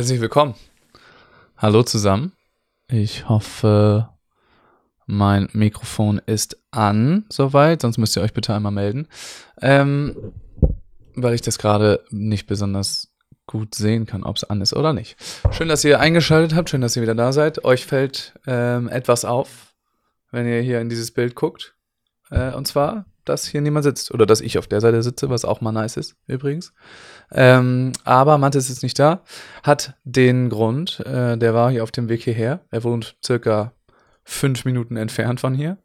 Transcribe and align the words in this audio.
Herzlich 0.00 0.22
willkommen. 0.22 0.54
Hallo 1.58 1.82
zusammen. 1.82 2.32
Ich 2.88 3.28
hoffe, 3.28 4.08
mein 5.04 5.50
Mikrofon 5.52 6.22
ist 6.24 6.56
an, 6.70 7.26
soweit. 7.28 7.82
Sonst 7.82 7.98
müsst 7.98 8.16
ihr 8.16 8.22
euch 8.22 8.32
bitte 8.32 8.54
einmal 8.54 8.72
melden. 8.72 9.08
Ähm, 9.60 10.32
weil 11.16 11.34
ich 11.34 11.42
das 11.42 11.58
gerade 11.58 12.02
nicht 12.08 12.46
besonders 12.46 13.12
gut 13.46 13.74
sehen 13.74 14.06
kann, 14.06 14.24
ob 14.24 14.36
es 14.36 14.44
an 14.44 14.62
ist 14.62 14.72
oder 14.72 14.94
nicht. 14.94 15.18
Schön, 15.50 15.68
dass 15.68 15.84
ihr 15.84 16.00
eingeschaltet 16.00 16.54
habt. 16.54 16.70
Schön, 16.70 16.80
dass 16.80 16.96
ihr 16.96 17.02
wieder 17.02 17.14
da 17.14 17.34
seid. 17.34 17.66
Euch 17.66 17.84
fällt 17.84 18.32
ähm, 18.46 18.88
etwas 18.88 19.26
auf, 19.26 19.74
wenn 20.30 20.46
ihr 20.46 20.62
hier 20.62 20.80
in 20.80 20.88
dieses 20.88 21.10
Bild 21.10 21.34
guckt. 21.34 21.74
Äh, 22.30 22.54
und 22.54 22.66
zwar, 22.66 23.04
dass 23.30 23.46
hier 23.46 23.60
niemand 23.60 23.84
sitzt. 23.84 24.12
Oder 24.12 24.26
dass 24.26 24.40
ich 24.40 24.58
auf 24.58 24.66
der 24.66 24.80
Seite 24.80 25.02
sitze, 25.02 25.30
was 25.30 25.44
auch 25.44 25.60
mal 25.60 25.72
nice 25.72 25.96
ist, 25.96 26.16
übrigens. 26.26 26.72
Ähm, 27.32 27.92
aber 28.04 28.38
Mathis 28.38 28.68
ist 28.68 28.82
nicht 28.82 28.98
da. 28.98 29.22
Hat 29.62 29.94
den 30.04 30.50
Grund, 30.50 31.00
äh, 31.00 31.38
der 31.38 31.54
war 31.54 31.70
hier 31.70 31.82
auf 31.82 31.92
dem 31.92 32.08
Weg 32.08 32.22
hierher. 32.22 32.60
Er 32.70 32.84
wohnt 32.84 33.16
circa 33.24 33.72
fünf 34.24 34.64
Minuten 34.64 34.96
entfernt 34.96 35.40
von 35.40 35.54
hier. 35.54 35.78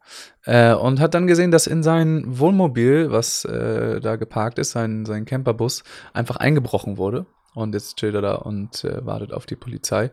Äh, 0.44 0.74
und 0.74 1.00
hat 1.00 1.14
dann 1.14 1.26
gesehen, 1.26 1.50
dass 1.50 1.66
in 1.66 1.82
sein 1.82 2.24
Wohnmobil, 2.26 3.10
was 3.10 3.44
äh, 3.44 4.00
da 4.00 4.16
geparkt 4.16 4.58
ist, 4.58 4.72
sein, 4.72 5.04
sein 5.06 5.24
Camperbus, 5.24 5.82
einfach 6.12 6.36
eingebrochen 6.36 6.98
wurde. 6.98 7.26
Und 7.54 7.74
jetzt 7.74 7.96
chillt 7.96 8.14
er 8.14 8.22
da 8.22 8.34
und 8.34 8.84
äh, 8.84 9.04
wartet 9.04 9.32
auf 9.32 9.46
die 9.46 9.56
Polizei. 9.56 10.10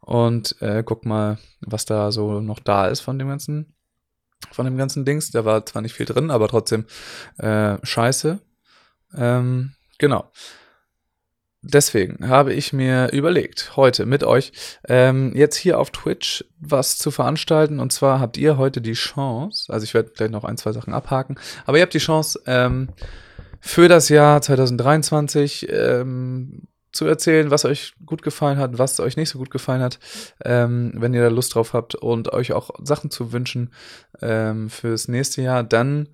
Und 0.00 0.60
äh, 0.62 0.84
guck 0.84 1.04
mal, 1.04 1.38
was 1.60 1.84
da 1.84 2.12
so 2.12 2.40
noch 2.40 2.60
da 2.60 2.86
ist 2.86 3.00
von 3.00 3.18
dem 3.18 3.28
ganzen, 3.28 3.74
von 4.52 4.64
dem 4.64 4.76
ganzen 4.76 5.04
Dings. 5.04 5.30
Da 5.30 5.44
war 5.44 5.64
zwar 5.66 5.82
nicht 5.82 5.94
viel 5.94 6.06
drin, 6.06 6.30
aber 6.30 6.48
trotzdem 6.48 6.86
äh, 7.38 7.76
scheiße. 7.82 8.40
Ähm, 9.16 9.74
genau 9.98 10.30
deswegen 11.66 12.28
habe 12.28 12.52
ich 12.52 12.72
mir 12.72 13.12
überlegt, 13.12 13.76
heute 13.76 14.06
mit 14.06 14.24
euch 14.24 14.52
ähm, 14.88 15.32
jetzt 15.34 15.56
hier 15.56 15.78
auf 15.78 15.90
Twitch 15.90 16.44
was 16.58 16.98
zu 16.98 17.10
veranstalten. 17.10 17.80
Und 17.80 17.92
zwar 17.92 18.20
habt 18.20 18.36
ihr 18.36 18.56
heute 18.56 18.80
die 18.80 18.92
Chance, 18.92 19.72
also 19.72 19.84
ich 19.84 19.94
werde 19.94 20.10
gleich 20.10 20.30
noch 20.30 20.44
ein, 20.44 20.56
zwei 20.56 20.72
Sachen 20.72 20.94
abhaken, 20.94 21.38
aber 21.64 21.78
ihr 21.78 21.82
habt 21.82 21.94
die 21.94 21.98
Chance, 21.98 22.40
ähm, 22.46 22.88
für 23.60 23.88
das 23.88 24.08
Jahr 24.08 24.40
2023 24.42 25.68
ähm, 25.70 26.68
zu 26.96 27.06
erzählen, 27.06 27.50
was 27.50 27.64
euch 27.64 27.94
gut 28.04 28.22
gefallen 28.22 28.58
hat, 28.58 28.78
was 28.78 28.98
euch 29.00 29.16
nicht 29.16 29.28
so 29.28 29.38
gut 29.38 29.50
gefallen 29.50 29.82
hat, 29.82 29.98
ähm, 30.44 30.92
wenn 30.96 31.14
ihr 31.14 31.22
da 31.22 31.28
Lust 31.28 31.54
drauf 31.54 31.72
habt 31.72 31.94
und 31.94 32.32
euch 32.32 32.52
auch 32.52 32.70
Sachen 32.82 33.10
zu 33.10 33.32
wünschen 33.32 33.72
ähm, 34.20 34.70
fürs 34.70 35.08
nächste 35.08 35.42
Jahr, 35.42 35.62
dann 35.62 36.08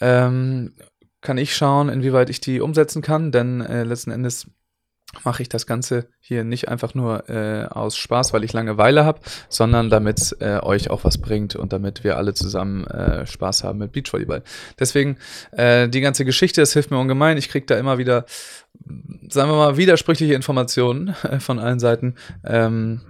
ähm, 0.00 0.74
kann 1.20 1.38
ich 1.38 1.56
schauen, 1.56 1.88
inwieweit 1.88 2.30
ich 2.30 2.40
die 2.40 2.60
umsetzen 2.60 3.02
kann, 3.02 3.32
denn 3.32 3.60
äh, 3.60 3.84
letzten 3.84 4.10
Endes 4.10 4.46
mache 5.24 5.42
ich 5.42 5.48
das 5.48 5.66
Ganze 5.66 6.08
hier 6.20 6.44
nicht 6.44 6.68
einfach 6.68 6.94
nur 6.94 7.28
äh, 7.30 7.64
aus 7.64 7.96
Spaß, 7.96 8.32
weil 8.32 8.44
ich 8.44 8.52
Langeweile 8.52 9.04
habe, 9.04 9.20
sondern 9.48 9.88
damit 9.88 10.18
es 10.18 10.32
äh, 10.32 10.60
euch 10.62 10.90
auch 10.90 11.04
was 11.04 11.18
bringt 11.18 11.56
und 11.56 11.72
damit 11.72 12.04
wir 12.04 12.18
alle 12.18 12.34
zusammen 12.34 12.86
äh, 12.86 13.26
Spaß 13.26 13.64
haben 13.64 13.78
mit 13.78 13.92
Beachvolleyball. 13.92 14.42
Deswegen 14.78 15.16
äh, 15.52 15.88
die 15.88 16.02
ganze 16.02 16.24
Geschichte, 16.24 16.60
das 16.60 16.74
hilft 16.74 16.90
mir 16.90 16.98
ungemein. 16.98 17.38
Ich 17.38 17.48
kriege 17.48 17.66
da 17.66 17.78
immer 17.78 17.96
wieder, 17.96 18.26
sagen 19.28 19.50
wir 19.50 19.56
mal, 19.56 19.76
widersprüchliche 19.76 20.34
Informationen 20.34 21.14
äh, 21.22 21.40
von 21.40 21.58
allen 21.58 21.78
Seiten. 21.78 22.14
Ähm, 22.44 23.00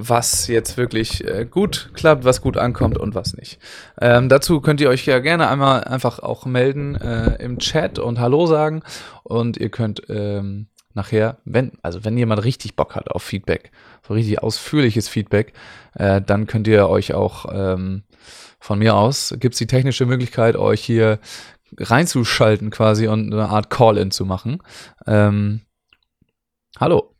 was 0.00 0.46
jetzt 0.46 0.76
wirklich 0.76 1.26
äh, 1.26 1.44
gut 1.44 1.90
klappt, 1.94 2.24
was 2.24 2.40
gut 2.40 2.56
ankommt 2.56 2.98
und 2.98 3.14
was 3.14 3.34
nicht. 3.34 3.58
Ähm, 4.00 4.28
dazu 4.28 4.60
könnt 4.60 4.80
ihr 4.80 4.90
euch 4.90 5.06
ja 5.06 5.18
gerne 5.18 5.48
einmal 5.48 5.82
einfach 5.84 6.20
auch 6.20 6.46
melden 6.46 6.94
äh, 6.94 7.42
im 7.42 7.58
Chat 7.58 7.98
und 7.98 8.20
Hallo 8.20 8.46
sagen 8.46 8.82
und 9.24 9.56
ihr 9.56 9.70
könnt 9.70 10.02
ähm, 10.08 10.68
nachher, 10.94 11.38
wenn, 11.44 11.72
also 11.82 12.04
wenn 12.04 12.16
jemand 12.16 12.44
richtig 12.44 12.76
Bock 12.76 12.94
hat 12.94 13.10
auf 13.10 13.22
Feedback, 13.22 13.72
so 14.06 14.14
richtig 14.14 14.42
ausführliches 14.42 15.08
Feedback, 15.08 15.52
äh, 15.94 16.20
dann 16.20 16.46
könnt 16.46 16.68
ihr 16.68 16.88
euch 16.88 17.14
auch 17.14 17.46
ähm, 17.52 18.04
von 18.60 18.78
mir 18.78 18.94
aus, 18.94 19.34
gibt 19.38 19.54
es 19.54 19.58
die 19.58 19.66
technische 19.66 20.06
Möglichkeit, 20.06 20.56
euch 20.56 20.82
hier 20.82 21.18
reinzuschalten 21.76 22.70
quasi 22.70 23.08
und 23.08 23.32
eine 23.32 23.48
Art 23.48 23.70
Call-In 23.70 24.10
zu 24.10 24.24
machen. 24.24 24.62
Ähm, 25.06 25.62
hallo, 26.78 27.14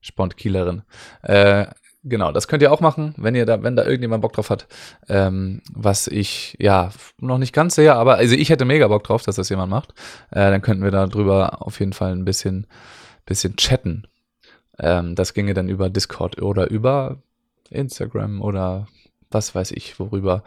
Spontkillerin. 0.00 0.82
Äh, 1.22 1.66
genau, 2.04 2.32
das 2.32 2.48
könnt 2.48 2.62
ihr 2.62 2.72
auch 2.72 2.80
machen, 2.80 3.14
wenn 3.16 3.34
ihr 3.34 3.46
da, 3.46 3.62
wenn 3.62 3.76
da 3.76 3.84
irgendjemand 3.84 4.22
Bock 4.22 4.32
drauf 4.32 4.50
hat. 4.50 4.66
Ähm, 5.08 5.62
was 5.72 6.08
ich 6.08 6.56
ja 6.58 6.90
noch 7.18 7.38
nicht 7.38 7.52
ganz 7.52 7.74
sehe, 7.74 7.94
aber 7.94 8.16
also 8.16 8.34
ich 8.34 8.50
hätte 8.50 8.64
mega 8.64 8.88
Bock 8.88 9.04
drauf, 9.04 9.22
dass 9.22 9.36
das 9.36 9.48
jemand 9.48 9.70
macht. 9.70 9.94
Äh, 10.30 10.50
dann 10.50 10.62
könnten 10.62 10.84
wir 10.84 10.90
darüber 10.90 11.62
auf 11.62 11.80
jeden 11.80 11.92
Fall 11.92 12.12
ein 12.12 12.24
bisschen 12.24 12.66
bisschen 13.26 13.56
chatten. 13.56 14.06
Ähm, 14.78 15.14
das 15.14 15.34
ginge 15.34 15.54
dann 15.54 15.68
über 15.68 15.90
Discord 15.90 16.40
oder 16.40 16.70
über 16.70 17.22
Instagram 17.70 18.40
oder 18.42 18.86
was 19.34 19.54
weiß 19.54 19.72
ich, 19.72 19.98
worüber, 19.98 20.42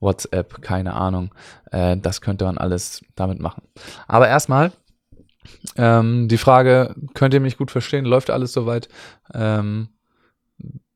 WhatsApp, 0.00 0.62
keine 0.62 0.94
Ahnung. 0.94 1.34
Äh, 1.70 1.96
das 1.96 2.20
könnte 2.20 2.44
man 2.44 2.58
alles 2.58 3.04
damit 3.14 3.40
machen. 3.40 3.62
Aber 4.06 4.28
erstmal 4.28 4.72
ähm, 5.76 6.28
die 6.28 6.38
Frage, 6.38 6.94
könnt 7.14 7.34
ihr 7.34 7.40
mich 7.40 7.56
gut 7.56 7.70
verstehen? 7.70 8.04
Läuft 8.04 8.30
alles 8.30 8.52
soweit? 8.52 8.88
Ähm, 9.34 9.88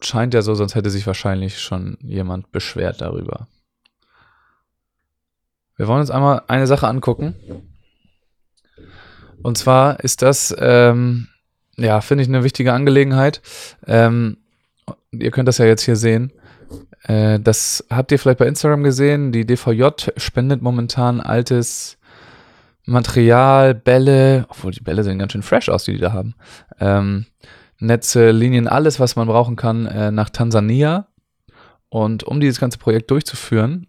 scheint 0.00 0.34
ja 0.34 0.42
so, 0.42 0.54
sonst 0.54 0.75
hätte 0.75 0.91
sich 0.91 1.06
wahrscheinlich 1.06 1.60
schon 1.60 1.97
jemand 2.00 2.53
beschwert 2.53 3.00
darüber. 3.00 3.48
Wir 5.76 5.88
wollen 5.88 6.00
uns 6.00 6.10
einmal 6.10 6.42
eine 6.48 6.66
Sache 6.66 6.86
angucken. 6.86 7.34
Und 9.42 9.59
zwar 9.59 10.00
ist 10.00 10.22
das, 10.22 10.54
ähm, 10.59 11.28
ja, 11.76 12.00
finde 12.00 12.22
ich 12.22 12.28
eine 12.28 12.44
wichtige 12.44 12.72
Angelegenheit. 12.72 13.41
Ähm, 13.86 14.38
ihr 15.10 15.30
könnt 15.30 15.48
das 15.48 15.59
ja 15.59 15.64
jetzt 15.64 15.82
hier 15.82 15.97
sehen. 15.97 16.32
Äh, 17.05 17.41
das 17.41 17.84
habt 17.91 18.12
ihr 18.12 18.19
vielleicht 18.19 18.38
bei 18.38 18.47
Instagram 18.47 18.83
gesehen. 18.83 19.33
Die 19.33 19.47
DVJ 19.47 19.88
spendet 20.16 20.62
momentan 20.62 21.21
altes 21.21 21.99
Material, 22.84 23.75
Bälle, 23.75 24.47
obwohl 24.49 24.72
die 24.72 24.81
Bälle 24.83 25.05
sehen 25.05 25.19
ganz 25.19 25.33
schön 25.33 25.43
fresh 25.43 25.69
aus, 25.69 25.84
die 25.84 25.93
die 25.93 25.99
da 26.00 26.12
haben. 26.12 26.34
Ähm, 26.81 27.27
Netze, 27.78 28.31
Linien, 28.31 28.69
alles, 28.69 29.00
was 29.00 29.16
man 29.16 29.27
brauchen 29.27 29.56
kann, 29.56 29.87
äh, 29.87 30.10
nach 30.10 30.31
Tansania. 30.31 31.09
Und 31.88 32.25
um 32.25 32.41
dieses 32.41 32.59
ganze 32.59 32.78
Projekt 32.78 33.10
durchzuführen, 33.10 33.89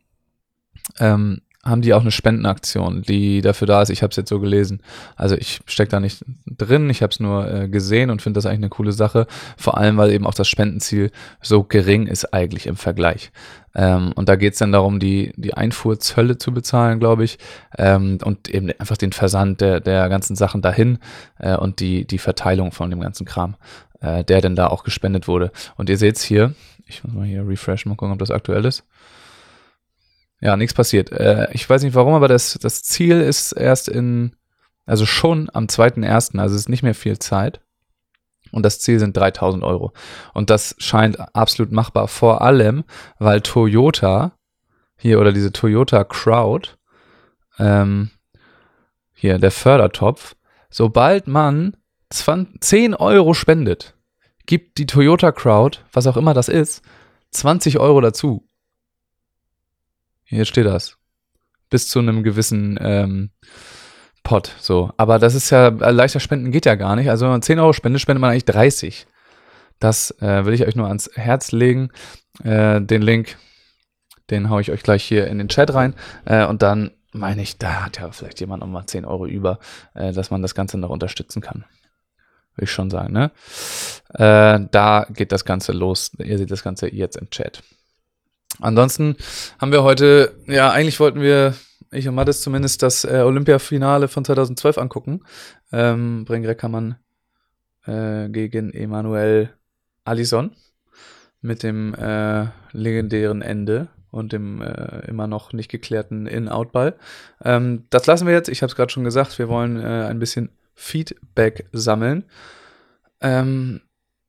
ähm, 1.00 1.42
haben 1.64 1.82
die 1.82 1.94
auch 1.94 2.02
eine 2.02 2.12
Spendenaktion, 2.12 3.04
die 3.04 3.42
dafür 3.42 3.68
da 3.68 3.82
ist. 3.82 3.90
Ich 3.90 4.04
habe 4.04 4.12
es 4.12 4.18
jetzt 4.18 4.30
so 4.30 4.40
gelesen. 4.40 4.82
Also 5.16 5.36
ich 5.36 5.62
stecke 5.66 5.92
da 5.92 6.00
nicht 6.00 6.24
drin, 6.46 6.90
ich 6.90 7.02
habe 7.02 7.12
es 7.12 7.20
nur 7.22 7.50
äh, 7.50 7.70
gesehen 7.70 8.10
und 8.10 8.22
finde 8.22 8.38
das 8.38 8.46
eigentlich 8.46 8.58
eine 8.58 8.70
coole 8.70 8.92
Sache. 8.92 9.28
Vor 9.58 9.78
allem, 9.78 9.96
weil 9.96 10.12
eben 10.12 10.28
auch 10.28 10.34
das 10.34 10.50
Spendenziel 10.50 11.12
so 11.42 11.64
gering 11.64 12.08
ist 12.08 12.34
eigentlich 12.34 12.68
im 12.68 12.76
Vergleich. 12.76 13.32
Ähm, 13.76 14.12
und 14.16 14.28
da 14.28 14.36
geht 14.36 14.54
es 14.54 14.60
dann 14.60 14.74
darum, 14.74 15.00
die, 15.00 15.34
die 15.38 15.54
Einfuhrzölle 15.54 16.38
zu 16.38 16.54
bezahlen, 16.54 17.00
glaube 17.00 17.24
ich, 17.24 17.40
ähm, 17.78 18.18
und 18.24 18.50
eben 18.50 18.70
einfach 18.78 18.98
den 18.98 19.14
Versand 19.14 19.62
der, 19.62 19.80
der 19.80 20.10
ganzen 20.10 20.36
Sachen 20.36 20.62
dahin 20.62 21.00
äh, 21.40 21.56
und 21.56 21.80
die, 21.80 22.06
die 22.06 22.20
Verteilung 22.20 22.74
von 22.74 22.90
dem 22.90 23.00
ganzen 23.00 23.26
Kram, 23.26 23.56
äh, 24.02 24.24
der 24.26 24.42
denn 24.42 24.56
da 24.56 24.68
auch 24.68 24.84
gespendet 24.84 25.30
wurde. 25.30 25.52
Und 25.78 25.90
ihr 25.90 25.98
seht 25.98 26.18
es 26.18 26.24
hier, 26.24 26.54
ich 26.86 27.04
muss 27.04 27.14
mal 27.14 27.26
hier 27.26 27.48
refreshen, 27.48 27.90
mal 27.90 27.96
gucken, 27.96 28.14
ob 28.14 28.20
das 28.20 28.32
aktuell 28.32 28.66
ist. 28.66 28.84
Ja, 30.44 30.58
nichts 30.58 30.74
passiert. 30.74 31.10
Äh, 31.14 31.48
ich 31.54 31.70
weiß 31.70 31.84
nicht 31.84 31.96
warum, 31.96 32.14
aber 32.16 32.28
das, 32.28 32.60
das 32.62 32.84
Ziel 32.84 33.22
ist 33.22 33.54
erst 33.54 33.88
in, 33.88 34.36
also 34.86 35.06
schon 35.06 35.50
am 35.54 35.68
2.1., 35.68 36.38
also 36.38 36.54
es 36.54 36.64
ist 36.64 36.70
nicht 36.70 36.84
mehr 36.84 36.96
viel 36.96 37.18
Zeit. 37.18 37.62
Und 38.52 38.64
das 38.64 38.80
Ziel 38.80 39.00
sind 39.00 39.16
3000 39.16 39.64
Euro. 39.64 39.94
Und 40.34 40.50
das 40.50 40.76
scheint 40.80 41.18
absolut 41.34 41.72
machbar, 41.72 42.10
vor 42.10 42.42
allem, 42.42 42.84
weil 43.20 43.40
Toyota 43.40 44.34
hier 44.98 45.22
oder 45.22 45.32
diese 45.32 45.54
Toyota 45.54 46.04
Crowd, 46.04 46.72
ähm, 47.58 48.12
hier 49.14 49.40
der 49.40 49.52
Fördertopf, 49.52 50.36
sobald 50.70 51.26
man 51.26 51.78
20, 52.10 52.60
10 52.62 52.96
Euro 52.96 53.34
spendet, 53.34 53.96
gibt 54.46 54.78
die 54.78 54.88
Toyota 54.88 55.32
Crowd, 55.32 55.80
was 55.94 56.06
auch 56.06 56.18
immer 56.18 56.34
das 56.34 56.50
ist, 56.50 56.84
20 57.32 57.80
Euro 57.80 58.02
dazu. 58.02 58.46
Hier 60.24 60.46
steht 60.46 60.66
das. 60.66 60.98
Bis 61.70 61.88
zu 61.90 62.00
einem 62.00 62.24
gewissen 62.24 62.78
ähm, 62.82 63.32
Pot. 64.24 64.56
So. 64.60 64.92
Aber 64.98 65.20
das 65.20 65.36
ist 65.36 65.50
ja, 65.50 65.68
leichter 65.68 66.20
Spenden 66.20 66.52
geht 66.52 66.66
ja 66.66 66.76
gar 66.76 66.96
nicht. 66.96 67.10
Also 67.10 67.26
wenn 67.26 67.32
man 67.32 67.42
10 67.42 67.60
Euro 67.60 67.74
spendet, 67.74 68.02
spendet 68.02 68.22
man 68.22 68.32
eigentlich 68.32 68.46
30. 68.46 69.08
Das 69.80 70.12
äh, 70.22 70.46
will 70.46 70.54
ich 70.54 70.66
euch 70.66 70.76
nur 70.76 70.88
ans 70.88 71.10
Herz 71.14 71.52
legen. 71.52 71.90
Äh, 72.44 72.82
den 72.82 73.02
Link, 73.02 73.38
den 74.30 74.50
haue 74.50 74.62
ich 74.62 74.72
euch 74.72 74.84
gleich 74.84 75.04
hier 75.04 75.28
in 75.28 75.40
den 75.40 75.50
Chat 75.50 75.74
rein. 75.74 75.94
Äh, 76.26 76.46
und 76.46 76.62
dann 76.62 76.92
meine 77.12 77.42
ich, 77.42 77.58
da 77.58 77.86
hat 77.86 78.00
ja 78.00 78.12
vielleicht 78.12 78.40
jemand 78.40 78.62
nochmal 78.62 78.86
10 78.86 79.06
Euro 79.06 79.26
über, 79.26 79.60
äh, 79.94 80.14
dass 80.14 80.32
man 80.32 80.42
das 80.42 80.56
Ganze 80.56 80.78
noch 80.78 80.90
unterstützen 80.90 81.42
kann. 81.42 81.66
Will 82.56 82.66
ich 82.66 82.72
schon 82.72 82.90
sagen, 82.90 83.14
ne? 83.14 83.32
Äh, 84.14 84.68
da 84.72 85.08
geht 85.10 85.32
das 85.32 85.44
Ganze 85.44 85.72
los. 85.72 86.12
Ihr 86.20 86.38
seht 86.38 86.52
das 86.52 86.64
Ganze 86.64 86.94
jetzt 86.94 87.18
im 87.18 87.30
Chat. 87.30 87.64
Ansonsten 88.60 89.16
haben 89.60 89.72
wir 89.72 89.84
heute, 89.84 90.36
ja, 90.48 90.72
eigentlich 90.72 91.00
wollten 91.00 91.22
wir, 91.22 91.56
ich 91.92 92.08
und 92.08 92.16
Mattes 92.16 92.42
zumindest, 92.42 92.84
das 92.84 93.04
äh, 93.04 93.22
Olympia-Finale 93.26 94.08
von 94.08 94.26
2012 94.26 94.78
angucken. 94.78 95.22
Ähm, 95.72 96.26
Bring 96.26 96.46
Reckermann 96.46 96.98
äh, 97.86 98.30
gegen 98.30 98.72
Emanuel 98.72 99.54
Alison 100.06 100.56
mit 101.42 101.64
dem 101.64 101.94
äh, 101.96 102.48
legendären 102.72 103.42
Ende 103.42 103.90
und 104.12 104.32
dem 104.32 104.62
äh, 104.62 105.00
immer 105.08 105.28
noch 105.28 105.54
nicht 105.54 105.70
geklärten 105.70 106.28
In-Out-Ball. 106.28 106.96
Ähm, 107.44 107.86
das 107.90 108.06
lassen 108.06 108.28
wir 108.28 108.34
jetzt. 108.34 108.48
Ich 108.48 108.62
habe 108.62 108.70
es 108.70 108.76
gerade 108.76 108.92
schon 108.92 109.04
gesagt. 109.04 109.40
Wir 109.40 109.50
wollen 109.50 109.80
äh, 109.80 110.06
ein 110.08 110.20
bisschen 110.20 110.50
Feedback 110.76 111.66
sammeln. 111.72 112.26
Ähm, 113.22 113.82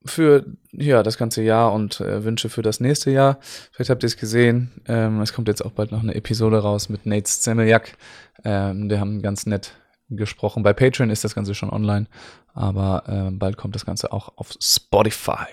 für 0.04 0.44
ja, 0.72 1.02
das 1.02 1.16
ganze 1.16 1.42
Jahr 1.42 1.72
und 1.72 2.00
äh, 2.00 2.24
Wünsche 2.24 2.48
für 2.48 2.62
das 2.62 2.80
nächste 2.80 3.10
Jahr. 3.10 3.38
Vielleicht 3.72 3.90
habt 3.90 4.02
ihr 4.02 4.08
es 4.08 4.16
gesehen. 4.16 4.82
Ähm, 4.86 5.20
es 5.20 5.32
kommt 5.32 5.48
jetzt 5.48 5.64
auch 5.64 5.72
bald 5.72 5.92
noch 5.92 6.02
eine 6.02 6.14
Episode 6.14 6.58
raus 6.58 6.88
mit 6.88 7.06
Nate 7.06 7.24
Zemeljak. 7.24 7.96
Ähm, 8.44 8.90
wir 8.90 9.00
haben 9.00 9.22
ganz 9.22 9.46
nett 9.46 9.74
gesprochen. 10.10 10.62
Bei 10.62 10.72
Patreon 10.72 11.10
ist 11.10 11.24
das 11.24 11.34
Ganze 11.34 11.54
schon 11.54 11.70
online, 11.70 12.06
aber 12.52 13.04
äh, 13.06 13.30
bald 13.30 13.56
kommt 13.56 13.74
das 13.74 13.86
Ganze 13.86 14.12
auch 14.12 14.36
auf 14.36 14.52
Spotify. 14.60 15.46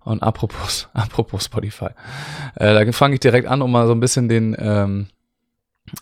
Und 0.00 0.22
apropos, 0.22 0.88
apropos 0.92 1.44
Spotify, 1.44 1.90
äh, 2.56 2.84
da 2.84 2.92
fange 2.92 3.14
ich 3.14 3.20
direkt 3.20 3.46
an, 3.46 3.62
um 3.62 3.70
mal 3.70 3.86
so 3.86 3.92
ein 3.92 4.00
bisschen 4.00 4.28
den, 4.28 4.56
ähm, 4.58 5.06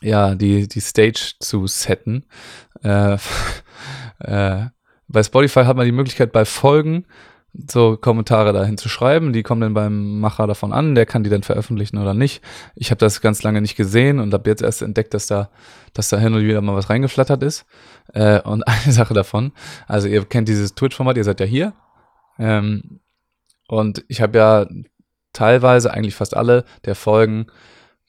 ja, 0.00 0.34
die, 0.34 0.68
die 0.68 0.80
Stage 0.80 1.34
zu 1.40 1.66
setten. 1.66 2.24
Äh, 2.82 3.18
äh, 4.20 4.66
bei 5.08 5.22
Spotify 5.22 5.64
hat 5.64 5.76
man 5.76 5.86
die 5.86 5.92
Möglichkeit, 5.92 6.32
bei 6.32 6.44
Folgen 6.44 7.06
so 7.52 7.96
Kommentare 7.96 8.52
dahin 8.52 8.78
zu 8.78 8.88
schreiben. 8.88 9.32
Die 9.32 9.42
kommen 9.42 9.60
dann 9.60 9.74
beim 9.74 10.20
Macher 10.20 10.46
davon 10.46 10.72
an, 10.72 10.94
der 10.94 11.06
kann 11.06 11.24
die 11.24 11.30
dann 11.30 11.42
veröffentlichen 11.42 11.98
oder 11.98 12.14
nicht. 12.14 12.42
Ich 12.74 12.90
habe 12.90 12.98
das 12.98 13.20
ganz 13.20 13.42
lange 13.42 13.60
nicht 13.60 13.76
gesehen 13.76 14.20
und 14.20 14.32
habe 14.32 14.48
jetzt 14.48 14.62
erst 14.62 14.82
entdeckt, 14.82 15.14
dass 15.14 15.26
da, 15.26 15.50
dass 15.92 16.08
da 16.08 16.18
hin 16.18 16.34
und 16.34 16.42
wieder 16.42 16.60
mal 16.60 16.76
was 16.76 16.90
reingeflattert 16.90 17.42
ist. 17.42 17.66
Äh, 18.12 18.40
und 18.42 18.62
eine 18.68 18.92
Sache 18.92 19.14
davon, 19.14 19.52
also 19.86 20.08
ihr 20.08 20.24
kennt 20.24 20.48
dieses 20.48 20.74
Twitch-Format, 20.74 21.16
ihr 21.16 21.24
seid 21.24 21.40
ja 21.40 21.46
hier. 21.46 21.72
Ähm, 22.38 23.00
und 23.68 24.04
ich 24.08 24.20
habe 24.20 24.38
ja 24.38 24.66
teilweise, 25.32 25.92
eigentlich 25.92 26.14
fast 26.14 26.36
alle 26.36 26.64
der 26.84 26.94
Folgen 26.94 27.46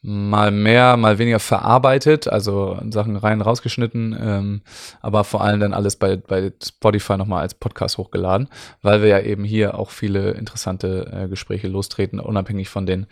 mal 0.01 0.51
mehr, 0.51 0.95
mal 0.95 1.17
weniger 1.17 1.39
verarbeitet, 1.39 2.27
also 2.27 2.79
Sachen 2.89 3.17
rein 3.17 3.41
rausgeschnitten, 3.41 4.17
ähm, 4.19 4.61
aber 5.01 5.25
vor 5.25 5.43
allem 5.43 5.59
dann 5.59 5.73
alles 5.73 5.97
bei, 5.97 6.15
bei 6.15 6.53
Spotify 6.63 7.17
nochmal 7.17 7.41
als 7.41 7.53
Podcast 7.53 7.97
hochgeladen, 7.97 8.47
weil 8.81 9.01
wir 9.01 9.09
ja 9.09 9.19
eben 9.19 9.43
hier 9.43 9.77
auch 9.77 9.91
viele 9.91 10.31
interessante 10.31 11.11
äh, 11.11 11.27
Gespräche 11.27 11.67
lostreten, 11.67 12.19
unabhängig 12.19 12.69
von 12.69 12.85
den 12.85 13.07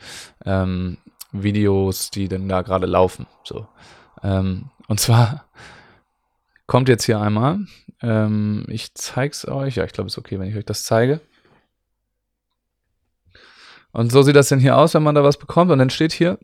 ähm, 0.46 0.98
Videos, 1.34 2.10
die 2.10 2.30
denn 2.30 2.48
da 2.48 2.62
gerade 2.62 2.86
laufen. 2.86 3.28
So. 3.44 3.68
Ähm, 4.24 4.70
und 4.88 5.00
zwar 5.02 5.46
kommt 6.68 6.88
jetzt 6.88 7.04
hier 7.06 7.20
einmal, 7.20 7.60
ähm, 8.02 8.66
ich 8.70 8.94
zeig's 8.94 9.46
euch, 9.46 9.76
ja, 9.76 9.84
ich 9.84 9.92
glaube, 9.92 10.08
es 10.08 10.14
ist 10.14 10.20
okay, 10.20 10.40
wenn 10.40 10.50
ich 10.50 10.56
euch 10.56 10.66
das 10.66 10.84
zeige. 10.84 11.20
Und 13.92 14.12
so 14.12 14.22
sieht 14.22 14.36
das 14.36 14.50
denn 14.50 14.60
hier 14.60 14.78
aus, 14.78 14.94
wenn 14.94 15.04
man 15.04 15.16
da 15.16 15.24
was 15.24 15.38
bekommt. 15.38 15.72
Und 15.72 15.80
dann 15.80 15.90
steht 15.90 16.14
hier, 16.14 16.38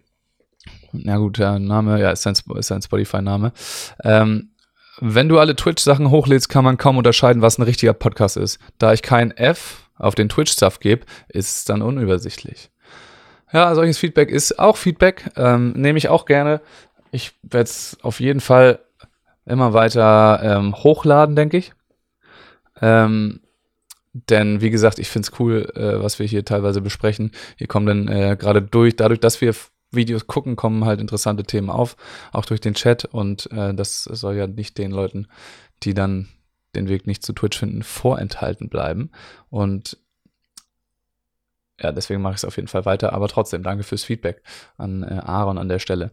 na 0.94 1.18
gut, 1.18 1.40
der 1.40 1.60
Name, 1.60 2.00
ja, 2.00 2.12
ist 2.12 2.26
ein, 2.28 2.36
ist 2.56 2.72
ein 2.72 2.82
Spotify-Name. 2.82 3.52
Ähm, 4.04 4.50
wenn 5.00 5.28
du 5.28 5.40
alle 5.40 5.56
Twitch-Sachen 5.56 6.12
hochlädst, 6.12 6.50
kann 6.50 6.64
man 6.64 6.78
kaum 6.78 6.98
unterscheiden, 6.98 7.42
was 7.42 7.58
ein 7.58 7.64
richtiger 7.64 7.94
Podcast 7.94 8.38
ist. 8.38 8.60
Da 8.78 8.94
ich 8.94 9.02
kein 9.02 9.32
F 9.32 9.90
auf 9.98 10.16
den 10.16 10.30
Twitch-Stuff 10.30 10.80
gebe, 10.80 11.06
ist 11.28 11.58
es 11.58 11.66
dann 11.66 11.82
unübersichtlich. 11.82 12.70
Ja, 13.52 13.74
solches 13.76 13.98
Feedback 13.98 14.30
ist 14.30 14.58
auch 14.60 14.78
Feedback, 14.78 15.32
ähm, 15.36 15.74
nehme 15.74 15.98
ich 15.98 16.10
auch 16.10 16.26
gerne. 16.26 16.62
Ich 17.12 17.34
werde 17.44 17.66
es 17.66 17.98
auf 18.02 18.20
jeden 18.20 18.40
Fall 18.40 18.80
immer 19.46 19.74
weiter 19.74 20.40
ähm, 20.44 20.76
hochladen, 20.76 21.36
denke 21.36 21.58
ich. 21.58 21.74
Ähm, 22.82 23.42
denn 24.14 24.62
wie 24.62 24.70
gesagt, 24.70 25.00
ich 25.00 25.10
finde 25.10 25.28
es 25.28 25.40
cool, 25.40 25.72
äh, 25.76 26.02
was 26.02 26.20
wir 26.20 26.26
hier 26.26 26.46
teilweise 26.46 26.82
besprechen. 26.82 27.32
Hier 27.58 27.68
kommen 27.68 27.86
dann 27.86 28.08
äh, 28.08 28.38
gerade 28.38 28.62
durch, 28.62 28.96
dadurch, 28.96 29.20
dass 29.20 29.42
wir 29.42 29.54
Videos 29.94 30.28
gucken, 30.28 30.56
kommen 30.56 30.86
halt 30.86 31.00
interessante 31.00 31.44
Themen 31.44 31.70
auf, 31.70 31.96
auch 32.32 32.46
durch 32.46 32.62
den 32.62 32.74
Chat. 32.74 33.06
Und 33.06 33.52
äh, 33.52 33.74
das 33.74 34.04
soll 34.04 34.36
ja 34.36 34.48
nicht 34.48 34.78
den 34.78 34.92
Leuten, 34.92 35.28
die 35.84 35.94
dann 35.94 36.30
den 36.76 36.88
Weg 36.88 37.08
nicht 37.08 37.24
zu 37.24 37.34
Twitch 37.34 37.58
finden, 37.58 37.84
vorenthalten 37.84 38.70
bleiben. 38.70 39.12
Und 39.50 39.98
ja, 41.80 41.92
deswegen 41.92 42.22
mache 42.22 42.34
ich 42.34 42.38
es 42.38 42.46
auf 42.46 42.56
jeden 42.56 42.68
Fall 42.68 42.86
weiter. 42.86 43.14
Aber 43.14 43.28
trotzdem, 43.28 43.64
danke 43.64 43.84
fürs 43.84 44.04
Feedback 44.04 44.42
an 44.78 45.04
äh, 45.04 45.22
Aaron 45.24 45.58
an 45.58 45.70
der 45.70 45.80
Stelle. 45.80 46.12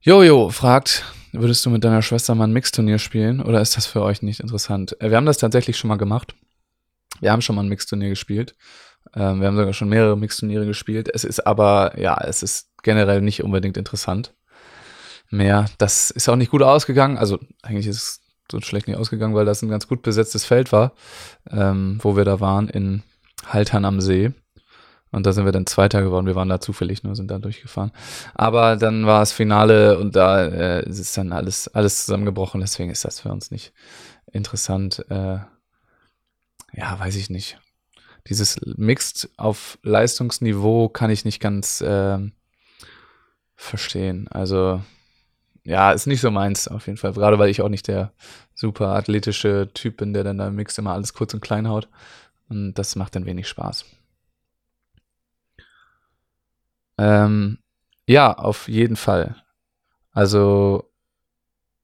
Jojo 0.00 0.50
fragt, 0.50 1.02
würdest 1.32 1.64
du 1.64 1.70
mit 1.70 1.82
deiner 1.82 2.02
Schwester 2.02 2.34
mal 2.34 2.44
ein 2.44 2.52
Mixturnier 2.52 2.98
spielen 2.98 3.40
oder 3.40 3.60
ist 3.62 3.76
das 3.76 3.86
für 3.86 4.02
euch 4.02 4.22
nicht 4.22 4.40
interessant? 4.40 5.00
Äh, 5.00 5.10
wir 5.10 5.16
haben 5.16 5.26
das 5.26 5.38
tatsächlich 5.38 5.76
schon 5.76 5.88
mal 5.88 5.96
gemacht. 5.96 6.34
Wir 7.20 7.32
haben 7.32 7.42
schon 7.42 7.56
mal 7.56 7.62
ein 7.62 7.68
Mixturnier 7.68 8.10
gespielt. 8.10 8.54
Ähm, 9.14 9.40
wir 9.40 9.48
haben 9.48 9.56
sogar 9.56 9.72
schon 9.72 9.88
mehrere 9.88 10.16
Mixturniere 10.16 10.66
gespielt. 10.66 11.08
Es 11.12 11.24
ist 11.24 11.46
aber, 11.46 11.98
ja, 11.98 12.16
es 12.22 12.42
ist 12.42 12.70
generell 12.82 13.20
nicht 13.20 13.42
unbedingt 13.42 13.76
interessant. 13.76 14.34
Mehr. 15.30 15.66
Das 15.78 16.10
ist 16.10 16.28
auch 16.28 16.36
nicht 16.36 16.50
gut 16.50 16.62
ausgegangen. 16.62 17.16
Also 17.18 17.38
eigentlich 17.62 17.86
ist 17.86 17.96
es 17.96 18.20
so 18.50 18.60
schlecht 18.60 18.88
nicht 18.88 18.98
ausgegangen, 18.98 19.34
weil 19.34 19.46
das 19.46 19.62
ein 19.62 19.68
ganz 19.68 19.88
gut 19.88 20.02
besetztes 20.02 20.44
Feld 20.44 20.70
war, 20.70 20.92
ähm, 21.50 21.98
wo 22.02 22.16
wir 22.16 22.24
da 22.24 22.40
waren, 22.40 22.68
in 22.68 23.02
Haltern 23.46 23.84
am 23.84 24.00
See. 24.00 24.32
Und 25.10 25.26
da 25.26 25.32
sind 25.32 25.44
wir 25.44 25.52
dann 25.52 25.66
Zweiter 25.66 26.02
geworden. 26.02 26.26
Wir 26.26 26.34
waren 26.34 26.48
da 26.48 26.60
zufällig 26.60 27.04
nur, 27.04 27.14
sind 27.14 27.30
da 27.30 27.38
durchgefahren. 27.38 27.92
Aber 28.34 28.76
dann 28.76 29.06
war 29.06 29.22
es 29.22 29.32
Finale 29.32 29.98
und 29.98 30.14
da 30.16 30.44
äh, 30.44 30.88
ist 30.88 31.16
dann 31.16 31.32
alles, 31.32 31.68
alles 31.68 32.04
zusammengebrochen. 32.04 32.60
Deswegen 32.60 32.90
ist 32.90 33.04
das 33.04 33.20
für 33.20 33.30
uns 33.30 33.50
nicht 33.50 33.72
interessant. 34.32 35.04
Äh, 35.08 35.38
ja, 36.72 36.98
weiß 36.98 37.14
ich 37.14 37.30
nicht 37.30 37.58
dieses 38.26 38.60
Mixed 38.64 39.28
auf 39.36 39.78
Leistungsniveau 39.82 40.88
kann 40.88 41.10
ich 41.10 41.24
nicht 41.24 41.40
ganz 41.40 41.80
äh, 41.80 42.18
verstehen. 43.54 44.28
Also 44.28 44.82
ja, 45.64 45.92
ist 45.92 46.06
nicht 46.06 46.20
so 46.20 46.30
meins 46.30 46.68
auf 46.68 46.86
jeden 46.86 46.98
Fall. 46.98 47.12
Gerade 47.12 47.38
weil 47.38 47.50
ich 47.50 47.62
auch 47.62 47.68
nicht 47.68 47.88
der 47.88 48.12
super 48.54 48.88
athletische 48.88 49.70
Typ 49.74 49.96
bin, 49.98 50.12
der 50.12 50.24
dann 50.24 50.38
da 50.38 50.48
im 50.48 50.54
Mix 50.56 50.76
immer 50.78 50.92
alles 50.92 51.14
kurz 51.14 51.34
und 51.34 51.40
klein 51.40 51.68
haut. 51.68 51.88
Und 52.48 52.74
das 52.74 52.96
macht 52.96 53.16
dann 53.16 53.26
wenig 53.26 53.48
Spaß. 53.48 53.84
Ähm, 56.98 57.58
ja, 58.06 58.32
auf 58.32 58.68
jeden 58.68 58.96
Fall. 58.96 59.36
Also 60.12 60.90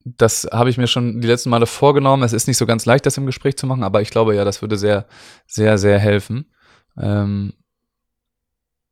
das 0.05 0.47
habe 0.51 0.69
ich 0.69 0.77
mir 0.77 0.87
schon 0.87 1.21
die 1.21 1.27
letzten 1.27 1.49
Male 1.49 1.65
vorgenommen. 1.65 2.23
Es 2.23 2.33
ist 2.33 2.47
nicht 2.47 2.57
so 2.57 2.65
ganz 2.65 2.85
leicht, 2.85 3.05
das 3.05 3.17
im 3.17 3.25
Gespräch 3.25 3.57
zu 3.57 3.67
machen, 3.67 3.83
aber 3.83 4.01
ich 4.01 4.09
glaube 4.09 4.35
ja, 4.35 4.45
das 4.45 4.61
würde 4.61 4.77
sehr, 4.77 5.05
sehr, 5.47 5.77
sehr 5.77 5.99
helfen. 5.99 6.51
Ähm, 6.97 7.53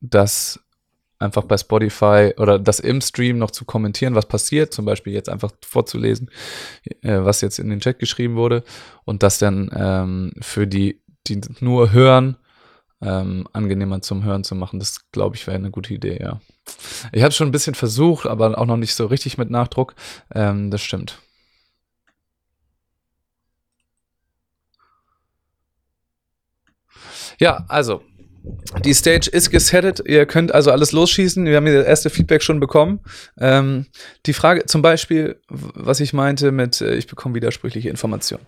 das 0.01 0.59
einfach 1.19 1.43
bei 1.43 1.57
Spotify 1.57 2.33
oder 2.37 2.57
das 2.57 2.79
im 2.79 3.01
Stream 3.01 3.37
noch 3.37 3.51
zu 3.51 3.65
kommentieren, 3.65 4.15
was 4.15 4.25
passiert, 4.25 4.73
zum 4.73 4.85
Beispiel 4.85 5.13
jetzt 5.13 5.29
einfach 5.29 5.51
vorzulesen, 5.65 6.31
äh, 7.01 7.19
was 7.21 7.41
jetzt 7.41 7.59
in 7.59 7.69
den 7.69 7.81
Chat 7.81 7.99
geschrieben 7.99 8.35
wurde 8.35 8.63
und 9.03 9.21
das 9.21 9.37
dann 9.37 9.69
ähm, 9.75 10.31
für 10.39 10.65
die, 10.65 11.01
die 11.27 11.41
nur 11.59 11.91
hören, 11.91 12.37
ähm, 13.01 13.47
angenehmer 13.53 14.01
zum 14.01 14.23
Hören 14.23 14.43
zu 14.43 14.55
machen. 14.55 14.79
Das 14.79 15.11
glaube 15.11 15.35
ich 15.35 15.47
wäre 15.47 15.57
eine 15.57 15.71
gute 15.71 15.93
Idee, 15.93 16.19
ja. 16.21 16.39
Ich 17.11 17.23
habe 17.23 17.33
schon 17.33 17.47
ein 17.47 17.51
bisschen 17.51 17.75
versucht, 17.75 18.25
aber 18.27 18.57
auch 18.57 18.65
noch 18.65 18.77
nicht 18.77 18.93
so 18.93 19.05
richtig 19.05 19.37
mit 19.37 19.49
Nachdruck. 19.49 19.95
Ähm, 20.33 20.69
das 20.71 20.81
stimmt. 20.81 21.19
Ja, 27.39 27.65
also, 27.67 28.03
die 28.83 28.93
Stage 28.93 29.29
ist 29.31 29.49
gesettet. 29.49 30.01
Ihr 30.05 30.25
könnt 30.25 30.53
also 30.53 30.71
alles 30.71 30.91
losschießen. 30.91 31.45
Wir 31.45 31.57
haben 31.57 31.65
das 31.65 31.85
erste 31.85 32.09
Feedback 32.09 32.43
schon 32.43 32.59
bekommen. 32.59 32.99
Ähm, 33.39 33.87
die 34.25 34.33
Frage 34.33 34.65
zum 34.65 34.81
Beispiel, 34.81 35.39
was 35.47 35.99
ich 35.99 36.13
meinte 36.13 36.51
mit, 36.51 36.81
äh, 36.81 36.95
ich 36.95 37.07
bekomme 37.07 37.35
widersprüchliche 37.35 37.89
Informationen. 37.89 38.45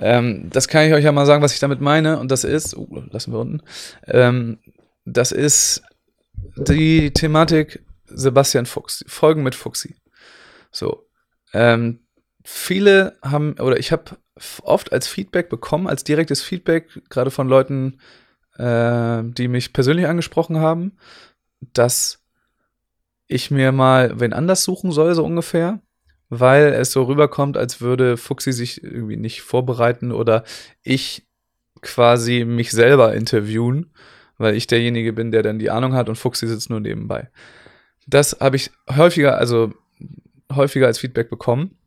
Ähm, 0.00 0.50
das 0.50 0.68
kann 0.68 0.86
ich 0.86 0.92
euch 0.92 1.04
ja 1.04 1.12
mal 1.12 1.26
sagen, 1.26 1.42
was 1.42 1.52
ich 1.52 1.60
damit 1.60 1.80
meine. 1.80 2.18
Und 2.18 2.30
das 2.30 2.44
ist, 2.44 2.76
uh, 2.76 3.02
lassen 3.10 3.32
wir 3.32 3.40
unten. 3.40 3.62
Ähm, 4.06 4.58
das 5.04 5.32
ist 5.32 5.82
die 6.56 7.10
Thematik 7.12 7.82
Sebastian 8.06 8.66
Fuchs. 8.66 9.04
Folgen 9.06 9.42
mit 9.42 9.54
Fuchsi. 9.54 9.96
So. 10.70 11.06
Ähm, 11.52 12.00
viele 12.44 13.16
haben, 13.22 13.54
oder 13.60 13.78
ich 13.78 13.92
habe 13.92 14.16
oft 14.62 14.92
als 14.92 15.08
Feedback 15.08 15.48
bekommen, 15.48 15.86
als 15.86 16.04
direktes 16.04 16.42
Feedback, 16.42 16.88
gerade 17.08 17.30
von 17.30 17.48
Leuten, 17.48 17.98
äh, 18.58 19.22
die 19.24 19.48
mich 19.48 19.72
persönlich 19.72 20.06
angesprochen 20.06 20.58
haben, 20.58 20.96
dass 21.60 22.22
ich 23.26 23.50
mir 23.50 23.72
mal 23.72 24.18
wen 24.20 24.32
anders 24.32 24.64
suchen 24.64 24.90
soll, 24.90 25.14
so 25.14 25.24
ungefähr, 25.24 25.80
weil 26.28 26.72
es 26.72 26.92
so 26.92 27.04
rüberkommt, 27.04 27.56
als 27.56 27.80
würde 27.80 28.16
Fuxi 28.16 28.52
sich 28.52 28.82
irgendwie 28.82 29.16
nicht 29.16 29.42
vorbereiten 29.42 30.12
oder 30.12 30.44
ich 30.82 31.26
quasi 31.80 32.44
mich 32.44 32.70
selber 32.70 33.14
interviewen, 33.14 33.92
weil 34.36 34.54
ich 34.54 34.66
derjenige 34.66 35.12
bin, 35.12 35.30
der 35.30 35.42
dann 35.42 35.58
die 35.58 35.70
Ahnung 35.70 35.94
hat 35.94 36.08
und 36.08 36.16
Fuxi 36.16 36.46
sitzt 36.46 36.70
nur 36.70 36.80
nebenbei. 36.80 37.30
Das 38.06 38.38
habe 38.40 38.56
ich 38.56 38.70
häufiger, 38.90 39.38
also 39.38 39.72
häufiger 40.52 40.86
als 40.86 40.98
Feedback 40.98 41.28
bekommen. 41.30 41.77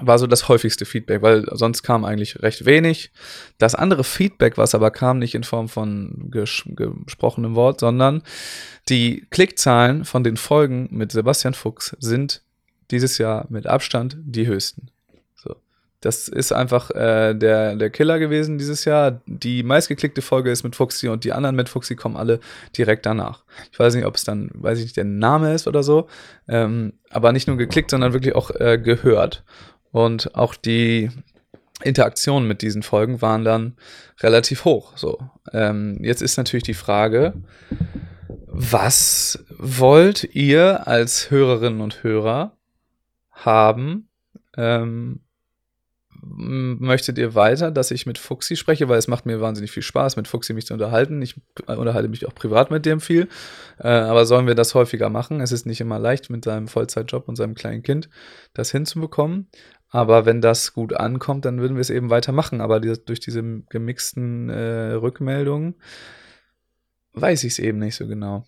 War 0.00 0.18
so 0.18 0.26
das 0.26 0.48
häufigste 0.48 0.84
Feedback, 0.84 1.22
weil 1.22 1.44
sonst 1.52 1.82
kam 1.82 2.04
eigentlich 2.04 2.42
recht 2.42 2.64
wenig. 2.64 3.10
Das 3.58 3.74
andere 3.74 4.04
Feedback, 4.04 4.58
was 4.58 4.74
aber 4.74 4.90
kam, 4.90 5.18
nicht 5.18 5.34
in 5.34 5.44
Form 5.44 5.68
von 5.68 6.30
ges 6.30 6.62
gesprochenem 6.66 7.54
Wort, 7.54 7.80
sondern 7.80 8.22
die 8.88 9.26
Klickzahlen 9.30 10.04
von 10.04 10.24
den 10.24 10.36
Folgen 10.36 10.88
mit 10.90 11.12
Sebastian 11.12 11.54
Fuchs 11.54 11.96
sind 11.98 12.42
dieses 12.90 13.18
Jahr 13.18 13.46
mit 13.50 13.66
Abstand 13.66 14.16
die 14.20 14.46
höchsten. 14.46 14.88
So. 15.34 15.56
Das 16.00 16.28
ist 16.28 16.52
einfach 16.52 16.90
äh, 16.90 17.34
der, 17.34 17.76
der 17.76 17.90
Killer 17.90 18.18
gewesen 18.18 18.56
dieses 18.58 18.84
Jahr. 18.84 19.20
Die 19.26 19.62
meistgeklickte 19.62 20.22
Folge 20.22 20.50
ist 20.50 20.62
mit 20.62 20.76
Fuxi 20.76 21.08
und 21.08 21.24
die 21.24 21.32
anderen 21.32 21.56
mit 21.56 21.68
Fuxi 21.68 21.96
kommen 21.96 22.16
alle 22.16 22.40
direkt 22.76 23.04
danach. 23.04 23.42
Ich 23.72 23.78
weiß 23.78 23.94
nicht, 23.94 24.06
ob 24.06 24.14
es 24.14 24.24
dann, 24.24 24.50
weiß 24.54 24.78
ich 24.78 24.84
nicht, 24.84 24.96
der 24.96 25.04
Name 25.04 25.52
ist 25.52 25.66
oder 25.66 25.82
so, 25.82 26.08
ähm, 26.48 26.94
aber 27.10 27.32
nicht 27.32 27.48
nur 27.48 27.56
geklickt, 27.56 27.90
sondern 27.90 28.12
wirklich 28.12 28.34
auch 28.34 28.50
äh, 28.52 28.78
gehört. 28.78 29.44
Und 29.92 30.34
auch 30.34 30.54
die 30.54 31.10
Interaktionen 31.82 32.48
mit 32.48 32.62
diesen 32.62 32.82
Folgen 32.82 33.22
waren 33.22 33.44
dann 33.44 33.76
relativ 34.20 34.64
hoch. 34.64 34.96
So. 34.96 35.18
Ähm, 35.52 35.98
jetzt 36.02 36.22
ist 36.22 36.36
natürlich 36.36 36.64
die 36.64 36.74
Frage, 36.74 37.34
was 38.46 39.44
wollt 39.56 40.24
ihr 40.34 40.86
als 40.88 41.30
Hörerinnen 41.30 41.80
und 41.80 42.02
Hörer 42.02 42.56
haben? 43.30 44.08
Ähm, 44.56 45.20
möchtet 46.20 47.16
ihr 47.18 47.34
weiter, 47.34 47.70
dass 47.70 47.90
ich 47.90 48.06
mit 48.06 48.18
Fuxi 48.18 48.56
spreche, 48.56 48.88
weil 48.88 48.98
es 48.98 49.08
macht 49.08 49.24
mir 49.24 49.40
wahnsinnig 49.40 49.70
viel 49.70 49.82
Spaß, 49.82 50.16
mit 50.16 50.28
Fuxi 50.28 50.52
mich 50.52 50.66
zu 50.66 50.74
unterhalten. 50.74 51.22
Ich 51.22 51.36
unterhalte 51.66 52.08
mich 52.08 52.26
auch 52.26 52.34
privat 52.34 52.70
mit 52.70 52.84
dem 52.86 53.00
viel. 53.00 53.28
Äh, 53.78 53.88
aber 53.88 54.26
sollen 54.26 54.46
wir 54.46 54.54
das 54.54 54.74
häufiger 54.74 55.10
machen? 55.10 55.40
Es 55.40 55.52
ist 55.52 55.66
nicht 55.66 55.80
immer 55.80 55.98
leicht, 55.98 56.28
mit 56.30 56.44
seinem 56.44 56.68
Vollzeitjob 56.68 57.28
und 57.28 57.36
seinem 57.36 57.54
kleinen 57.54 57.82
Kind 57.82 58.08
das 58.52 58.72
hinzubekommen. 58.72 59.48
Aber 59.90 60.26
wenn 60.26 60.40
das 60.40 60.74
gut 60.74 60.92
ankommt, 60.92 61.44
dann 61.44 61.60
würden 61.60 61.76
wir 61.76 61.80
es 61.80 61.90
eben 61.90 62.10
weitermachen. 62.10 62.60
Aber 62.60 62.80
die, 62.80 62.92
durch 63.04 63.20
diese 63.20 63.42
gemixten 63.70 64.50
äh, 64.50 64.92
Rückmeldungen 64.92 65.76
weiß 67.14 67.44
ich 67.44 67.52
es 67.52 67.58
eben 67.58 67.78
nicht 67.78 67.96
so 67.96 68.06
genau. 68.06 68.44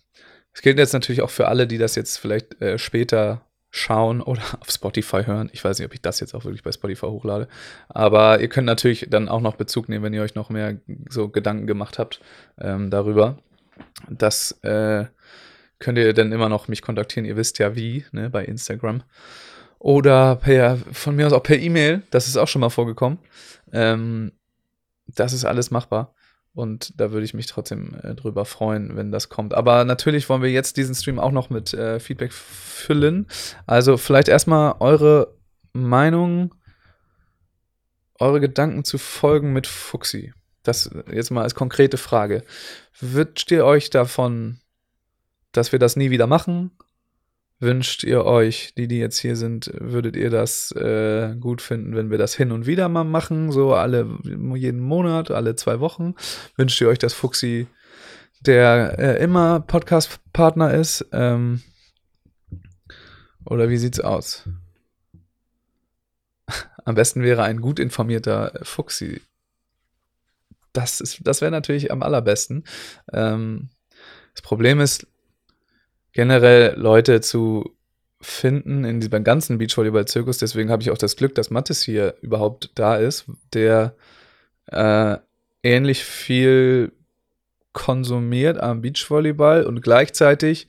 Es 0.53 0.61
gilt 0.61 0.77
jetzt 0.77 0.93
natürlich 0.93 1.21
auch 1.21 1.29
für 1.29 1.47
alle, 1.47 1.67
die 1.67 1.77
das 1.77 1.95
jetzt 1.95 2.17
vielleicht 2.17 2.61
äh, 2.61 2.77
später 2.77 3.45
schauen 3.71 4.21
oder 4.21 4.41
auf 4.59 4.69
Spotify 4.69 5.23
hören. 5.23 5.49
Ich 5.53 5.63
weiß 5.63 5.79
nicht, 5.79 5.87
ob 5.87 5.93
ich 5.93 6.01
das 6.01 6.19
jetzt 6.19 6.35
auch 6.35 6.43
wirklich 6.43 6.63
bei 6.63 6.71
Spotify 6.71 7.07
hochlade. 7.07 7.47
Aber 7.89 8.39
ihr 8.39 8.49
könnt 8.49 8.67
natürlich 8.67 9.07
dann 9.09 9.29
auch 9.29 9.41
noch 9.41 9.55
Bezug 9.55 9.89
nehmen, 9.89 10.03
wenn 10.03 10.13
ihr 10.13 10.21
euch 10.21 10.35
noch 10.35 10.49
mehr 10.49 10.79
so 11.09 11.29
Gedanken 11.29 11.67
gemacht 11.67 11.97
habt 11.97 12.21
ähm, 12.59 12.91
darüber. 12.91 13.39
Das 14.09 14.51
äh, 14.63 15.05
könnt 15.79 15.97
ihr 15.97 16.13
dann 16.13 16.31
immer 16.31 16.49
noch 16.49 16.67
mich 16.67 16.81
kontaktieren. 16.81 17.25
Ihr 17.25 17.37
wisst 17.37 17.57
ja 17.59 17.75
wie, 17.75 18.05
ne, 18.11 18.29
bei 18.29 18.45
Instagram. 18.45 19.03
Oder 19.81 20.35
per, 20.35 20.77
von 20.91 21.15
mir 21.15 21.25
aus 21.25 21.33
auch 21.33 21.41
per 21.41 21.57
E-Mail, 21.57 22.03
das 22.11 22.27
ist 22.27 22.37
auch 22.37 22.47
schon 22.47 22.59
mal 22.59 22.69
vorgekommen. 22.69 23.17
Ähm, 23.73 24.31
das 25.07 25.33
ist 25.33 25.43
alles 25.43 25.71
machbar. 25.71 26.13
Und 26.53 26.93
da 27.01 27.11
würde 27.11 27.25
ich 27.25 27.33
mich 27.33 27.47
trotzdem 27.47 27.95
äh, 28.03 28.13
drüber 28.13 28.45
freuen, 28.45 28.95
wenn 28.95 29.11
das 29.11 29.29
kommt. 29.29 29.55
Aber 29.55 29.83
natürlich 29.83 30.29
wollen 30.29 30.43
wir 30.43 30.51
jetzt 30.51 30.77
diesen 30.77 30.93
Stream 30.93 31.17
auch 31.17 31.31
noch 31.31 31.49
mit 31.49 31.73
äh, 31.73 31.99
Feedback 31.99 32.31
füllen. 32.31 33.25
Also 33.65 33.97
vielleicht 33.97 34.27
erstmal 34.27 34.75
eure 34.81 35.33
Meinung, 35.73 36.53
eure 38.19 38.39
Gedanken 38.39 38.83
zu 38.83 38.99
Folgen 38.99 39.51
mit 39.51 39.65
Fuxi. 39.65 40.31
Das 40.61 40.91
jetzt 41.11 41.31
mal 41.31 41.41
als 41.41 41.55
konkrete 41.55 41.97
Frage. 41.97 42.43
Wünscht 42.99 43.49
ihr 43.49 43.65
euch 43.65 43.89
davon, 43.89 44.59
dass 45.53 45.71
wir 45.71 45.79
das 45.79 45.95
nie 45.95 46.11
wieder 46.11 46.27
machen? 46.27 46.69
Wünscht 47.61 48.03
ihr 48.03 48.25
euch, 48.25 48.73
die, 48.75 48.87
die 48.87 48.97
jetzt 48.97 49.19
hier 49.19 49.35
sind, 49.35 49.71
würdet 49.79 50.15
ihr 50.15 50.31
das 50.31 50.71
äh, 50.71 51.35
gut 51.39 51.61
finden, 51.61 51.95
wenn 51.95 52.09
wir 52.09 52.17
das 52.17 52.33
hin 52.33 52.51
und 52.51 52.65
wieder 52.65 52.89
mal 52.89 53.03
machen, 53.03 53.51
so 53.51 53.75
alle, 53.75 54.17
jeden 54.55 54.81
Monat, 54.81 55.29
alle 55.31 55.55
zwei 55.55 55.79
Wochen? 55.79 56.15
Wünscht 56.57 56.81
ihr 56.81 56.89
euch, 56.89 56.97
dass 56.97 57.13
Fuxi 57.13 57.67
der 58.41 58.97
äh, 58.97 59.23
immer 59.23 59.59
Podcast-Partner 59.59 60.73
ist? 60.73 61.05
Ähm, 61.11 61.61
oder 63.45 63.69
wie 63.69 63.77
sieht's 63.77 63.99
aus? 63.99 64.49
Am 66.83 66.95
besten 66.95 67.21
wäre 67.21 67.43
ein 67.43 67.61
gut 67.61 67.79
informierter 67.79 68.53
Fuxi. 68.63 69.21
Das, 70.73 71.19
das 71.21 71.41
wäre 71.41 71.51
natürlich 71.51 71.91
am 71.91 72.01
allerbesten. 72.01 72.63
Ähm, 73.11 73.69
das 74.33 74.41
Problem 74.41 74.79
ist, 74.79 75.05
generell 76.13 76.75
Leute 76.77 77.21
zu 77.21 77.75
finden 78.19 78.83
in 78.83 78.99
diesem 78.99 79.23
ganzen 79.23 79.57
Beachvolleyball-Zirkus. 79.57 80.37
Deswegen 80.37 80.69
habe 80.69 80.83
ich 80.83 80.91
auch 80.91 80.97
das 80.97 81.15
Glück, 81.15 81.35
dass 81.35 81.49
Mattes 81.49 81.81
hier 81.81 82.15
überhaupt 82.21 82.71
da 82.75 82.97
ist, 82.97 83.25
der 83.53 83.95
äh, 84.67 85.17
ähnlich 85.63 86.03
viel 86.03 86.91
konsumiert 87.73 88.59
am 88.59 88.81
Beachvolleyball 88.81 89.65
und 89.65 89.81
gleichzeitig 89.81 90.67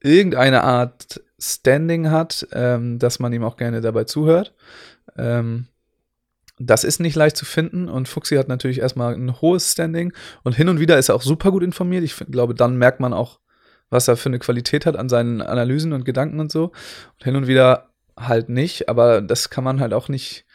irgendeine 0.00 0.64
Art 0.64 1.20
Standing 1.38 2.10
hat, 2.10 2.46
ähm, 2.52 2.98
dass 2.98 3.18
man 3.18 3.32
ihm 3.32 3.44
auch 3.44 3.56
gerne 3.56 3.80
dabei 3.80 4.04
zuhört. 4.04 4.54
Ähm, 5.16 5.66
das 6.58 6.84
ist 6.84 7.00
nicht 7.00 7.16
leicht 7.16 7.36
zu 7.36 7.46
finden 7.46 7.88
und 7.88 8.08
Fuxi 8.08 8.36
hat 8.36 8.48
natürlich 8.48 8.80
erstmal 8.80 9.14
ein 9.14 9.40
hohes 9.40 9.72
Standing 9.72 10.12
und 10.44 10.54
hin 10.54 10.68
und 10.68 10.78
wieder 10.78 10.98
ist 10.98 11.08
er 11.08 11.14
auch 11.14 11.22
super 11.22 11.50
gut 11.50 11.62
informiert. 11.62 12.04
Ich 12.04 12.16
glaube, 12.30 12.54
dann 12.54 12.76
merkt 12.76 13.00
man 13.00 13.14
auch, 13.14 13.40
was 13.90 14.08
er 14.08 14.16
für 14.16 14.28
eine 14.28 14.38
Qualität 14.38 14.86
hat 14.86 14.96
an 14.96 15.08
seinen 15.08 15.42
Analysen 15.42 15.92
und 15.92 16.04
Gedanken 16.04 16.40
und 16.40 16.50
so. 16.50 16.66
Und 16.66 17.24
hin 17.24 17.36
und 17.36 17.46
wieder 17.46 17.90
halt 18.16 18.48
nicht, 18.48 18.88
aber 18.88 19.20
das 19.20 19.50
kann 19.50 19.64
man 19.64 19.80
halt 19.80 19.92
auch 19.92 20.08
nicht. 20.08 20.46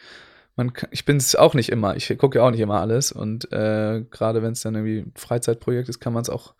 Man, 0.56 0.72
ich 0.90 1.04
bin 1.04 1.18
es 1.18 1.36
auch 1.36 1.52
nicht 1.52 1.68
immer. 1.68 1.96
Ich 1.96 2.16
gucke 2.16 2.38
ja 2.38 2.44
auch 2.44 2.50
nicht 2.50 2.60
immer 2.60 2.80
alles. 2.80 3.12
Und 3.12 3.52
äh, 3.52 4.04
gerade 4.10 4.42
wenn 4.42 4.52
es 4.52 4.62
dann 4.62 4.74
irgendwie 4.74 5.00
ein 5.00 5.12
Freizeitprojekt 5.14 5.88
ist, 5.90 6.00
kann 6.00 6.14
man 6.14 6.22
es 6.22 6.30
auch 6.30 6.54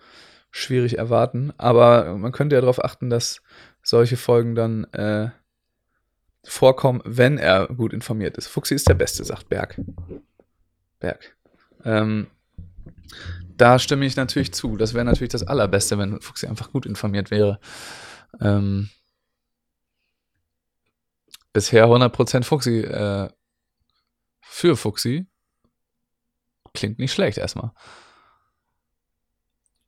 schwierig 0.51 0.99
erwarten. 0.99 1.53
Aber 1.57 2.17
man 2.17 2.33
könnte 2.33 2.57
ja 2.57 2.61
darauf 2.61 2.85
achten, 2.85 3.09
dass 3.09 3.43
solche 3.83 4.19
Folgen 4.19 4.55
dann 4.55 4.85
äh, 4.93 5.31
vorkommen, 6.45 7.01
wenn 7.05 7.39
er 7.39 7.69
gut 7.69 7.95
informiert 7.95 8.37
ist. 8.37 8.49
Fuchsi 8.49 8.75
ist 8.75 8.89
der 8.89 8.95
Beste, 8.95 9.25
sagt 9.25 9.49
Berg. 9.49 9.81
Berg. 11.01 11.37
Ähm, 11.85 12.27
da 13.57 13.79
stimme 13.79 14.07
ich 14.07 14.17
natürlich 14.17 14.53
zu. 14.53 14.77
Das 14.77 14.95
wäre 14.95 15.05
natürlich 15.05 15.33
das 15.33 15.47
Allerbeste, 15.47 15.99
wenn 15.99 16.21
Fuxi 16.21 16.47
einfach 16.47 16.73
gut 16.73 16.87
informiert 16.87 17.31
wäre. 17.31 17.59
Ähm, 18.41 18.91
bisher 21.53 21.87
100% 21.87 22.45
Fuxi 22.45 22.81
äh, 22.81 23.29
für 24.43 24.77
Fuxi. 24.77 25.27
Klingt 26.75 26.99
nicht 26.99 27.13
schlecht 27.13 27.39
erstmal. 27.39 27.73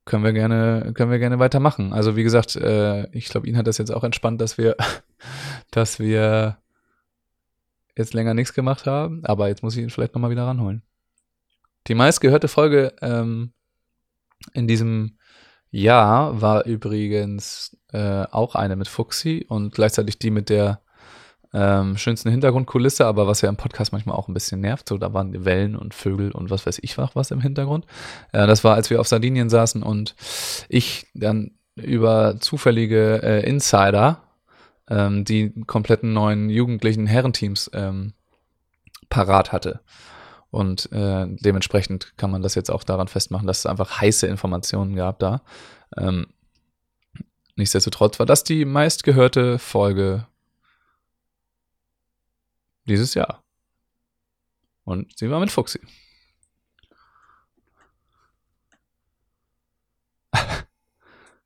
Können 0.07 0.25
wir 0.25 0.33
gerne, 0.33 0.93
können 0.95 1.11
wir 1.11 1.19
gerne 1.19 1.39
weitermachen. 1.39 1.93
Also 1.93 2.17
wie 2.17 2.23
gesagt, 2.23 2.57
äh, 2.57 3.07
ich 3.11 3.29
glaube, 3.29 3.47
ihn 3.47 3.59
hat 3.59 3.67
das 3.67 3.77
jetzt 3.77 3.91
auch 3.91 4.05
entspannt, 4.05 4.41
dass 4.41 4.57
wir, 4.57 4.77
dass 5.71 5.99
wir 5.99 6.57
jetzt 7.95 8.15
länger 8.15 8.33
nichts 8.33 8.55
gemacht 8.55 8.87
haben. 8.87 9.23
Aber 9.27 9.49
jetzt 9.49 9.63
muss 9.63 9.77
ich 9.77 9.83
ihn 9.83 9.91
vielleicht 9.91 10.15
nochmal 10.15 10.31
wieder 10.31 10.47
ranholen. 10.47 10.83
Die 11.87 11.95
meistgehörte 11.95 12.49
Folge 12.49 12.95
ähm, 13.01 13.53
in 14.53 14.67
diesem 14.67 15.19
Jahr 15.71 16.41
war 16.41 16.65
übrigens 16.65 17.77
äh, 17.93 18.25
auch 18.31 18.55
eine 18.55 18.77
mit 18.77 18.89
Fuxi 18.89 19.45
und 19.49 19.75
gleichzeitig 19.75 20.19
die 20.19 20.31
mit 20.31 20.49
der 20.49 20.81
ähm, 21.55 21.97
schönsten 21.97 22.31
Hintergrundkulisse, 22.31 23.07
aber 23.07 23.27
was 23.27 23.41
ja 23.41 23.49
im 23.49 23.57
Podcast 23.57 23.93
manchmal 23.93 24.17
auch 24.17 24.29
ein 24.29 24.35
bisschen 24.35 24.61
nervt, 24.61 24.89
so 24.89 24.99
da 24.99 25.15
waren 25.15 25.45
Wellen 25.45 25.77
und 25.77 25.95
Vögel 25.95 26.31
und 26.33 26.51
was 26.51 26.67
weiß 26.67 26.79
ich 26.83 26.99
was 26.99 27.31
im 27.31 27.41
Hintergrund. 27.41 27.87
Äh, 28.33 28.47
das 28.47 28.65
war, 28.65 28.75
als 28.75 28.91
wir 28.91 29.01
auf 29.01 29.09
Sardinien 29.09 29.49
saßen 29.49 29.83
und 29.83 30.15
ich 30.69 31.07
dann 31.15 31.53
über 31.77 32.39
zufällige 32.41 33.23
äh, 33.23 33.49
Insider 33.49 34.23
ähm, 34.91 35.25
die 35.25 35.53
kompletten 35.67 36.13
neuen 36.13 36.51
jugendlichen 36.51 37.07
Herrenteams 37.07 37.71
ähm, 37.73 38.13
parat 39.09 39.53
hatte. 39.53 39.81
Und 40.51 40.91
äh, 40.93 41.27
dementsprechend 41.29 42.17
kann 42.17 42.31
man 42.31 42.43
das 42.43 42.55
jetzt 42.55 42.71
auch 42.71 42.83
daran 42.83 43.09
festmachen, 43.09 43.47
dass 43.47 43.59
es 43.61 43.67
einfach 43.67 44.01
heiße 44.01 44.27
Informationen 44.27 44.97
gab 44.97 45.19
da. 45.19 45.43
Ähm, 45.97 46.29
nichtsdestotrotz 47.57 48.19
war 48.19 48.27
das 48.27 48.45
die 48.45 48.65
meistgehörte 48.65 49.59
Folge 49.59 50.27
dieses 52.87 53.15
Jahr. 53.15 53.43
Und 54.85 55.19
sie 55.19 55.31
war 55.31 55.41
mit 55.41 55.51
Fuxi. 55.51 55.81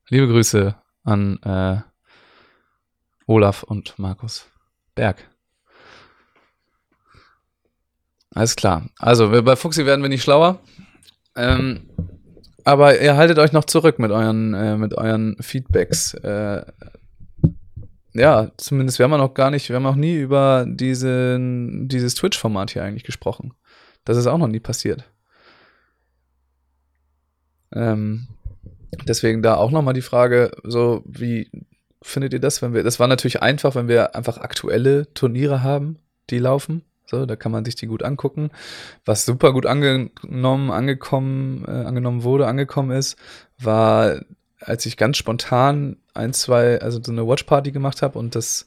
Liebe 0.08 0.28
Grüße 0.28 0.76
an 1.02 1.42
äh, 1.42 1.80
Olaf 3.26 3.64
und 3.64 3.98
Markus 3.98 4.46
Berg. 4.94 5.31
Alles 8.34 8.56
klar. 8.56 8.88
Also, 8.98 9.30
bei 9.42 9.56
Fuxi 9.56 9.84
werden 9.86 10.02
wir 10.02 10.08
nicht 10.08 10.22
schlauer. 10.22 10.58
Ähm, 11.36 11.88
aber 12.64 13.00
ihr 13.00 13.16
haltet 13.16 13.38
euch 13.38 13.52
noch 13.52 13.64
zurück 13.64 13.98
mit 13.98 14.10
euren, 14.10 14.54
äh, 14.54 14.76
mit 14.76 14.94
euren 14.94 15.36
Feedbacks. 15.40 16.14
Äh, 16.14 16.64
ja, 18.14 18.50
zumindest, 18.56 18.98
wir 18.98 19.04
haben 19.04 19.10
noch 19.12 19.34
gar 19.34 19.50
nicht, 19.50 19.68
wir 19.68 19.76
haben 19.76 19.82
noch 19.82 19.96
nie 19.96 20.16
über 20.16 20.66
diesen, 20.68 21.88
dieses 21.88 22.14
Twitch-Format 22.14 22.70
hier 22.70 22.84
eigentlich 22.84 23.04
gesprochen. 23.04 23.54
Das 24.04 24.16
ist 24.16 24.26
auch 24.26 24.38
noch 24.38 24.48
nie 24.48 24.60
passiert. 24.60 25.04
Ähm, 27.72 28.28
deswegen 29.06 29.42
da 29.42 29.54
auch 29.54 29.70
nochmal 29.70 29.94
die 29.94 30.02
Frage, 30.02 30.50
so 30.62 31.02
wie 31.06 31.50
findet 32.02 32.34
ihr 32.34 32.40
das, 32.40 32.60
wenn 32.60 32.74
wir, 32.74 32.82
das 32.82 33.00
war 33.00 33.08
natürlich 33.08 33.40
einfach, 33.42 33.74
wenn 33.74 33.88
wir 33.88 34.14
einfach 34.14 34.38
aktuelle 34.38 35.12
Turniere 35.14 35.62
haben, 35.62 35.98
die 36.30 36.38
laufen. 36.38 36.82
So, 37.06 37.26
da 37.26 37.36
kann 37.36 37.52
man 37.52 37.64
sich 37.64 37.74
die 37.74 37.86
gut 37.86 38.02
angucken. 38.02 38.50
Was 39.04 39.26
super 39.26 39.52
gut 39.52 39.66
angenommen, 39.66 40.70
angekommen, 40.70 41.64
äh, 41.66 41.70
angenommen 41.70 42.22
wurde, 42.22 42.46
angekommen 42.46 42.90
ist, 42.90 43.16
war, 43.58 44.20
als 44.60 44.86
ich 44.86 44.96
ganz 44.96 45.16
spontan 45.16 45.96
ein, 46.14 46.32
zwei, 46.32 46.80
also 46.80 47.00
so 47.02 47.12
eine 47.12 47.26
Watchparty 47.26 47.72
gemacht 47.72 48.02
habe 48.02 48.18
und 48.18 48.34
das 48.34 48.66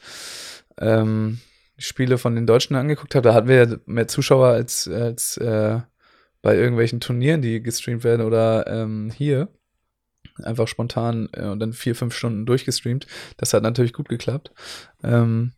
ähm, 0.78 1.40
Spiele 1.78 2.18
von 2.18 2.36
den 2.36 2.46
Deutschen 2.46 2.76
angeguckt 2.76 3.16
habe, 3.16 3.28
da 3.28 3.34
hatten 3.34 3.48
wir 3.48 3.66
ja 3.66 3.76
mehr 3.86 4.08
Zuschauer 4.08 4.48
als, 4.48 4.88
als 4.88 5.38
äh, 5.38 5.80
bei 6.42 6.56
irgendwelchen 6.56 7.00
Turnieren, 7.00 7.42
die 7.42 7.62
gestreamt 7.62 8.04
werden 8.04 8.26
oder 8.26 8.68
ähm, 8.68 9.12
hier. 9.12 9.50
Einfach 10.44 10.68
spontan 10.68 11.30
äh, 11.34 11.46
und 11.46 11.60
dann 11.60 11.74
vier, 11.74 11.96
fünf 11.96 12.14
Stunden 12.14 12.46
durchgestreamt. 12.46 13.08
Das 13.38 13.54
hat 13.54 13.64
natürlich 13.64 13.94
gut 13.94 14.10
geklappt. 14.10 14.52
Ähm, 15.04 15.54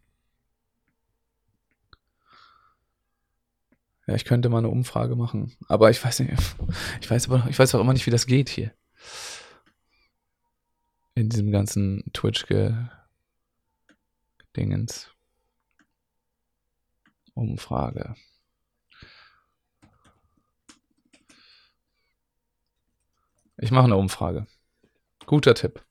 Ja, 4.08 4.16
ich 4.16 4.26
könnte 4.26 4.50
mal 4.50 4.58
eine 4.60 4.70
Umfrage 4.70 5.16
machen. 5.16 5.56
Aber 5.68 5.90
ich 5.90 6.04
weiß 6.04 6.20
nicht, 6.22 6.32
ich 7.02 7.12
weiß 7.12 7.30
aber, 7.30 7.48
ich 7.50 7.60
weiß 7.60 7.76
auch 7.76 7.82
immer 7.82 7.94
nicht, 7.94 8.06
wie 8.06 8.12
das 8.12 8.26
geht 8.26 8.50
hier. 8.50 8.72
In 11.14 11.30
diesem 11.30 11.52
ganzen 11.52 12.04
Twitch-Dingens. 12.14 15.12
Umfrage. 17.34 18.16
Ich 23.58 23.72
mache 23.72 23.86
eine 23.86 23.98
Umfrage. 23.98 24.48
Guter 25.26 25.54
Tipp. 25.54 25.84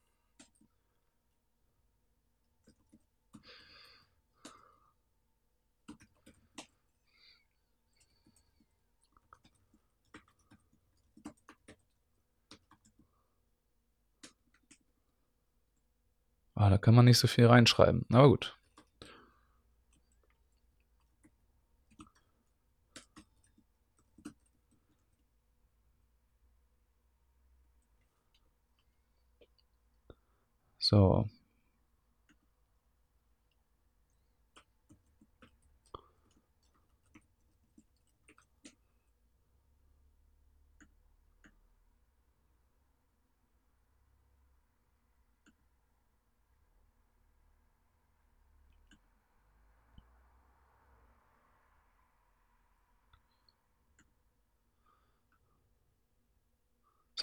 Kann 16.86 16.94
man 16.94 17.04
nicht 17.06 17.18
so 17.18 17.26
viel 17.26 17.46
reinschreiben. 17.46 18.06
Aber 18.12 18.28
gut. 18.28 18.56
So. 30.78 31.28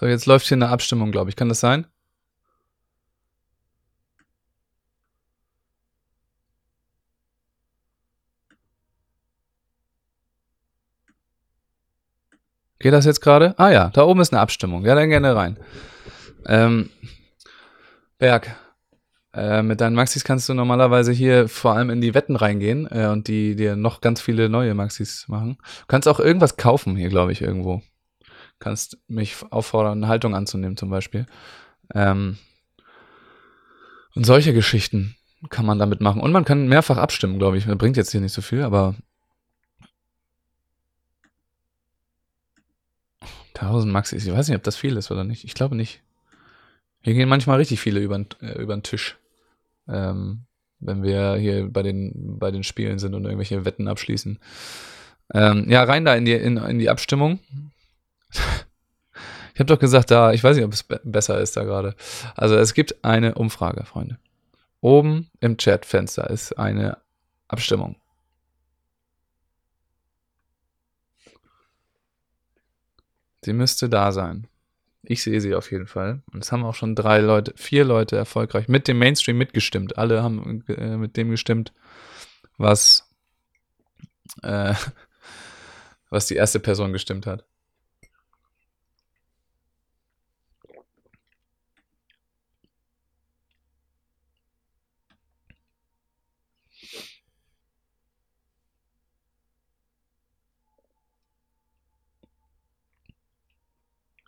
So, 0.04 0.08
jetzt 0.08 0.26
läuft 0.26 0.46
hier 0.46 0.58
eine 0.58 0.68
Abstimmung, 0.68 1.12
glaube 1.12 1.30
ich. 1.30 1.36
Kann 1.36 1.48
das 1.48 1.60
sein? 1.60 1.86
Geht 12.78 12.92
das 12.92 13.06
jetzt 13.06 13.22
gerade? 13.22 13.54
Ah 13.58 13.70
ja, 13.70 13.88
da 13.94 14.04
oben 14.04 14.20
ist 14.20 14.30
eine 14.34 14.42
Abstimmung. 14.42 14.84
Ja, 14.84 14.94
dann 14.94 15.08
gerne 15.08 15.34
rein. 15.34 15.58
Ähm, 16.44 16.90
Berg, 18.18 18.54
äh, 19.32 19.62
mit 19.62 19.80
deinen 19.80 19.96
Maxis 19.96 20.22
kannst 20.22 20.50
du 20.50 20.52
normalerweise 20.52 21.12
hier 21.12 21.48
vor 21.48 21.72
allem 21.72 21.88
in 21.88 22.02
die 22.02 22.12
Wetten 22.12 22.36
reingehen 22.36 22.86
äh, 22.90 23.06
und 23.06 23.26
die 23.26 23.56
dir 23.56 23.74
noch 23.74 24.02
ganz 24.02 24.20
viele 24.20 24.50
neue 24.50 24.74
Maxis 24.74 25.28
machen. 25.28 25.56
Du 25.62 25.86
kannst 25.88 26.08
auch 26.08 26.20
irgendwas 26.20 26.58
kaufen 26.58 26.94
hier, 26.94 27.08
glaube 27.08 27.32
ich, 27.32 27.40
irgendwo 27.40 27.80
kannst 28.58 28.98
mich 29.08 29.36
auffordern, 29.50 29.98
eine 29.98 30.08
Haltung 30.08 30.34
anzunehmen 30.34 30.76
zum 30.76 30.90
Beispiel. 30.90 31.26
Ähm, 31.94 32.38
und 34.14 34.24
solche 34.24 34.54
Geschichten 34.54 35.16
kann 35.50 35.66
man 35.66 35.78
damit 35.78 36.00
machen. 36.00 36.20
Und 36.20 36.32
man 36.32 36.44
kann 36.44 36.68
mehrfach 36.68 36.96
abstimmen, 36.96 37.38
glaube 37.38 37.58
ich. 37.58 37.66
Das 37.66 37.76
bringt 37.76 37.96
jetzt 37.96 38.12
hier 38.12 38.20
nicht 38.20 38.32
so 38.32 38.42
viel, 38.42 38.62
aber 38.62 38.94
1000 43.54 43.92
Maxis, 43.92 44.26
ich 44.26 44.32
weiß 44.32 44.48
nicht, 44.48 44.56
ob 44.56 44.62
das 44.62 44.76
viel 44.76 44.96
ist 44.96 45.10
oder 45.10 45.24
nicht. 45.24 45.44
Ich 45.44 45.54
glaube 45.54 45.76
nicht. 45.76 46.02
Hier 47.02 47.14
gehen 47.14 47.28
manchmal 47.28 47.58
richtig 47.58 47.80
viele 47.80 48.00
über, 48.00 48.18
äh, 48.40 48.60
über 48.60 48.74
den 48.76 48.82
Tisch. 48.82 49.18
Ähm, 49.88 50.46
wenn 50.80 51.02
wir 51.02 51.36
hier 51.36 51.68
bei 51.70 51.82
den, 51.82 52.38
bei 52.38 52.50
den 52.50 52.62
Spielen 52.62 52.98
sind 52.98 53.14
und 53.14 53.24
irgendwelche 53.24 53.64
Wetten 53.64 53.88
abschließen. 53.88 54.38
Ähm, 55.32 55.66
ja, 55.68 55.84
rein 55.84 56.04
da 56.04 56.14
in 56.14 56.24
die, 56.24 56.32
in, 56.32 56.56
in 56.56 56.78
die 56.78 56.90
Abstimmung. 56.90 57.38
Ich 59.54 59.60
habe 59.60 59.68
doch 59.68 59.78
gesagt, 59.78 60.10
da, 60.10 60.32
ich 60.32 60.42
weiß 60.42 60.56
nicht, 60.56 60.64
ob 60.64 60.72
es 60.72 60.82
be 60.82 61.00
besser 61.04 61.40
ist 61.40 61.56
da 61.56 61.62
gerade. 61.62 61.94
Also 62.34 62.56
es 62.56 62.74
gibt 62.74 63.04
eine 63.04 63.36
Umfrage, 63.36 63.84
Freunde. 63.84 64.18
Oben 64.80 65.30
im 65.40 65.56
Chatfenster 65.56 66.28
ist 66.28 66.58
eine 66.58 66.98
Abstimmung. 67.46 67.96
Sie 73.44 73.52
müsste 73.52 73.88
da 73.88 74.10
sein. 74.10 74.48
Ich 75.02 75.22
sehe 75.22 75.40
sie 75.40 75.54
auf 75.54 75.70
jeden 75.70 75.86
Fall. 75.86 76.22
Und 76.32 76.42
es 76.42 76.50
haben 76.50 76.64
auch 76.64 76.74
schon 76.74 76.96
drei 76.96 77.20
Leute, 77.20 77.52
vier 77.56 77.84
Leute 77.84 78.16
erfolgreich 78.16 78.68
mit 78.68 78.88
dem 78.88 78.98
Mainstream 78.98 79.38
mitgestimmt. 79.38 79.98
Alle 79.98 80.22
haben 80.22 80.64
äh, 80.68 80.96
mit 80.96 81.16
dem 81.16 81.30
gestimmt, 81.30 81.72
was, 82.56 83.08
äh, 84.42 84.74
was 86.10 86.26
die 86.26 86.36
erste 86.36 86.58
Person 86.58 86.92
gestimmt 86.92 87.26
hat. 87.26 87.44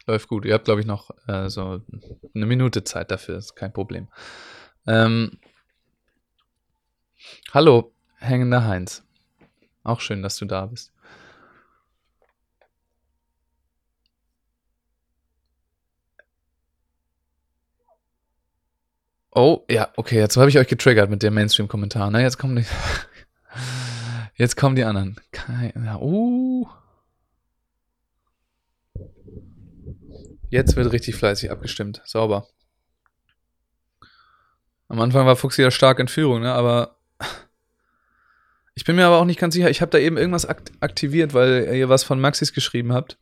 Läuft 0.06 0.28
gut. 0.28 0.44
Ihr 0.44 0.54
habt, 0.54 0.66
glaube 0.66 0.80
ich, 0.80 0.86
noch 0.86 1.10
äh, 1.26 1.48
so 1.48 1.82
eine 2.34 2.46
Minute 2.46 2.84
Zeit 2.84 3.10
dafür. 3.10 3.38
Ist 3.38 3.56
kein 3.56 3.72
Problem. 3.72 4.08
Ähm, 4.86 5.38
hallo, 7.52 7.92
hängender 8.18 8.64
Heinz. 8.64 9.04
Auch 9.82 10.00
schön, 10.00 10.22
dass 10.22 10.36
du 10.36 10.44
da 10.44 10.66
bist. 10.66 10.92
Oh, 19.32 19.64
ja, 19.68 19.92
okay, 19.96 20.18
jetzt 20.18 20.36
habe 20.36 20.48
ich 20.48 20.58
euch 20.58 20.68
getriggert 20.68 21.10
mit 21.10 21.22
dem 21.22 21.34
Mainstream-Kommentar. 21.34 22.10
Ne? 22.10 22.22
Jetzt 22.22 22.38
kommen 22.38 22.56
die. 22.56 22.64
Jetzt 24.38 24.56
kommen 24.56 24.76
die 24.76 24.84
anderen. 24.84 25.16
Keine, 25.32 25.98
uh. 25.98 26.45
Jetzt 30.56 30.74
wird 30.74 30.90
richtig 30.90 31.16
fleißig 31.16 31.50
abgestimmt. 31.50 32.00
Sauber. 32.06 32.48
Am 34.88 34.98
Anfang 35.00 35.26
war 35.26 35.36
Fuchs 35.36 35.58
ja 35.58 35.70
stark 35.70 35.98
in 35.98 36.08
Führung, 36.08 36.40
ne? 36.40 36.54
aber 36.54 36.96
ich 38.74 38.84
bin 38.84 38.96
mir 38.96 39.04
aber 39.04 39.18
auch 39.18 39.26
nicht 39.26 39.38
ganz 39.38 39.52
sicher. 39.52 39.68
Ich 39.68 39.82
habe 39.82 39.90
da 39.90 39.98
eben 39.98 40.16
irgendwas 40.16 40.46
aktiviert, 40.46 41.34
weil 41.34 41.74
ihr 41.74 41.90
was 41.90 42.04
von 42.04 42.20
Maxis 42.20 42.54
geschrieben 42.54 42.94
habt, 42.94 43.18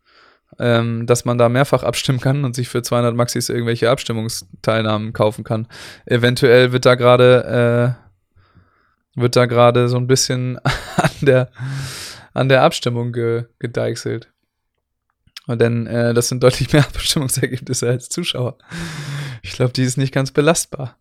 ähm, 0.60 1.08
dass 1.08 1.24
man 1.24 1.36
da 1.36 1.48
mehrfach 1.48 1.82
abstimmen 1.82 2.20
kann 2.20 2.44
und 2.44 2.54
sich 2.54 2.68
für 2.68 2.82
200 2.82 3.16
Maxis 3.16 3.48
irgendwelche 3.48 3.90
Abstimmungsteilnahmen 3.90 5.12
kaufen 5.12 5.42
kann. 5.42 5.66
Eventuell 6.06 6.70
wird 6.70 6.86
da 6.86 6.94
gerade 6.94 7.96
äh, 9.16 9.20
wird 9.20 9.34
da 9.34 9.46
gerade 9.46 9.88
so 9.88 9.96
ein 9.96 10.06
bisschen 10.06 10.58
an 10.96 11.10
der 11.22 11.50
an 12.32 12.48
der 12.48 12.62
Abstimmung 12.62 13.12
ge 13.12 13.46
gedeichselt. 13.58 14.33
Denn 15.46 15.86
äh, 15.86 16.14
das 16.14 16.28
sind 16.28 16.42
deutlich 16.42 16.72
mehr 16.72 16.84
Abstimmungsergebnisse 16.86 17.88
als 17.88 18.08
Zuschauer. 18.08 18.56
Ich 19.42 19.52
glaube, 19.52 19.72
die 19.72 19.82
ist 19.82 19.98
nicht 19.98 20.12
ganz 20.12 20.30
belastbar. 20.30 20.96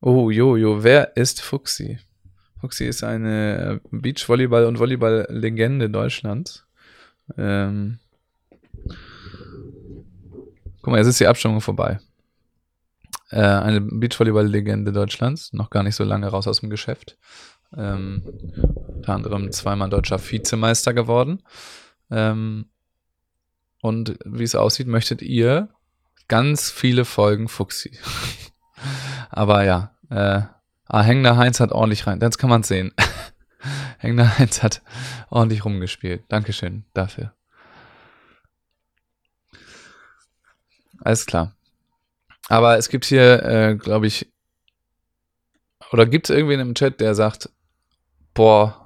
Oh, 0.00 0.30
Jojo, 0.30 0.82
wer 0.82 1.16
ist 1.16 1.42
Fuxi? 1.42 1.98
Fuxi 2.60 2.86
ist 2.86 3.04
eine 3.04 3.80
Beachvolleyball- 3.90 4.66
und 4.66 4.78
Volleyball-Legende 4.78 5.90
Deutschlands. 5.90 6.64
Ähm, 7.36 7.98
guck 10.80 10.92
mal, 10.92 10.98
jetzt 10.98 11.08
ist 11.08 11.20
die 11.20 11.26
Abstimmung 11.26 11.60
vorbei. 11.60 12.00
Äh, 13.30 13.40
eine 13.40 13.80
Beachvolleyball-Legende 13.80 14.92
Deutschlands, 14.92 15.52
noch 15.52 15.70
gar 15.70 15.82
nicht 15.82 15.96
so 15.96 16.04
lange 16.04 16.28
raus 16.28 16.48
aus 16.48 16.60
dem 16.60 16.70
Geschäft. 16.70 17.16
Ähm, 17.76 18.22
unter 18.88 19.14
anderem 19.14 19.52
zweimal 19.52 19.90
deutscher 19.90 20.18
Vizemeister 20.18 20.94
geworden. 20.94 21.42
Ähm, 22.12 22.66
und 23.80 24.16
wie 24.24 24.44
es 24.44 24.54
aussieht, 24.54 24.86
möchtet 24.86 25.22
ihr 25.22 25.70
ganz 26.28 26.70
viele 26.70 27.04
Folgen 27.04 27.48
Fuxi. 27.48 27.98
Aber 29.30 29.64
ja, 29.64 29.96
äh, 30.10 30.42
ah, 30.86 31.02
Hängender 31.02 31.36
Heinz 31.36 31.58
hat 31.58 31.72
ordentlich 31.72 32.06
rein. 32.06 32.20
Jetzt 32.20 32.38
kann 32.38 32.50
man 32.50 32.62
sehen. 32.62 32.92
Hängender 33.98 34.38
Heinz 34.38 34.62
hat 34.62 34.82
ordentlich 35.30 35.64
rumgespielt. 35.64 36.24
Dankeschön 36.28 36.84
dafür. 36.92 37.34
Alles 41.00 41.26
klar. 41.26 41.56
Aber 42.48 42.76
es 42.76 42.88
gibt 42.88 43.06
hier, 43.06 43.42
äh, 43.42 43.76
glaube 43.76 44.06
ich, 44.06 44.30
oder 45.90 46.06
gibt 46.06 46.28
es 46.28 46.36
irgendwen 46.36 46.60
im 46.60 46.74
Chat, 46.74 47.00
der 47.00 47.14
sagt, 47.14 47.50
boah, 48.34 48.81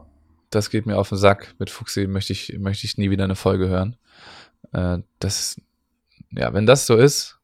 das 0.50 0.70
geht 0.70 0.86
mir 0.86 0.98
auf 0.98 1.08
den 1.08 1.18
Sack, 1.18 1.54
mit 1.58 1.70
Fuxi 1.70 2.06
möchte 2.06 2.32
ich, 2.32 2.56
möchte 2.58 2.86
ich 2.86 2.98
nie 2.98 3.10
wieder 3.10 3.24
eine 3.24 3.36
Folge 3.36 3.68
hören. 3.68 3.96
Äh, 4.72 4.98
das, 5.18 5.60
ja, 6.30 6.52
wenn 6.54 6.66
das 6.66 6.86
so 6.86 6.96
ist. 6.96 7.38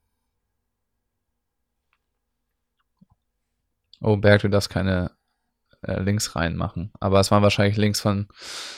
Oh, 4.00 4.16
Berg, 4.16 4.42
du 4.42 4.48
darfst 4.48 4.70
keine 4.70 5.12
äh, 5.82 6.00
Links 6.00 6.34
reinmachen. 6.34 6.92
Aber 7.00 7.20
es 7.20 7.30
waren 7.30 7.42
wahrscheinlich 7.42 7.76
Links 7.76 8.00
von, 8.00 8.28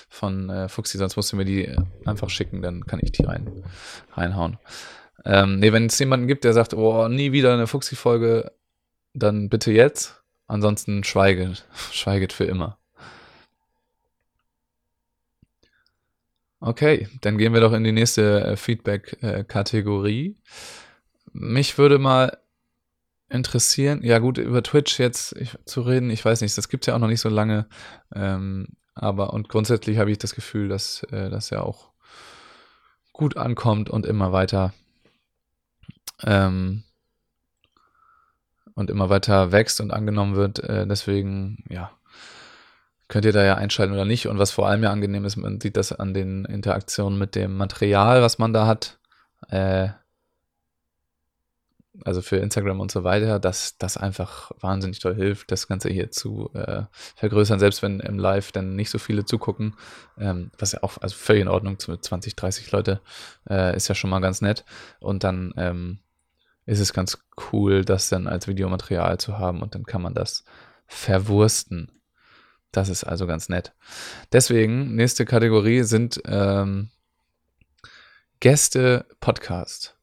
von 0.08 0.50
äh, 0.50 0.68
Fuxi, 0.68 0.98
sonst 0.98 1.16
musst 1.16 1.32
du 1.32 1.36
mir 1.36 1.44
die 1.44 1.74
einfach 2.04 2.30
schicken, 2.30 2.62
dann 2.62 2.86
kann 2.86 3.00
ich 3.02 3.12
die 3.12 3.24
rein, 3.24 3.64
reinhauen. 4.12 4.58
Ähm, 5.24 5.58
nee, 5.58 5.72
wenn 5.72 5.86
es 5.86 5.98
jemanden 5.98 6.26
gibt, 6.26 6.44
der 6.44 6.52
sagt, 6.52 6.74
oh, 6.74 7.08
nie 7.08 7.32
wieder 7.32 7.54
eine 7.54 7.66
Fuxi-Folge, 7.66 8.52
dann 9.14 9.48
bitte 9.48 9.72
jetzt. 9.72 10.22
Ansonsten 10.46 11.04
schweiget, 11.04 11.66
schweiget 11.92 12.32
für 12.32 12.44
immer. 12.44 12.78
Okay, 16.66 17.08
dann 17.20 17.36
gehen 17.36 17.52
wir 17.52 17.60
doch 17.60 17.74
in 17.74 17.84
die 17.84 17.92
nächste 17.92 18.42
äh, 18.42 18.56
Feedback-Kategorie. 18.56 20.38
Mich 21.34 21.76
würde 21.76 21.98
mal 21.98 22.38
interessieren, 23.28 24.02
ja 24.02 24.18
gut, 24.18 24.38
über 24.38 24.62
Twitch 24.62 24.98
jetzt 24.98 25.36
zu 25.66 25.82
reden, 25.82 26.08
ich 26.08 26.24
weiß 26.24 26.40
nicht, 26.40 26.56
das 26.56 26.70
gibt 26.70 26.84
es 26.84 26.86
ja 26.86 26.94
auch 26.94 27.00
noch 27.00 27.08
nicht 27.08 27.20
so 27.20 27.28
lange, 27.28 27.66
ähm, 28.14 28.68
aber 28.94 29.34
und 29.34 29.50
grundsätzlich 29.50 29.98
habe 29.98 30.10
ich 30.10 30.16
das 30.16 30.34
Gefühl, 30.34 30.68
dass 30.68 31.02
äh, 31.10 31.28
das 31.28 31.50
ja 31.50 31.60
auch 31.60 31.90
gut 33.12 33.36
ankommt 33.36 33.90
und 33.90 34.06
immer 34.06 34.32
weiter 34.32 34.72
ähm, 36.22 36.82
und 38.74 38.88
immer 38.88 39.10
weiter 39.10 39.52
wächst 39.52 39.82
und 39.82 39.90
angenommen 39.90 40.34
wird. 40.34 40.60
Äh, 40.60 40.86
deswegen, 40.86 41.62
ja, 41.68 41.90
könnt 43.14 43.26
ihr 43.26 43.32
da 43.32 43.44
ja 43.44 43.54
einschalten 43.54 43.92
oder 43.92 44.04
nicht. 44.04 44.26
Und 44.26 44.40
was 44.40 44.50
vor 44.50 44.66
allem 44.66 44.82
ja 44.82 44.90
angenehm 44.90 45.24
ist, 45.24 45.36
man 45.36 45.60
sieht 45.60 45.76
das 45.76 45.92
an 45.92 46.14
den 46.14 46.44
Interaktionen 46.46 47.16
mit 47.16 47.36
dem 47.36 47.56
Material, 47.56 48.22
was 48.22 48.38
man 48.38 48.52
da 48.52 48.66
hat. 48.66 48.98
Äh, 49.50 49.90
also 52.04 52.22
für 52.22 52.38
Instagram 52.38 52.80
und 52.80 52.90
so 52.90 53.04
weiter, 53.04 53.38
dass 53.38 53.78
das 53.78 53.96
einfach 53.96 54.50
wahnsinnig 54.58 54.98
toll 54.98 55.14
hilft, 55.14 55.52
das 55.52 55.68
Ganze 55.68 55.90
hier 55.90 56.10
zu 56.10 56.50
äh, 56.54 56.86
vergrößern, 57.14 57.60
selbst 57.60 57.82
wenn 57.82 58.00
im 58.00 58.18
Live 58.18 58.50
dann 58.50 58.74
nicht 58.74 58.90
so 58.90 58.98
viele 58.98 59.24
zugucken, 59.24 59.76
ähm, 60.18 60.50
was 60.58 60.72
ja 60.72 60.82
auch 60.82 60.98
also 61.00 61.14
völlig 61.14 61.42
in 61.42 61.48
Ordnung 61.48 61.78
mit 61.86 62.04
20, 62.04 62.34
30 62.34 62.72
Leute 62.72 63.00
äh, 63.48 63.76
ist 63.76 63.86
ja 63.86 63.94
schon 63.94 64.10
mal 64.10 64.18
ganz 64.18 64.40
nett. 64.40 64.64
Und 64.98 65.22
dann 65.22 65.54
ähm, 65.56 66.00
ist 66.66 66.80
es 66.80 66.92
ganz 66.92 67.24
cool, 67.52 67.84
das 67.84 68.08
dann 68.08 68.26
als 68.26 68.48
Videomaterial 68.48 69.18
zu 69.18 69.38
haben 69.38 69.62
und 69.62 69.76
dann 69.76 69.84
kann 69.84 70.02
man 70.02 70.14
das 70.14 70.44
verwursten. 70.88 71.92
Das 72.74 72.88
ist 72.88 73.04
also 73.04 73.28
ganz 73.28 73.48
nett. 73.48 73.72
Deswegen, 74.32 74.96
nächste 74.96 75.24
Kategorie 75.24 75.84
sind 75.84 76.20
ähm, 76.26 76.90
Gäste-Podcast. 78.40 79.96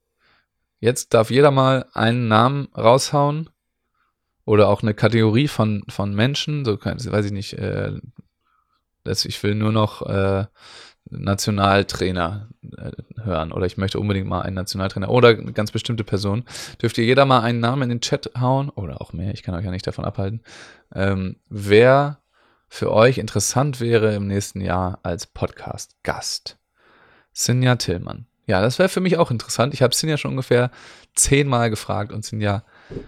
Jetzt 0.79 1.13
darf 1.13 1.29
jeder 1.29 1.51
mal 1.51 1.86
einen 1.93 2.29
Namen 2.29 2.69
raushauen 2.75 3.49
oder 4.45 4.69
auch 4.69 4.84
eine 4.84 4.93
Kategorie 4.93 5.49
von, 5.49 5.84
von 5.89 6.15
Menschen, 6.15 6.63
so 6.63 6.79
weiß 6.81 7.25
ich 7.25 7.31
nicht, 7.34 7.53
äh, 7.53 7.91
ich 9.05 9.43
will 9.43 9.55
nur 9.55 9.73
noch 9.73 10.01
äh, 10.03 10.45
Nationaltrainer 11.10 12.49
äh, 12.77 12.91
hören 13.21 13.51
oder 13.51 13.65
ich 13.65 13.77
möchte 13.77 13.99
unbedingt 13.99 14.27
mal 14.27 14.41
einen 14.41 14.55
Nationaltrainer 14.55 15.10
oder 15.10 15.29
eine 15.29 15.51
ganz 15.51 15.71
bestimmte 15.71 16.05
Person, 16.05 16.45
dürft 16.81 16.97
ihr 16.97 17.03
jeder 17.03 17.25
mal 17.25 17.41
einen 17.41 17.60
Namen 17.60 17.84
in 17.84 17.89
den 17.89 18.01
Chat 18.01 18.31
hauen 18.39 18.69
oder 18.69 19.01
auch 19.01 19.12
mehr, 19.12 19.34
ich 19.34 19.43
kann 19.43 19.55
euch 19.55 19.65
ja 19.65 19.71
nicht 19.71 19.88
davon 19.88 20.05
abhalten, 20.05 20.41
ähm, 20.95 21.36
wer 21.49 22.20
für 22.73 22.93
euch 22.93 23.17
interessant 23.17 23.81
wäre 23.81 24.15
im 24.15 24.27
nächsten 24.27 24.62
Jahr 24.62 24.99
als 25.03 25.27
Podcast-Gast. 25.27 26.57
Sinja 27.34 27.75
Tillmann. 27.75 28.27
Ja, 28.47 28.62
das 28.62 28.79
wäre 28.79 28.88
für 28.88 29.01
mich 29.01 29.17
auch 29.17 29.29
interessant. 29.29 29.73
Ich 29.73 29.81
habe 29.81 29.93
Sinja 29.93 30.15
schon 30.15 30.31
ungefähr 30.31 30.71
zehnmal 31.13 31.69
gefragt 31.69 32.13
und 32.13 32.23
Sinja 32.23 32.63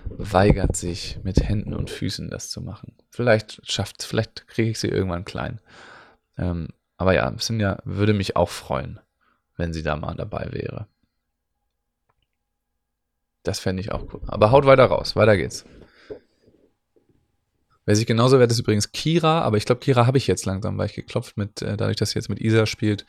weigert 0.10 0.76
sich 0.76 1.18
mit 1.24 1.48
Händen 1.48 1.74
und 1.74 1.90
Füßen 1.90 2.30
das 2.30 2.50
zu 2.50 2.60
machen. 2.60 2.94
Vielleicht 3.10 3.62
schafft, 3.64 4.04
vielleicht 4.04 4.48
kriege 4.48 4.70
ich 4.70 4.80
sie 4.80 4.90
irgendwann 4.90 5.24
klein. 5.24 5.62
Ähm, 6.38 6.68
aber 6.98 7.14
ja, 7.16 7.34
Sinja 7.38 7.80
würde 7.86 8.14
mich 8.14 8.36
auch 8.36 8.50
freuen, 8.50 9.00
wenn 9.56 9.72
sie 9.72 9.82
da 9.82 9.96
mal 9.96 10.16
dabei 10.16 10.50
wäre. 10.52 10.88
Das 13.44 13.62
fände 13.62 13.80
ich 13.80 13.94
auch 13.94 14.14
cool. 14.14 14.22
Aber 14.28 14.52
haut 14.52 14.66
weiter 14.66 14.86
raus, 14.86 15.16
weiter 15.16 15.38
geht's. 15.38 15.66
Wer 17.86 17.96
sich 17.96 18.06
genauso 18.06 18.40
wehrt, 18.40 18.52
ist 18.52 18.60
übrigens 18.60 18.92
Kira, 18.94 19.42
aber 19.42 19.58
ich 19.58 19.66
glaube, 19.66 19.82
Kira 19.82 20.06
habe 20.06 20.18
ich 20.18 20.28
jetzt 20.28 20.46
langsam, 20.46 20.78
weil 20.78 20.86
ich 20.88 20.94
geklopft 20.96 21.36
mit, 21.38 21.62
äh, 21.62 21.76
dadurch, 21.76 21.98
dass 21.98 22.12
sie 22.12 22.20
jetzt 22.20 22.30
mit 22.30 22.40
Isa 22.40 22.66
spielt, 22.66 23.06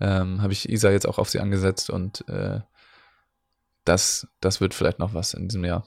ähm, 0.00 0.40
habe 0.42 0.52
ich 0.52 0.68
Isa 0.68 0.90
jetzt 0.90 1.06
auch 1.06 1.18
auf 1.18 1.28
sie 1.28 1.40
angesetzt 1.40 1.90
und 1.90 2.26
äh, 2.28 2.60
das, 3.84 4.26
das 4.40 4.60
wird 4.60 4.74
vielleicht 4.74 4.98
noch 4.98 5.14
was 5.14 5.34
in 5.34 5.48
diesem 5.48 5.64
Jahr. 5.64 5.86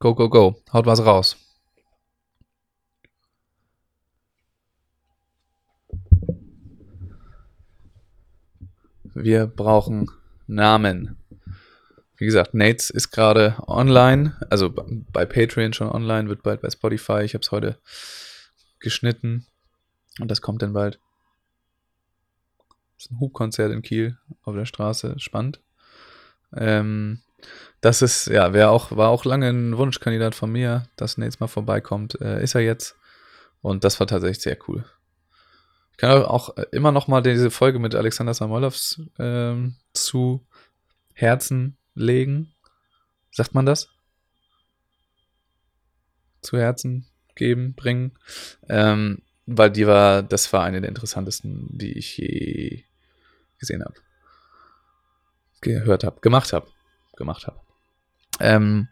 Go, 0.00 0.14
go, 0.14 0.28
go. 0.28 0.56
Haut 0.72 0.86
was 0.86 1.00
raus. 1.04 1.36
Wir 9.22 9.46
brauchen 9.46 10.10
Namen. 10.46 11.16
Wie 12.16 12.24
gesagt, 12.24 12.54
Nates 12.54 12.90
ist 12.90 13.10
gerade 13.10 13.56
online, 13.66 14.36
also 14.50 14.70
bei 14.70 15.24
Patreon 15.24 15.72
schon 15.72 15.90
online, 15.90 16.28
wird 16.28 16.42
bald 16.42 16.60
bei 16.60 16.70
Spotify. 16.70 17.22
Ich 17.22 17.34
habe 17.34 17.42
es 17.42 17.50
heute 17.50 17.78
geschnitten 18.78 19.46
und 20.20 20.30
das 20.30 20.40
kommt 20.40 20.62
dann 20.62 20.72
bald. 20.72 21.00
Das 22.96 23.06
ist 23.06 23.12
ein 23.12 23.20
Hubkonzert 23.20 23.72
in 23.72 23.82
Kiel 23.82 24.18
auf 24.42 24.54
der 24.54 24.66
Straße, 24.66 25.14
spannend. 25.18 25.60
Ähm, 26.54 27.20
das 27.80 28.02
ist, 28.02 28.26
ja, 28.26 28.52
wäre 28.52 28.70
auch, 28.70 28.94
war 28.96 29.08
auch 29.08 29.24
lange 29.24 29.48
ein 29.48 29.76
Wunschkandidat 29.76 30.34
von 30.34 30.52
mir, 30.52 30.84
dass 30.96 31.16
Nates 31.16 31.40
mal 31.40 31.46
vorbeikommt. 31.46 32.20
Äh, 32.20 32.42
ist 32.42 32.54
er 32.54 32.60
jetzt. 32.60 32.96
Und 33.62 33.84
das 33.84 34.00
war 34.00 34.06
tatsächlich 34.06 34.42
sehr 34.42 34.58
cool. 34.68 34.84
Kann 36.00 36.24
auch 36.24 36.56
immer 36.72 36.92
noch 36.92 37.08
mal 37.08 37.20
diese 37.20 37.50
Folge 37.50 37.78
mit 37.78 37.94
Alexander 37.94 38.32
Samolovs 38.32 39.02
ähm, 39.18 39.76
zu 39.92 40.46
Herzen 41.12 41.76
legen. 41.94 42.54
Sagt 43.32 43.52
man 43.54 43.66
das? 43.66 43.90
Zu 46.40 46.56
Herzen 46.56 47.04
geben, 47.34 47.74
bringen. 47.74 48.12
Ähm, 48.66 49.20
weil 49.44 49.70
die 49.70 49.86
war, 49.86 50.22
das 50.22 50.50
war 50.54 50.64
eine 50.64 50.80
der 50.80 50.88
interessantesten, 50.88 51.68
die 51.70 51.92
ich 51.92 52.16
je 52.16 52.82
gesehen 53.58 53.84
habe. 53.84 53.96
Gehört 55.60 56.02
habe, 56.04 56.22
gemacht 56.22 56.54
habe. 56.54 56.66
Gemacht 57.14 57.46
habe. 57.46 57.60
Ähm, 58.40 58.88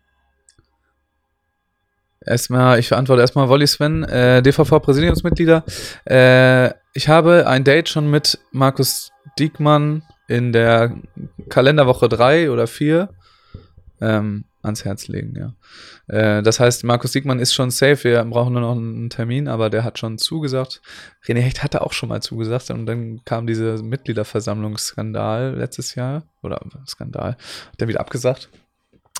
erstmal, 2.29 2.79
ich 2.79 2.89
verantworte 2.89 3.23
erstmal 3.23 3.49
Wolli 3.49 3.67
Sven, 3.67 4.05
äh, 4.05 4.43
DVV-Präsidiumsmitglieder. 4.43 5.65
Äh, 6.05 6.71
ich 6.95 7.09
habe 7.09 7.47
ein 7.47 7.65
Date 7.65 7.89
schon 7.89 8.11
mit 8.11 8.39
Markus 8.53 9.11
Diekmann 9.39 10.03
in 10.29 10.53
der 10.53 10.95
Kalenderwoche 11.49 12.09
3 12.09 12.51
oder 12.51 12.67
4. 12.67 13.09
Ähm, 14.01 14.45
ans 14.63 14.85
Herz 14.85 15.09
legen, 15.09 15.35
ja. 15.37 15.55
Äh, 16.07 16.43
das 16.43 16.61
heißt, 16.61 16.85
Markus 16.85 17.13
Siegmann 17.13 17.39
ist 17.39 17.55
schon 17.55 17.71
safe, 17.71 18.05
wir 18.05 18.25
brauchen 18.25 18.53
nur 18.53 18.63
noch 18.63 18.77
einen 18.77 19.11
Termin, 19.11 19.49
aber 19.49 19.71
der 19.71 19.85
hat 19.85 19.99
schon 19.99 20.19
zugesagt. 20.19 20.81
René 21.27 21.41
Hecht 21.41 21.63
hatte 21.63 21.83
auch 21.83 21.93
schon 21.93 22.09
mal 22.09 22.23
zugesagt 22.23 22.71
und 22.71 22.87
dann 22.87 23.21
kam 23.25 23.47
dieser 23.47 23.83
Mitgliederversammlungsskandal 23.83 25.55
letztes 25.57 25.95
Jahr, 25.95 26.25
oder 26.43 26.61
Skandal, 26.87 27.33
hat 27.33 27.81
er 27.81 27.89
wieder 27.89 28.01
abgesagt. 28.01 28.51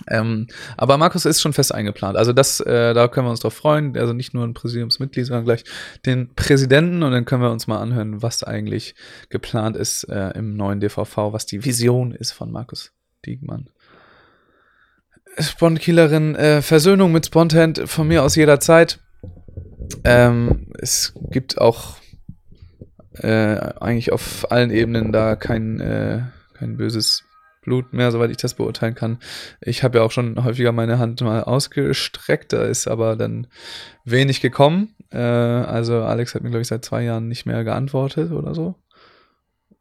Ähm, 0.07 0.47
aber 0.77 0.97
Markus 0.99 1.25
ist 1.25 1.41
schon 1.41 1.53
fest 1.53 1.75
eingeplant. 1.75 2.17
Also 2.17 2.33
das, 2.33 2.61
äh, 2.61 2.95
da 2.95 3.09
können 3.09 3.27
wir 3.27 3.31
uns 3.31 3.41
drauf 3.41 3.55
freuen. 3.55 3.97
Also 3.97 4.13
nicht 4.13 4.35
nur 4.35 4.45
ein 4.45 4.55
Präsidiumsmitglied, 4.55 5.27
sondern 5.27 5.45
gleich 5.45 5.65
den 6.07 6.35
Präsidenten 6.35 7.03
und 7.03 7.13
dann 7.13 7.25
können 7.25 7.43
wir 7.43 7.51
uns 7.51 7.67
mal 7.67 7.79
anhören, 7.79 8.23
was 8.23 8.43
eigentlich 8.43 8.95
geplant 9.29 9.77
ist 9.77 10.05
äh, 10.05 10.31
im 10.31 10.57
neuen 10.57 10.81
DVV, 10.81 11.33
was 11.33 11.47
die 11.47 11.65
Vision 11.65 12.13
ist 12.13 12.33
von 12.33 12.51
Markus 12.51 12.93
Diegmann. 13.27 13.71
Spondkillerin, 15.39 16.35
äh, 16.35 16.63
Versöhnung 16.63 17.13
mit 17.13 17.27
Spontent 17.27 17.83
von 17.87 18.09
mir 18.09 18.23
aus 18.23 18.35
jederzeit. 18.35 18.99
Ähm, 20.05 20.73
es 20.79 21.15
gibt 21.31 21.59
auch 21.59 21.97
äh, 23.15 23.57
eigentlich 23.81 24.13
auf 24.13 24.51
allen 24.51 24.71
Ebenen 24.71 25.13
da 25.13 25.37
kein, 25.37 25.81
äh, 25.81 26.23
kein 26.55 26.77
böses 26.77 27.25
Blut 27.69 27.93
mehr, 27.93 28.11
soweit 28.11 28.31
ich 28.31 28.39
das 28.39 28.55
beurteilen 28.55 28.95
kann. 28.95 29.19
Ich 29.61 29.83
habe 29.83 29.99
ja 29.99 30.05
auch 30.05 30.11
schon 30.11 30.43
häufiger 30.43 30.73
meine 30.73 30.99
Hand 30.99 31.21
mal 31.21 31.45
ausgestreckt, 31.45 32.53
da 32.53 32.65
ist 32.65 32.89
aber 32.89 33.15
dann 33.15 33.47
wenig 34.05 34.41
gekommen. 34.41 34.95
Äh, 35.11 35.19
also 35.19 36.03
Alex 36.03 36.35
hat 36.35 36.43
mir, 36.43 36.51
glaube 36.51 36.63
ich, 36.63 36.69
seit 36.69 36.85
zwei 36.85 37.03
Jahren 37.03 37.29
nicht 37.29 37.47
mehr 37.47 37.65
geantwortet 37.65 38.33
oder 38.33 38.55
so. 38.55 38.75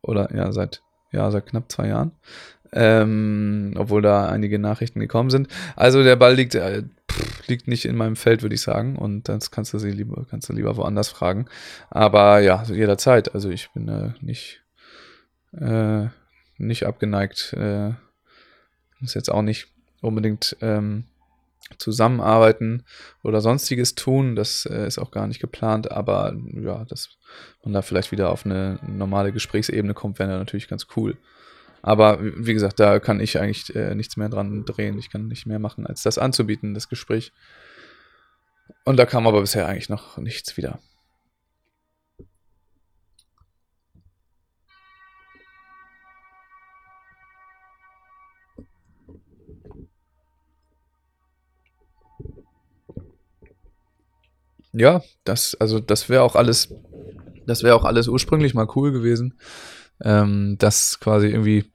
Oder 0.01 0.33
ja, 0.35 0.51
seit, 0.51 0.83
ja, 1.11 1.31
seit 1.31 1.47
knapp 1.47 1.71
zwei 1.71 1.87
Jahren 1.87 2.11
ähm, 2.73 3.73
obwohl 3.77 4.01
da 4.01 4.27
einige 4.27 4.59
Nachrichten 4.59 4.99
gekommen 4.99 5.29
sind. 5.29 5.47
Also 5.75 6.03
der 6.03 6.15
Ball 6.15 6.35
liegt, 6.35 6.55
äh, 6.55 6.83
pff, 7.09 7.47
liegt 7.47 7.67
nicht 7.67 7.85
in 7.85 7.95
meinem 7.95 8.15
Feld, 8.15 8.41
würde 8.41 8.55
ich 8.55 8.61
sagen. 8.61 8.95
Und 8.95 9.29
das 9.29 9.51
kannst 9.51 9.73
du 9.73 9.79
sie 9.79 9.91
lieber, 9.91 10.25
kannst 10.29 10.49
du 10.49 10.53
lieber 10.53 10.75
woanders 10.77 11.09
fragen. 11.09 11.45
Aber 11.89 12.39
ja, 12.39 12.63
jederzeit. 12.63 13.33
Also 13.33 13.49
ich 13.49 13.69
bin 13.71 13.87
äh, 13.87 14.11
nicht, 14.21 14.63
äh, 15.53 16.07
nicht 16.57 16.85
abgeneigt. 16.85 17.53
Äh, 17.53 17.93
muss 18.99 19.13
jetzt 19.13 19.29
auch 19.29 19.41
nicht 19.41 19.67
unbedingt 20.01 20.57
ähm, 20.61 21.05
zusammenarbeiten 21.77 22.83
oder 23.23 23.41
sonstiges 23.41 23.95
tun. 23.95 24.35
Das 24.35 24.65
äh, 24.65 24.87
ist 24.87 24.97
auch 24.97 25.11
gar 25.11 25.27
nicht 25.27 25.39
geplant, 25.39 25.91
aber 25.91 26.35
ja, 26.53 26.85
dass 26.85 27.17
man 27.63 27.73
da 27.73 27.81
vielleicht 27.81 28.11
wieder 28.11 28.31
auf 28.31 28.45
eine 28.45 28.79
normale 28.87 29.31
Gesprächsebene 29.31 29.93
kommt, 29.93 30.19
wäre 30.19 30.29
natürlich 30.29 30.67
ganz 30.67 30.87
cool. 30.95 31.17
Aber 31.81 32.19
wie 32.21 32.53
gesagt, 32.53 32.79
da 32.79 32.99
kann 32.99 33.19
ich 33.19 33.39
eigentlich 33.39 33.75
äh, 33.75 33.95
nichts 33.95 34.17
mehr 34.17 34.29
dran 34.29 34.65
drehen. 34.65 34.97
Ich 34.97 35.09
kann 35.09 35.27
nicht 35.27 35.45
mehr 35.45 35.59
machen, 35.59 35.85
als 35.85 36.03
das 36.03 36.17
anzubieten, 36.17 36.73
das 36.73 36.89
Gespräch. 36.89 37.31
Und 38.83 38.97
da 38.97 39.05
kam 39.05 39.27
aber 39.27 39.41
bisher 39.41 39.67
eigentlich 39.67 39.89
noch 39.89 40.17
nichts 40.17 40.57
wieder. 40.57 40.79
Ja, 54.77 55.01
das, 55.23 55.55
also 55.55 55.79
das 55.79 56.09
wäre 56.09 56.23
auch 56.23 56.35
alles, 56.35 56.73
das 57.45 57.63
wäre 57.63 57.75
auch 57.75 57.85
alles 57.85 58.07
ursprünglich 58.07 58.53
mal 58.53 58.67
cool 58.75 58.91
gewesen 58.91 59.33
ähm, 60.01 60.57
das 60.59 60.99
quasi 60.99 61.27
irgendwie 61.27 61.71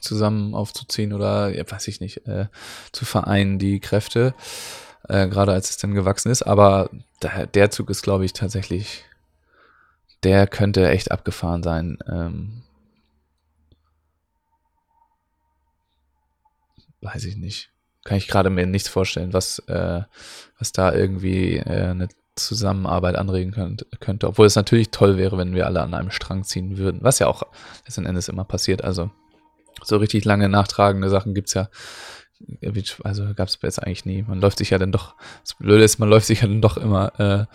zusammen 0.00 0.54
aufzuziehen 0.54 1.12
oder, 1.12 1.54
ja, 1.54 1.68
weiß 1.68 1.88
ich 1.88 2.00
nicht, 2.00 2.26
äh, 2.26 2.46
zu 2.92 3.04
vereinen, 3.04 3.58
die 3.58 3.80
Kräfte, 3.80 4.34
äh, 5.08 5.28
gerade 5.28 5.52
als 5.52 5.70
es 5.70 5.76
dann 5.78 5.94
gewachsen 5.94 6.30
ist. 6.30 6.42
Aber 6.42 6.90
der, 7.22 7.46
der 7.46 7.70
Zug 7.70 7.90
ist, 7.90 8.02
glaube 8.02 8.24
ich, 8.24 8.32
tatsächlich, 8.32 9.04
der 10.24 10.46
könnte 10.46 10.88
echt 10.88 11.10
abgefahren 11.10 11.62
sein. 11.62 11.98
Ähm, 12.10 12.62
weiß 17.00 17.24
ich 17.24 17.36
nicht. 17.36 17.71
Kann 18.04 18.16
ich 18.16 18.28
gerade 18.28 18.50
mir 18.50 18.66
nichts 18.66 18.88
vorstellen, 18.88 19.32
was, 19.32 19.60
äh, 19.68 20.02
was 20.58 20.72
da 20.72 20.92
irgendwie 20.92 21.58
äh, 21.58 21.90
eine 21.90 22.08
Zusammenarbeit 22.34 23.16
anregen 23.16 23.52
könnt, 23.52 23.86
könnte. 24.00 24.26
Obwohl 24.26 24.46
es 24.46 24.56
natürlich 24.56 24.90
toll 24.90 25.18
wäre, 25.18 25.38
wenn 25.38 25.54
wir 25.54 25.66
alle 25.66 25.82
an 25.82 25.94
einem 25.94 26.10
Strang 26.10 26.44
ziehen 26.44 26.78
würden. 26.78 27.00
Was 27.02 27.18
ja 27.18 27.26
auch 27.26 27.42
letzten 27.84 28.06
Endes 28.06 28.28
immer 28.28 28.44
passiert. 28.44 28.82
Also 28.82 29.10
so 29.84 29.98
richtig 29.98 30.24
lange 30.24 30.48
nachtragende 30.48 31.08
Sachen 31.08 31.34
gibt 31.34 31.48
es 31.48 31.54
ja. 31.54 31.68
Also 33.04 33.34
gab 33.34 33.48
es 33.48 33.58
jetzt 33.62 33.82
eigentlich 33.82 34.04
nie. 34.04 34.22
Man 34.22 34.40
läuft 34.40 34.58
sich 34.58 34.70
ja 34.70 34.78
dann 34.78 34.90
doch, 34.92 35.14
das 35.42 35.54
Blöde 35.54 35.84
ist, 35.84 35.98
man 35.98 36.08
läuft 36.08 36.26
sich 36.26 36.40
ja 36.40 36.48
dann 36.48 36.62
doch 36.62 36.76
immer 36.76 37.20
äh, 37.20 37.46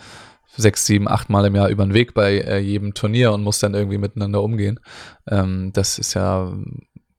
sechs, 0.56 0.86
sieben, 0.86 1.08
acht 1.08 1.28
Mal 1.28 1.44
im 1.44 1.56
Jahr 1.56 1.68
über 1.68 1.84
den 1.84 1.92
Weg 1.92 2.14
bei 2.14 2.38
äh, 2.38 2.58
jedem 2.58 2.94
Turnier 2.94 3.32
und 3.32 3.42
muss 3.42 3.58
dann 3.58 3.74
irgendwie 3.74 3.98
miteinander 3.98 4.42
umgehen. 4.42 4.80
Ähm, 5.26 5.72
das 5.74 5.98
ist 5.98 6.14
ja 6.14 6.52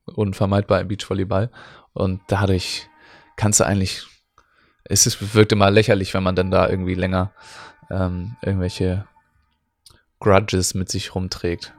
unvermeidbar 0.05 0.81
im 0.81 0.87
Beachvolleyball. 0.87 1.51
Und 1.93 2.21
dadurch 2.27 2.89
kannst 3.39 3.61
du 3.61 3.65
eigentlich 3.65 4.05
es 4.89 5.05
ist, 5.05 5.35
wirkt 5.35 5.51
immer 5.51 5.71
lächerlich, 5.71 6.13
wenn 6.13 6.23
man 6.23 6.35
dann 6.35 6.51
da 6.51 6.67
irgendwie 6.67 6.95
länger 6.95 7.31
ähm, 7.89 8.35
irgendwelche 8.41 9.05
Grudges 10.19 10.73
mit 10.73 10.89
sich 10.89 11.15
rumträgt. 11.15 11.73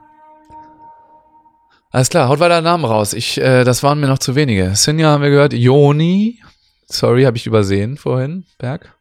Alles 1.91 2.09
klar, 2.09 2.29
haut 2.29 2.39
weiter 2.39 2.61
Namen 2.61 2.85
raus. 2.85 3.13
Ich, 3.13 3.37
äh, 3.37 3.65
das 3.65 3.83
waren 3.83 3.99
mir 3.99 4.07
noch 4.07 4.19
zu 4.19 4.35
wenige. 4.35 4.75
Sinja 4.75 5.09
haben 5.09 5.23
wir 5.23 5.29
gehört. 5.29 5.53
Joni. 5.53 6.41
Sorry, 6.85 7.23
habe 7.23 7.37
ich 7.37 7.45
übersehen 7.45 7.97
vorhin, 7.97 8.45
Berg. 8.57 8.95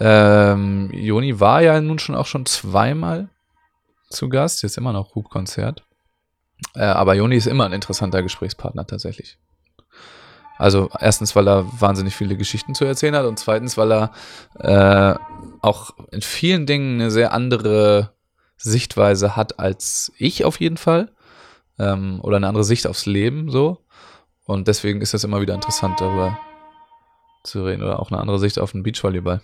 Ähm, 0.00 0.90
Joni 0.92 1.38
war 1.38 1.62
ja 1.62 1.80
nun 1.80 2.00
schon 2.00 2.16
auch 2.16 2.26
schon 2.26 2.46
zweimal 2.46 3.28
zu 4.10 4.28
Gast. 4.28 4.62
Jetzt 4.64 4.76
immer 4.76 4.92
noch 4.92 5.14
Hubkonzert. 5.14 5.84
Äh, 6.74 6.82
aber 6.82 7.14
Joni 7.14 7.36
ist 7.36 7.46
immer 7.46 7.66
ein 7.66 7.72
interessanter 7.72 8.22
Gesprächspartner 8.24 8.86
tatsächlich. 8.86 9.38
Also 10.62 10.88
erstens, 11.00 11.34
weil 11.34 11.48
er 11.48 11.66
wahnsinnig 11.80 12.14
viele 12.14 12.36
Geschichten 12.36 12.76
zu 12.76 12.84
erzählen 12.84 13.16
hat 13.16 13.26
und 13.26 13.36
zweitens, 13.36 13.76
weil 13.76 13.92
er 13.92 14.12
äh, 14.60 15.18
auch 15.60 15.90
in 16.12 16.22
vielen 16.22 16.66
Dingen 16.66 17.00
eine 17.00 17.10
sehr 17.10 17.32
andere 17.32 18.12
Sichtweise 18.56 19.34
hat 19.34 19.58
als 19.58 20.12
ich 20.18 20.44
auf 20.44 20.60
jeden 20.60 20.76
Fall. 20.76 21.10
Ähm, 21.80 22.20
oder 22.22 22.36
eine 22.36 22.46
andere 22.46 22.62
Sicht 22.62 22.86
aufs 22.86 23.06
Leben 23.06 23.50
so. 23.50 23.78
Und 24.44 24.68
deswegen 24.68 25.00
ist 25.00 25.14
es 25.14 25.24
immer 25.24 25.40
wieder 25.40 25.54
interessant, 25.54 26.00
darüber 26.00 26.38
zu 27.42 27.64
reden. 27.64 27.82
Oder 27.82 27.98
auch 27.98 28.12
eine 28.12 28.20
andere 28.20 28.38
Sicht 28.38 28.60
auf 28.60 28.70
den 28.70 28.84
Beachvolleyball. 28.84 29.42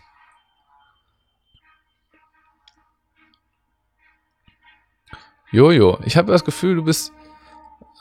Jojo, 5.51 5.99
ich 6.05 6.17
habe 6.17 6.31
das 6.31 6.45
Gefühl, 6.45 6.77
du 6.77 6.85
bist 6.85 7.13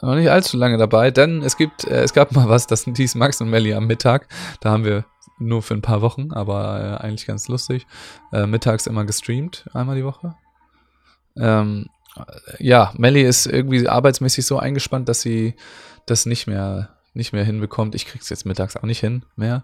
noch 0.02 0.16
nicht 0.16 0.30
allzu 0.30 0.58
lange 0.58 0.78
dabei, 0.78 1.12
denn 1.12 1.42
es 1.42 1.58
gibt, 1.58 1.86
äh, 1.86 2.04
es 2.04 2.14
gab 2.14 2.32
mal 2.36 2.50
was, 2.50 2.68
das 2.68 2.86
hieß 2.86 3.16
Max 3.16 3.42
und 3.42 3.50
Melly 3.50 3.74
am 3.74 3.88
Mittag. 3.88 4.28
Da 4.62 4.72
haben 4.72 4.86
wir 4.86 5.06
nur 5.40 5.62
für 5.62 5.76
ein 5.76 5.82
paar 5.82 6.02
Wochen, 6.02 6.32
aber 6.32 7.00
äh, 7.02 7.04
eigentlich 7.04 7.28
ganz 7.28 7.48
lustig. 7.48 7.86
Äh, 8.32 8.48
mittags 8.48 8.88
immer 8.88 9.06
gestreamt, 9.06 9.66
einmal 9.74 9.96
die 9.96 10.06
Woche. 10.06 10.36
Ähm, 11.38 11.88
ja, 12.60 12.92
Melly 12.98 13.22
ist 13.22 13.46
irgendwie 13.46 13.88
arbeitsmäßig 13.88 14.46
so 14.46 14.58
eingespannt, 14.58 15.08
dass 15.08 15.22
sie 15.22 15.56
das 16.08 16.26
nicht 16.26 16.48
mehr 16.48 16.98
nicht 17.18 17.34
mehr 17.34 17.44
hinbekommt. 17.44 17.96
Ich 17.96 18.06
krieg's 18.06 18.30
jetzt 18.30 18.46
mittags 18.46 18.78
auch 18.78 18.84
nicht 18.84 19.00
hin 19.00 19.24
mehr. 19.36 19.64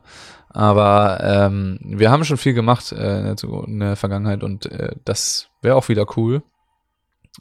Aber 0.50 1.19
ähm, 1.24 1.80
wir 1.84 2.12
haben 2.12 2.26
schon 2.26 2.38
viel 2.38 2.54
gemacht 2.54 2.91
äh, 2.91 3.32
in 3.32 3.80
der 3.80 3.96
Vergangenheit 3.96 4.43
und 4.43 4.65
äh, 4.65 4.96
das 5.06 5.50
wäre 5.62 5.76
auch 5.76 5.88
wieder 5.88 6.06
cool. 6.17 6.41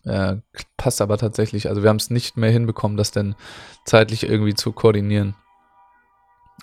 Äh, 0.05 0.37
passt 0.77 1.01
aber 1.01 1.19
tatsächlich. 1.19 1.69
Also 1.69 1.83
wir 1.83 1.89
haben 1.89 1.97
es 1.97 2.11
nicht 2.11 2.37
mehr 2.37 2.51
hinbekommen, 2.51 2.97
das 2.97 3.11
denn 3.11 3.35
zeitlich 3.85 4.25
irgendwie 4.25 4.55
zu 4.55 4.73
koordinieren 4.73 5.35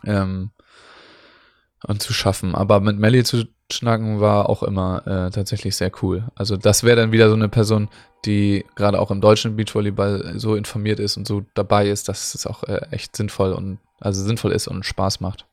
ähm, 0.06 0.52
und 1.84 2.02
zu 2.02 2.14
schaffen. 2.14 2.56
Aber 2.56 2.80
mit 2.80 2.98
Melly 2.98 3.24
zu 3.24 3.46
schnacken 3.72 4.20
war 4.20 4.50
auch 4.50 4.64
immer 4.64 5.06
äh, 5.06 5.32
tatsächlich 5.32 5.76
sehr 5.76 5.92
cool. 6.02 6.28
Also 6.36 6.58
das 6.58 6.84
wäre 6.84 6.98
dann 6.98 7.12
wieder 7.12 7.30
so 7.30 7.36
eine 7.36 7.50
Person, 7.50 7.90
die 8.26 8.66
gerade 8.76 9.00
auch 9.00 9.12
im 9.12 9.22
deutschen 9.22 9.56
Beachvolleyball 9.56 10.34
so 10.38 10.56
informiert 10.56 11.00
ist 11.00 11.18
und 11.18 11.28
so 11.28 11.46
dabei 11.54 11.88
ist, 11.88 12.10
dass 12.10 12.34
es 12.34 12.48
auch 12.48 12.64
äh, 12.64 12.82
echt 12.92 13.16
sinnvoll 13.16 13.54
und 13.54 13.80
also 14.00 14.24
sinnvoll 14.24 14.52
ist 14.52 14.68
und 14.68 14.86
Spaß 14.86 15.20
macht. 15.20 15.46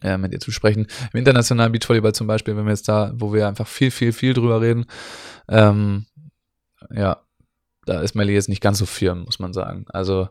Äh, 0.00 0.16
mit 0.16 0.32
ihr 0.32 0.38
zu 0.38 0.52
sprechen. 0.52 0.86
Im 1.12 1.18
internationalen 1.18 1.72
Beachvolleyball 1.72 2.14
zum 2.14 2.28
Beispiel, 2.28 2.56
wenn 2.56 2.64
wir 2.64 2.70
jetzt 2.70 2.88
da, 2.88 3.12
wo 3.16 3.32
wir 3.32 3.48
einfach 3.48 3.66
viel, 3.66 3.90
viel, 3.90 4.12
viel 4.12 4.32
drüber 4.32 4.60
reden, 4.60 4.86
ähm, 5.48 6.06
ja, 6.90 7.22
da 7.86 8.00
ist 8.00 8.14
Melly 8.14 8.34
jetzt 8.34 8.48
nicht 8.48 8.62
ganz 8.62 8.78
so 8.78 8.86
firm, 8.86 9.24
muss 9.24 9.38
man 9.38 9.52
sagen. 9.52 9.86
Also 9.88 10.28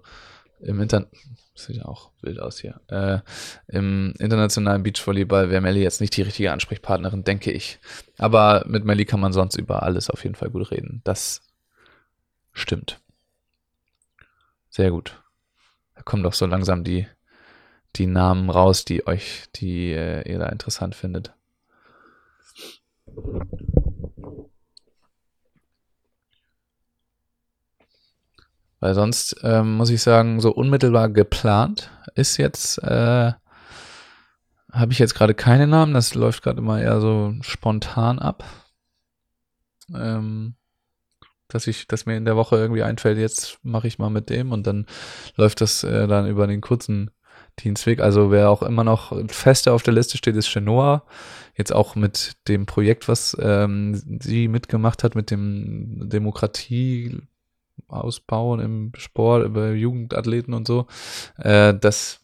im 0.60 0.80
Internet, 0.82 1.10
sieht 1.56 1.84
auch 1.84 2.12
wild 2.22 2.40
aus 2.40 2.60
hier. 2.60 2.80
Äh, 2.88 3.20
Im 3.68 4.14
internationalen 4.20 4.84
Beachvolleyball 4.84 5.50
wäre 5.50 5.62
Melly 5.62 5.82
jetzt 5.82 6.02
nicht 6.02 6.16
die 6.16 6.22
richtige 6.22 6.52
Ansprechpartnerin, 6.52 7.24
denke 7.24 7.52
ich. 7.52 7.80
Aber 8.18 8.64
mit 8.68 8.86
Melly 8.86 9.06
kann 9.06 9.20
man 9.20 9.34
sonst 9.34 9.56
über 9.56 9.84
alles 9.84 10.10
auf 10.10 10.24
jeden 10.24 10.36
Fall 10.36 10.50
gut 10.50 10.72
reden. 10.72 11.02
Das 11.04 11.42
stimmt. 12.54 13.00
Sehr 14.70 14.92
gut. 14.92 15.22
Da 15.96 16.02
kommen 16.04 16.24
doch 16.24 16.34
so 16.34 16.46
langsam 16.46 16.84
die, 16.84 17.08
die 17.96 18.08
Namen 18.08 18.50
raus, 18.50 18.86
die 18.86 19.08
euch, 19.08 19.46
die 19.56 19.92
äh, 19.92 20.30
ihr 20.30 20.40
da 20.40 20.48
interessant 20.50 20.96
findet. 20.96 21.34
Weil 28.80 28.94
sonst 28.94 29.36
ähm, 29.44 29.78
muss 29.78 29.90
ich 29.90 30.02
sagen, 30.02 30.40
so 30.40 30.52
unmittelbar 30.52 31.10
geplant 31.10 31.92
ist 32.16 32.38
jetzt, 32.38 32.78
äh, 32.84 33.34
habe 34.72 34.92
ich 34.92 35.00
jetzt 35.00 35.16
gerade 35.16 35.34
keine 35.34 35.68
Namen, 35.68 35.94
das 35.94 36.14
läuft 36.14 36.44
gerade 36.44 36.60
immer 36.60 36.80
eher 36.80 37.02
so 37.02 37.34
spontan 37.42 38.20
ab. 38.20 38.44
Ähm, 39.94 40.56
dass 41.48 41.66
ich, 41.66 41.88
dass 41.88 42.06
mir 42.06 42.18
in 42.18 42.26
der 42.26 42.36
Woche 42.36 42.58
irgendwie 42.58 42.84
einfällt, 42.84 43.18
jetzt 43.18 43.60
mache 43.64 43.88
ich 43.88 44.00
mal 44.00 44.10
mit 44.10 44.30
dem 44.30 44.52
und 44.52 44.68
dann 44.68 44.86
läuft 45.36 45.62
das 45.62 45.84
äh, 45.84 46.08
dann 46.08 46.28
über 46.28 46.46
den 46.46 46.62
kurzen 46.62 47.12
Dienstweg. 47.60 48.02
Also 48.02 48.32
wer 48.32 48.50
auch 48.50 48.62
immer 48.62 48.84
noch 48.84 49.14
fester 49.30 49.74
auf 49.74 49.82
der 49.82 49.94
Liste 49.94 50.18
steht, 50.18 50.36
ist 50.36 50.50
Chenoa. 50.50 51.04
Jetzt 51.56 51.74
auch 51.74 51.96
mit 51.96 52.34
dem 52.48 52.66
Projekt, 52.66 53.08
was 53.08 53.36
ähm, 53.40 54.20
sie 54.22 54.48
mitgemacht 54.48 55.04
hat, 55.04 55.16
mit 55.16 55.32
dem 55.32 56.10
Demokratie 56.10 57.22
ausbauen 57.88 58.60
im 58.60 58.92
Sport, 58.96 59.46
über 59.46 59.72
Jugendathleten 59.72 60.54
und 60.54 60.68
so. 60.68 60.88
Äh, 61.38 61.74
das, 61.74 62.20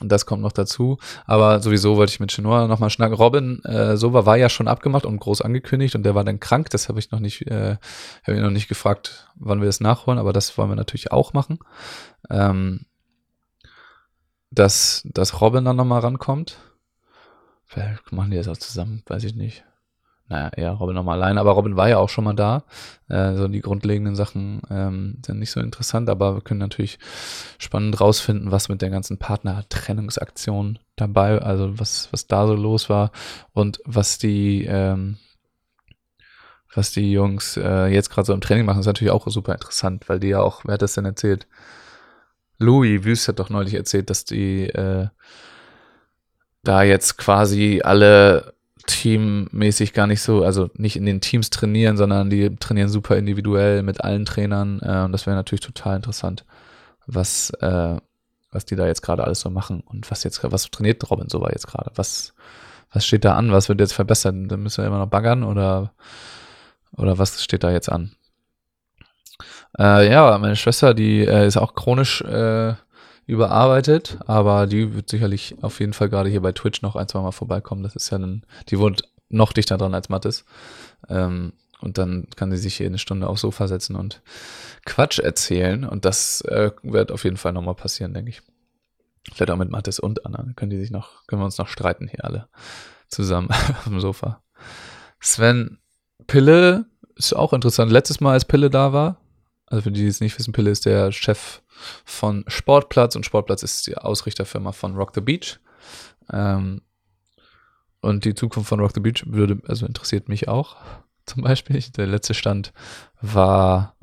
das 0.00 0.26
kommt 0.26 0.42
noch 0.42 0.52
dazu. 0.52 0.98
Aber 1.24 1.60
sowieso 1.60 1.96
wollte 1.96 2.10
ich 2.10 2.20
mit 2.20 2.32
Chinois 2.32 2.66
nochmal 2.66 2.90
schnacken. 2.90 3.16
Robin 3.16 3.62
äh, 3.64 3.96
Sova 3.96 4.26
war 4.26 4.36
ja 4.36 4.48
schon 4.48 4.68
abgemacht 4.68 5.06
und 5.06 5.18
groß 5.18 5.42
angekündigt 5.42 5.94
und 5.94 6.02
der 6.02 6.14
war 6.14 6.24
dann 6.24 6.40
krank. 6.40 6.70
Das 6.70 6.88
habe 6.88 6.98
ich 6.98 7.10
noch 7.10 7.20
nicht, 7.20 7.46
äh, 7.46 7.76
habe 8.26 8.36
ich 8.36 8.42
noch 8.42 8.50
nicht 8.50 8.68
gefragt, 8.68 9.28
wann 9.36 9.60
wir 9.60 9.66
das 9.66 9.80
nachholen, 9.80 10.18
aber 10.18 10.32
das 10.32 10.56
wollen 10.58 10.70
wir 10.70 10.76
natürlich 10.76 11.12
auch 11.12 11.32
machen. 11.32 11.58
Ähm, 12.30 12.86
dass, 14.50 15.02
dass 15.04 15.40
Robin 15.40 15.64
dann 15.64 15.76
nochmal 15.76 16.00
rankommt. 16.00 16.58
Vielleicht 17.64 18.12
machen 18.12 18.30
die 18.30 18.36
das 18.36 18.48
auch 18.48 18.56
zusammen, 18.56 19.02
weiß 19.06 19.24
ich 19.24 19.34
nicht 19.34 19.64
naja, 20.28 20.50
eher 20.56 20.72
Robin 20.72 20.94
nochmal 20.94 21.22
allein, 21.22 21.38
aber 21.38 21.52
Robin 21.52 21.76
war 21.76 21.88
ja 21.88 21.98
auch 21.98 22.08
schon 22.08 22.24
mal 22.24 22.34
da. 22.34 22.64
Äh, 23.08 23.34
so 23.34 23.46
die 23.46 23.60
grundlegenden 23.60 24.16
Sachen 24.16 24.60
ähm, 24.70 25.18
sind 25.24 25.38
nicht 25.38 25.52
so 25.52 25.60
interessant, 25.60 26.10
aber 26.10 26.34
wir 26.34 26.40
können 26.40 26.58
natürlich 26.58 26.98
spannend 27.58 28.00
rausfinden, 28.00 28.50
was 28.50 28.68
mit 28.68 28.82
der 28.82 28.90
ganzen 28.90 29.18
Partnertrennungsaktion 29.18 30.80
dabei, 30.96 31.40
also 31.40 31.78
was, 31.78 32.08
was 32.10 32.26
da 32.26 32.46
so 32.46 32.54
los 32.54 32.90
war 32.90 33.12
und 33.52 33.80
was 33.84 34.18
die, 34.18 34.64
ähm, 34.64 35.18
was 36.74 36.90
die 36.90 37.12
Jungs 37.12 37.56
äh, 37.56 37.86
jetzt 37.86 38.10
gerade 38.10 38.26
so 38.26 38.34
im 38.34 38.40
Training 38.40 38.66
machen, 38.66 38.80
ist 38.80 38.86
natürlich 38.86 39.12
auch 39.12 39.28
super 39.28 39.52
interessant, 39.52 40.08
weil 40.08 40.18
die 40.18 40.28
ja 40.28 40.40
auch, 40.40 40.64
wer 40.64 40.74
hat 40.74 40.82
das 40.82 40.94
denn 40.94 41.04
erzählt? 41.04 41.46
Louis 42.58 43.04
Wüst 43.04 43.28
hat 43.28 43.38
doch 43.38 43.50
neulich 43.50 43.74
erzählt, 43.74 44.10
dass 44.10 44.24
die 44.24 44.64
äh, 44.70 45.06
da 46.64 46.82
jetzt 46.82 47.16
quasi 47.16 47.80
alle 47.84 48.55
teammäßig 48.86 49.92
gar 49.92 50.06
nicht 50.06 50.22
so, 50.22 50.44
also 50.44 50.70
nicht 50.74 50.96
in 50.96 51.06
den 51.06 51.20
Teams 51.20 51.50
trainieren, 51.50 51.96
sondern 51.96 52.30
die 52.30 52.54
trainieren 52.56 52.88
super 52.88 53.16
individuell 53.16 53.82
mit 53.82 54.02
allen 54.02 54.24
Trainern. 54.24 54.80
Äh, 54.82 55.04
und 55.04 55.12
das 55.12 55.26
wäre 55.26 55.36
natürlich 55.36 55.60
total 55.60 55.96
interessant, 55.96 56.44
was, 57.06 57.50
äh, 57.60 57.96
was 58.50 58.64
die 58.64 58.76
da 58.76 58.86
jetzt 58.86 59.02
gerade 59.02 59.24
alles 59.24 59.40
so 59.40 59.50
machen 59.50 59.82
und 59.86 60.10
was 60.10 60.24
jetzt, 60.24 60.40
was 60.42 60.70
trainiert 60.70 61.10
Robin 61.10 61.28
so 61.28 61.46
jetzt 61.48 61.66
gerade? 61.66 61.90
Was, 61.96 62.34
was 62.92 63.04
steht 63.04 63.24
da 63.24 63.34
an? 63.34 63.52
Was 63.52 63.68
wird 63.68 63.80
jetzt 63.80 63.92
verbessert? 63.92 64.34
Dann 64.48 64.62
müssen 64.62 64.82
wir 64.82 64.88
immer 64.88 64.98
noch 64.98 65.08
baggern 65.08 65.42
oder, 65.42 65.92
oder 66.96 67.18
was 67.18 67.42
steht 67.42 67.64
da 67.64 67.70
jetzt 67.70 67.90
an? 67.90 68.12
Äh, 69.78 70.10
ja, 70.10 70.38
meine 70.38 70.56
Schwester, 70.56 70.94
die 70.94 71.20
äh, 71.20 71.46
ist 71.46 71.56
auch 71.56 71.74
chronisch 71.74 72.22
äh, 72.22 72.74
überarbeitet, 73.26 74.18
aber 74.26 74.66
die 74.66 74.94
wird 74.94 75.10
sicherlich 75.10 75.56
auf 75.62 75.80
jeden 75.80 75.92
Fall 75.92 76.08
gerade 76.08 76.30
hier 76.30 76.40
bei 76.40 76.52
Twitch 76.52 76.82
noch 76.82 76.96
ein, 76.96 77.08
zwei 77.08 77.20
Mal 77.20 77.32
vorbeikommen. 77.32 77.82
Das 77.82 77.96
ist 77.96 78.10
ja 78.10 78.18
ein, 78.18 78.46
die 78.68 78.78
wohnt 78.78 79.02
noch 79.28 79.52
dichter 79.52 79.76
dran 79.76 79.94
als 79.94 80.08
Mattes. 80.08 80.44
Ähm, 81.08 81.52
und 81.80 81.98
dann 81.98 82.28
kann 82.36 82.50
sie 82.50 82.56
sich 82.56 82.76
hier 82.76 82.86
eine 82.86 82.98
Stunde 82.98 83.28
aufs 83.28 83.42
Sofa 83.42 83.68
setzen 83.68 83.96
und 83.96 84.22
Quatsch 84.86 85.18
erzählen. 85.18 85.84
Und 85.84 86.04
das 86.04 86.40
äh, 86.42 86.70
wird 86.82 87.12
auf 87.12 87.24
jeden 87.24 87.36
Fall 87.36 87.52
nochmal 87.52 87.74
passieren, 87.74 88.14
denke 88.14 88.30
ich. 88.30 88.42
Vielleicht 89.34 89.50
auch 89.50 89.56
mit 89.56 89.70
Mattes 89.70 89.98
und 89.98 90.24
Anna. 90.24 90.38
Dann 90.38 90.56
können 90.56 90.70
die 90.70 90.78
sich 90.78 90.90
noch, 90.90 91.26
können 91.26 91.42
wir 91.42 91.46
uns 91.46 91.58
noch 91.58 91.68
streiten 91.68 92.08
hier 92.08 92.24
alle 92.24 92.48
zusammen 93.08 93.50
auf 93.50 93.84
dem 93.84 94.00
Sofa. 94.00 94.42
Sven 95.20 95.78
Pille 96.26 96.86
ist 97.16 97.34
auch 97.34 97.52
interessant. 97.52 97.90
Letztes 97.90 98.20
Mal, 98.20 98.32
als 98.32 98.44
Pille 98.44 98.70
da 98.70 98.92
war, 98.92 99.20
also 99.66 99.82
für 99.82 99.90
die, 99.90 100.02
die 100.02 100.06
es 100.06 100.20
nicht 100.20 100.38
wissen, 100.38 100.52
Pille 100.52 100.70
ist 100.70 100.86
der 100.86 101.12
Chef 101.12 101.62
von 102.04 102.44
Sportplatz 102.48 103.16
und 103.16 103.24
Sportplatz 103.24 103.62
ist 103.62 103.86
die 103.86 103.96
Ausrichterfirma 103.96 104.72
von 104.72 104.96
Rock 104.96 105.12
the 105.14 105.20
Beach. 105.20 105.58
Ähm, 106.32 106.82
und 108.00 108.24
die 108.24 108.34
Zukunft 108.34 108.68
von 108.68 108.80
Rock 108.80 108.92
the 108.94 109.00
Beach 109.00 109.24
würde, 109.26 109.60
also 109.66 109.86
interessiert 109.86 110.28
mich 110.28 110.48
auch 110.48 110.76
zum 111.26 111.42
Beispiel. 111.42 111.82
Der 111.96 112.06
letzte 112.06 112.34
Stand 112.34 112.72
war, 113.20 113.96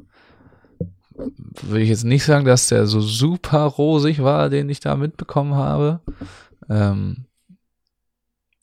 will 1.62 1.82
ich 1.82 1.90
jetzt 1.90 2.04
nicht 2.04 2.24
sagen, 2.24 2.46
dass 2.46 2.68
der 2.68 2.88
so 2.88 3.02
super 3.02 3.64
rosig 3.64 4.22
war, 4.22 4.50
den 4.50 4.70
ich 4.70 4.80
da 4.80 4.96
mitbekommen 4.96 5.56
habe. 5.56 6.02
Ähm, 6.70 7.26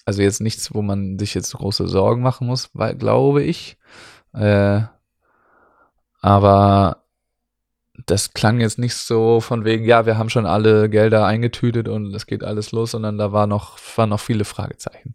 also 0.04 0.22
jetzt 0.22 0.40
nichts, 0.40 0.74
wo 0.74 0.82
man 0.82 1.18
sich 1.18 1.34
jetzt 1.34 1.52
große 1.52 1.86
Sorgen 1.86 2.22
machen 2.22 2.46
muss, 2.46 2.70
weil, 2.72 2.96
glaube 2.96 3.42
ich. 3.42 3.78
Äh, 4.32 4.82
aber 6.20 7.04
das 8.06 8.32
klang 8.32 8.60
jetzt 8.60 8.78
nicht 8.78 8.94
so 8.94 9.40
von 9.40 9.64
wegen, 9.64 9.84
ja, 9.84 10.06
wir 10.06 10.18
haben 10.18 10.30
schon 10.30 10.46
alle 10.46 10.88
Gelder 10.88 11.26
eingetütet 11.26 11.88
und 11.88 12.14
es 12.14 12.26
geht 12.26 12.44
alles 12.44 12.72
los, 12.72 12.92
sondern 12.92 13.18
da 13.18 13.32
war 13.32 13.46
noch, 13.46 13.78
waren 13.96 14.10
noch 14.10 14.20
viele 14.20 14.44
Fragezeichen. 14.44 15.14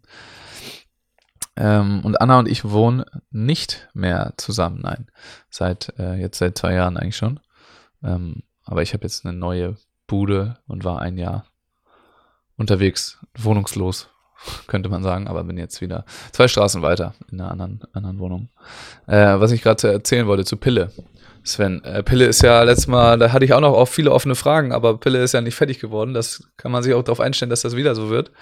Ähm, 1.56 2.00
und 2.04 2.20
Anna 2.20 2.38
und 2.38 2.48
ich 2.48 2.64
wohnen 2.64 3.04
nicht 3.30 3.88
mehr 3.94 4.34
zusammen, 4.36 4.80
nein. 4.82 5.06
Seit, 5.48 5.94
äh, 5.98 6.14
jetzt 6.14 6.38
seit 6.38 6.58
zwei 6.58 6.74
Jahren 6.74 6.96
eigentlich 6.96 7.16
schon. 7.16 7.40
Ähm, 8.02 8.42
aber 8.64 8.82
ich 8.82 8.92
habe 8.92 9.04
jetzt 9.04 9.24
eine 9.24 9.36
neue 9.36 9.76
Bude 10.06 10.58
und 10.66 10.84
war 10.84 11.00
ein 11.00 11.16
Jahr 11.16 11.46
unterwegs, 12.56 13.18
wohnungslos, 13.38 14.08
könnte 14.66 14.88
man 14.88 15.02
sagen, 15.02 15.28
aber 15.28 15.44
bin 15.44 15.56
jetzt 15.56 15.80
wieder 15.80 16.04
zwei 16.32 16.46
Straßen 16.46 16.82
weiter 16.82 17.14
in 17.30 17.40
einer 17.40 17.50
anderen, 17.50 17.80
anderen 17.92 18.18
Wohnung. 18.18 18.48
Äh, 19.06 19.40
was 19.40 19.50
ich 19.50 19.62
gerade 19.62 19.92
erzählen 19.92 20.26
wollte 20.26 20.44
zu 20.44 20.58
Pille. 20.58 20.92
Sven, 21.46 21.84
äh, 21.84 22.02
Pille 22.02 22.26
ist 22.26 22.42
ja 22.42 22.62
letztes 22.64 22.88
Mal, 22.88 23.18
da 23.18 23.32
hatte 23.32 23.44
ich 23.44 23.52
auch 23.52 23.60
noch 23.60 23.74
auch 23.74 23.86
viele 23.86 24.10
offene 24.10 24.34
Fragen, 24.34 24.72
aber 24.72 24.98
Pille 24.98 25.22
ist 25.22 25.32
ja 25.32 25.40
nicht 25.40 25.54
fertig 25.54 25.78
geworden. 25.78 26.12
Das 26.12 26.42
kann 26.56 26.72
man 26.72 26.82
sich 26.82 26.92
auch 26.92 27.04
darauf 27.04 27.20
einstellen, 27.20 27.50
dass 27.50 27.62
das 27.62 27.76
wieder 27.76 27.94
so 27.94 28.10
wird, 28.10 28.32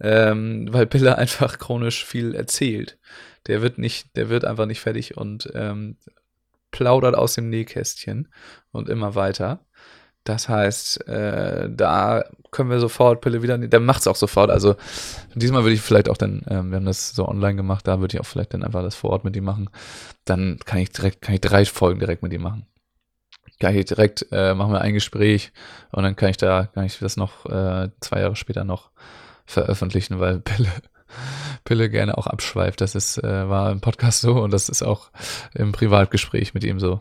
ähm, 0.00 0.68
weil 0.70 0.86
Pille 0.86 1.18
einfach 1.18 1.58
chronisch 1.58 2.04
viel 2.04 2.34
erzählt. 2.34 2.98
Der 3.48 3.62
wird 3.62 3.78
nicht, 3.78 4.16
der 4.16 4.28
wird 4.28 4.44
einfach 4.44 4.66
nicht 4.66 4.80
fertig 4.80 5.16
und 5.16 5.50
ähm, 5.54 5.96
plaudert 6.70 7.16
aus 7.16 7.34
dem 7.34 7.50
Nähkästchen 7.50 8.28
und 8.70 8.88
immer 8.88 9.16
weiter. 9.16 9.66
Das 10.24 10.48
heißt, 10.48 11.08
äh, 11.08 11.68
da 11.70 12.24
können 12.52 12.70
wir 12.70 12.78
sofort 12.78 13.20
Pille 13.22 13.42
wieder, 13.42 13.58
der 13.58 13.80
macht 13.80 14.02
es 14.02 14.06
auch 14.06 14.16
sofort. 14.16 14.50
Also 14.50 14.76
diesmal 15.34 15.64
würde 15.64 15.74
ich 15.74 15.80
vielleicht 15.80 16.08
auch 16.08 16.16
dann, 16.16 16.42
äh, 16.42 16.62
wir 16.62 16.76
haben 16.76 16.84
das 16.84 17.10
so 17.10 17.26
online 17.26 17.56
gemacht, 17.56 17.88
da 17.88 18.00
würde 18.00 18.16
ich 18.16 18.20
auch 18.20 18.26
vielleicht 18.26 18.54
dann 18.54 18.62
einfach 18.62 18.82
das 18.82 18.94
vor 18.94 19.10
Ort 19.10 19.24
mit 19.24 19.34
ihm 19.34 19.44
machen. 19.44 19.68
Dann 20.24 20.58
kann 20.64 20.78
ich 20.78 20.90
direkt, 20.90 21.22
kann 21.22 21.34
ich 21.34 21.40
drei 21.40 21.64
Folgen 21.64 21.98
direkt 21.98 22.22
mit 22.22 22.32
ihm 22.32 22.42
machen. 22.42 22.66
Kann 23.58 23.74
ich 23.74 23.86
direkt, 23.86 24.26
äh, 24.30 24.54
machen 24.54 24.72
wir 24.72 24.80
ein 24.80 24.94
Gespräch 24.94 25.52
und 25.90 26.04
dann 26.04 26.14
kann 26.14 26.30
ich 26.30 26.36
da, 26.36 26.66
kann 26.66 26.84
ich 26.84 26.98
das 26.98 27.16
noch 27.16 27.46
äh, 27.46 27.90
zwei 28.00 28.20
Jahre 28.20 28.36
später 28.36 28.64
noch 28.64 28.90
veröffentlichen, 29.46 30.20
weil 30.20 30.40
Pille, 30.40 30.70
Pille 31.64 31.90
gerne 31.90 32.16
auch 32.16 32.26
abschweift. 32.28 32.80
Das 32.80 32.94
ist, 32.94 33.18
äh, 33.18 33.48
war 33.48 33.72
im 33.72 33.80
Podcast 33.80 34.20
so 34.20 34.34
und 34.34 34.52
das 34.52 34.68
ist 34.68 34.82
auch 34.82 35.10
im 35.54 35.72
Privatgespräch 35.72 36.54
mit 36.54 36.64
ihm 36.64 36.78
so 36.78 37.00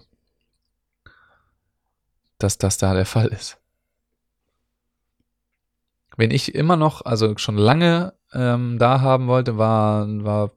dass 2.43 2.57
das 2.57 2.77
da 2.77 2.93
der 2.93 3.05
Fall 3.05 3.27
ist. 3.27 3.57
Wen 6.17 6.31
ich 6.31 6.53
immer 6.55 6.75
noch, 6.75 7.05
also 7.05 7.37
schon 7.37 7.57
lange 7.57 8.13
ähm, 8.33 8.77
da 8.79 9.01
haben 9.01 9.27
wollte, 9.27 9.57
war, 9.57 10.05
war 10.23 10.51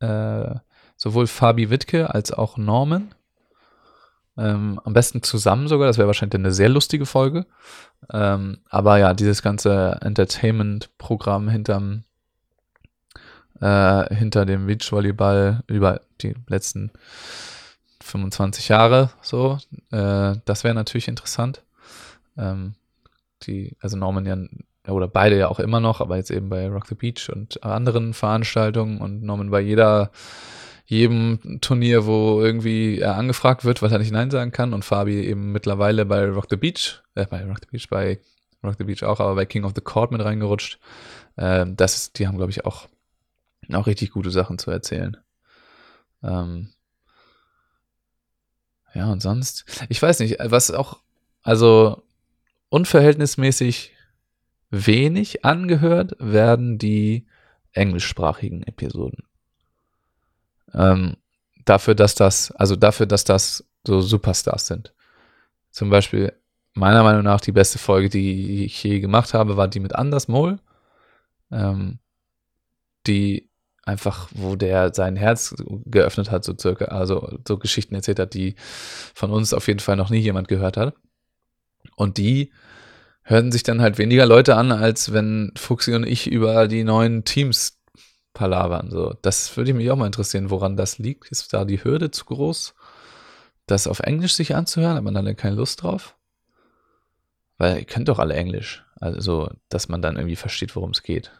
äh, 0.00 0.58
sowohl 0.96 1.26
Fabi 1.26 1.70
Wittke 1.70 2.14
als 2.14 2.32
auch 2.32 2.56
Norman. 2.56 3.14
Ähm, 4.36 4.80
am 4.84 4.92
besten 4.92 5.22
zusammen 5.22 5.68
sogar, 5.68 5.86
das 5.86 5.98
wäre 5.98 6.06
wahrscheinlich 6.06 6.36
eine 6.36 6.52
sehr 6.52 6.68
lustige 6.68 7.06
Folge. 7.06 7.46
Ähm, 8.12 8.58
aber 8.68 8.98
ja, 8.98 9.12
dieses 9.12 9.42
ganze 9.42 9.98
Entertainment-Programm 10.00 11.48
hinterm, 11.48 12.04
äh, 13.60 14.14
hinter 14.14 14.46
dem 14.46 14.66
Beachvolleyball 14.66 15.62
über 15.66 16.00
die 16.22 16.34
letzten 16.46 16.92
25 18.10 18.68
Jahre 18.68 19.10
so. 19.22 19.58
Äh, 19.90 20.36
das 20.44 20.64
wäre 20.64 20.74
natürlich 20.74 21.08
interessant. 21.08 21.62
Ähm, 22.36 22.74
die, 23.42 23.76
also 23.80 23.96
Norman 23.96 24.26
ja, 24.26 24.92
oder 24.92 25.08
beide 25.08 25.38
ja 25.38 25.48
auch 25.48 25.60
immer 25.60 25.80
noch, 25.80 26.00
aber 26.00 26.16
jetzt 26.16 26.30
eben 26.30 26.48
bei 26.48 26.68
Rock 26.68 26.86
the 26.86 26.94
Beach 26.94 27.30
und 27.30 27.62
anderen 27.64 28.14
Veranstaltungen 28.14 29.00
und 29.00 29.22
Norman 29.22 29.50
bei 29.50 29.60
jeder, 29.60 30.10
jedem 30.86 31.60
Turnier, 31.60 32.06
wo 32.06 32.40
irgendwie 32.40 32.98
er 32.98 33.16
angefragt 33.16 33.64
wird, 33.64 33.82
weil 33.82 33.92
er 33.92 33.98
nicht 33.98 34.12
Nein 34.12 34.30
sagen 34.30 34.52
kann 34.52 34.72
und 34.74 34.84
Fabi 34.84 35.20
eben 35.20 35.52
mittlerweile 35.52 36.06
bei 36.06 36.28
Rock 36.28 36.46
the 36.50 36.56
Beach, 36.56 37.02
äh, 37.14 37.26
bei 37.26 37.44
Rock 37.44 37.58
the 37.60 37.68
Beach, 37.70 37.88
bei 37.88 38.18
Rock 38.62 38.76
the 38.78 38.84
Beach 38.84 39.02
auch, 39.04 39.20
aber 39.20 39.34
bei 39.34 39.46
King 39.46 39.64
of 39.64 39.72
the 39.74 39.80
Court 39.80 40.10
mit 40.10 40.24
reingerutscht. 40.24 40.78
Ähm, 41.36 41.76
das 41.76 41.96
ist, 41.96 42.18
die 42.18 42.26
haben, 42.26 42.36
glaube 42.36 42.50
ich, 42.50 42.64
auch, 42.64 42.88
auch 43.72 43.86
richtig 43.86 44.10
gute 44.10 44.30
Sachen 44.30 44.58
zu 44.58 44.70
erzählen. 44.70 45.16
Ähm, 46.22 46.70
ja, 48.94 49.10
und 49.10 49.22
sonst, 49.22 49.64
ich 49.88 50.00
weiß 50.00 50.20
nicht, 50.20 50.36
was 50.40 50.70
auch, 50.70 51.00
also 51.42 52.02
unverhältnismäßig 52.68 53.92
wenig 54.70 55.44
angehört 55.44 56.14
werden 56.18 56.78
die 56.78 57.26
englischsprachigen 57.72 58.62
Episoden. 58.62 59.24
Ähm, 60.72 61.16
dafür, 61.64 61.94
dass 61.94 62.14
das, 62.14 62.50
also 62.52 62.76
dafür, 62.76 63.06
dass 63.06 63.24
das 63.24 63.64
so 63.86 64.00
Superstars 64.00 64.66
sind. 64.66 64.92
Zum 65.70 65.90
Beispiel, 65.90 66.32
meiner 66.74 67.02
Meinung 67.02 67.22
nach, 67.22 67.40
die 67.40 67.52
beste 67.52 67.78
Folge, 67.78 68.08
die 68.08 68.64
ich 68.64 68.82
je 68.82 69.00
gemacht 69.00 69.34
habe, 69.34 69.56
war 69.56 69.68
die 69.68 69.80
mit 69.80 69.94
Anders 69.94 70.28
Mohl. 70.28 70.58
Ähm, 71.50 71.98
die 73.06 73.49
einfach, 73.84 74.28
wo 74.32 74.56
der 74.56 74.94
sein 74.94 75.16
Herz 75.16 75.54
geöffnet 75.86 76.30
hat, 76.30 76.44
so 76.44 76.54
circa, 76.58 76.86
also 76.86 77.38
so 77.46 77.58
Geschichten 77.58 77.94
erzählt 77.94 78.18
hat, 78.18 78.34
die 78.34 78.54
von 79.14 79.30
uns 79.30 79.54
auf 79.54 79.66
jeden 79.68 79.80
Fall 79.80 79.96
noch 79.96 80.10
nie 80.10 80.18
jemand 80.18 80.48
gehört 80.48 80.76
hat. 80.76 80.94
Und 81.96 82.18
die 82.18 82.52
hörten 83.22 83.52
sich 83.52 83.62
dann 83.62 83.80
halt 83.80 83.98
weniger 83.98 84.26
Leute 84.26 84.56
an, 84.56 84.72
als 84.72 85.12
wenn 85.12 85.52
Fuxi 85.56 85.94
und 85.94 86.06
ich 86.06 86.30
über 86.30 86.68
die 86.68 86.84
neuen 86.84 87.24
Teams 87.24 87.78
palavern. 88.34 88.90
So, 88.90 89.14
das 89.22 89.56
würde 89.56 89.74
mich 89.74 89.90
auch 89.90 89.96
mal 89.96 90.06
interessieren, 90.06 90.50
woran 90.50 90.76
das 90.76 90.98
liegt. 90.98 91.30
Ist 91.30 91.52
da 91.52 91.64
die 91.64 91.82
Hürde 91.82 92.10
zu 92.10 92.24
groß, 92.24 92.74
das 93.66 93.86
auf 93.86 94.00
Englisch 94.00 94.34
sich 94.34 94.54
anzuhören? 94.54 94.96
Hat 94.96 95.04
man 95.04 95.14
dann 95.14 95.36
keine 95.36 95.56
Lust 95.56 95.82
drauf? 95.82 96.16
Weil 97.56 97.78
ihr 97.78 97.84
könnt 97.84 98.08
doch 98.08 98.18
alle 98.18 98.34
Englisch. 98.34 98.84
Also, 99.00 99.50
dass 99.68 99.88
man 99.88 100.02
dann 100.02 100.16
irgendwie 100.16 100.36
versteht, 100.36 100.76
worum 100.76 100.90
es 100.90 101.02
geht. 101.02 101.30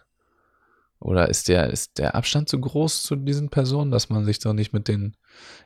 Oder 1.01 1.29
ist 1.29 1.49
der, 1.49 1.71
ist 1.71 1.99
der 1.99 2.15
Abstand 2.15 2.49
zu 2.49 2.61
groß 2.61 3.03
zu 3.03 3.17
diesen 3.17 3.49
Personen, 3.49 3.91
dass 3.91 4.11
man 4.11 4.25
sich 4.27 4.39
doch 4.39 4.53
nicht 4.53 4.73
mit 4.73 4.87
denen 4.87 5.17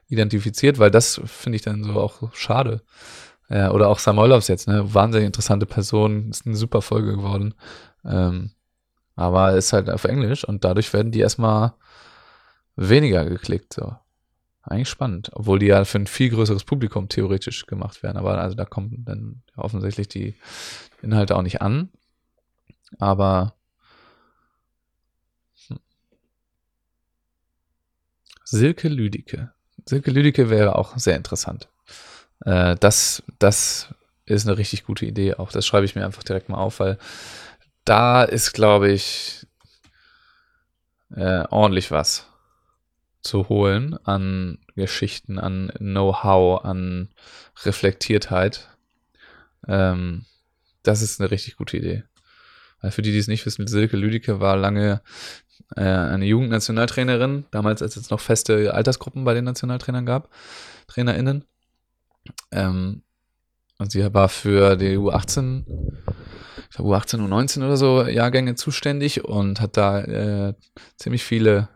identifiziert? 0.06 0.78
Weil 0.78 0.92
das 0.92 1.20
finde 1.24 1.56
ich 1.56 1.62
dann 1.62 1.82
so 1.82 1.94
auch 1.94 2.32
schade. 2.34 2.82
Ja, 3.50 3.72
oder 3.72 3.88
auch 3.88 3.98
Samoilovs 3.98 4.48
jetzt, 4.48 4.68
ne? 4.68 4.94
Wahnsinnig 4.94 5.26
interessante 5.26 5.66
Person, 5.66 6.30
ist 6.30 6.46
eine 6.46 6.56
super 6.56 6.80
Folge 6.80 7.16
geworden. 7.16 7.54
Ähm, 8.04 8.52
aber 9.16 9.52
ist 9.52 9.72
halt 9.72 9.90
auf 9.90 10.04
Englisch 10.04 10.44
und 10.44 10.64
dadurch 10.64 10.92
werden 10.92 11.12
die 11.12 11.20
erstmal 11.20 11.74
weniger 12.76 13.24
geklickt. 13.24 13.74
So. 13.74 13.94
Eigentlich 14.62 14.88
spannend, 14.88 15.30
obwohl 15.34 15.58
die 15.58 15.66
ja 15.66 15.84
für 15.84 15.98
ein 15.98 16.06
viel 16.06 16.30
größeres 16.30 16.64
Publikum 16.64 17.08
theoretisch 17.08 17.66
gemacht 17.66 18.02
werden. 18.02 18.16
Aber 18.16 18.38
also 18.38 18.56
da 18.56 18.64
kommen 18.64 19.04
dann 19.04 19.42
offensichtlich 19.56 20.08
die 20.08 20.36
Inhalte 21.02 21.36
auch 21.36 21.42
nicht 21.42 21.60
an. 21.60 21.90
Aber 22.98 23.54
Silke 28.44 28.88
Lüdicke. 28.88 29.52
Silke 29.86 30.10
Lüdicke 30.10 30.50
wäre 30.50 30.76
auch 30.76 30.96
sehr 30.98 31.16
interessant. 31.16 31.68
Äh, 32.44 32.76
das, 32.76 33.22
das 33.38 33.88
ist 34.26 34.46
eine 34.46 34.58
richtig 34.58 34.84
gute 34.84 35.06
Idee. 35.06 35.34
Auch 35.34 35.50
das 35.50 35.66
schreibe 35.66 35.86
ich 35.86 35.94
mir 35.94 36.04
einfach 36.04 36.22
direkt 36.22 36.48
mal 36.48 36.58
auf, 36.58 36.80
weil 36.80 36.98
da 37.84 38.22
ist, 38.22 38.52
glaube 38.52 38.90
ich, 38.90 39.46
äh, 41.14 41.44
ordentlich 41.50 41.90
was 41.90 42.26
zu 43.20 43.48
holen 43.48 43.98
an 44.04 44.58
Geschichten, 44.74 45.38
an 45.38 45.72
Know-how, 45.78 46.64
an 46.64 47.08
Reflektiertheit. 47.64 48.68
Ähm, 49.66 50.26
das 50.82 51.02
ist 51.02 51.20
eine 51.20 51.30
richtig 51.30 51.56
gute 51.56 51.78
Idee. 51.78 52.04
Für 52.90 53.02
die, 53.02 53.12
die 53.12 53.18
es 53.18 53.28
nicht 53.28 53.44
wissen, 53.46 53.66
Silke 53.66 53.96
Lüdicke 53.96 54.40
war 54.40 54.56
lange 54.56 55.00
äh, 55.76 55.82
eine 55.82 56.24
Jugendnationaltrainerin, 56.24 57.46
damals 57.50 57.82
als 57.82 57.96
es 57.96 58.10
noch 58.10 58.20
feste 58.20 58.74
Altersgruppen 58.74 59.24
bei 59.24 59.34
den 59.34 59.44
Nationaltrainern 59.44 60.06
gab, 60.06 60.30
TrainerInnen. 60.88 61.44
Ähm, 62.52 63.02
und 63.78 63.92
sie 63.92 64.14
war 64.14 64.28
für 64.28 64.76
die 64.76 64.96
U18, 64.96 65.64
ich 66.70 66.76
glaube 66.76 66.96
U18, 66.96 67.20
U19 67.20 67.64
oder 67.64 67.76
so 67.76 68.02
Jahrgänge 68.02 68.54
zuständig 68.54 69.24
und 69.24 69.60
hat 69.60 69.76
da 69.76 70.00
äh, 70.00 70.54
ziemlich 70.96 71.24
viele 71.24 71.68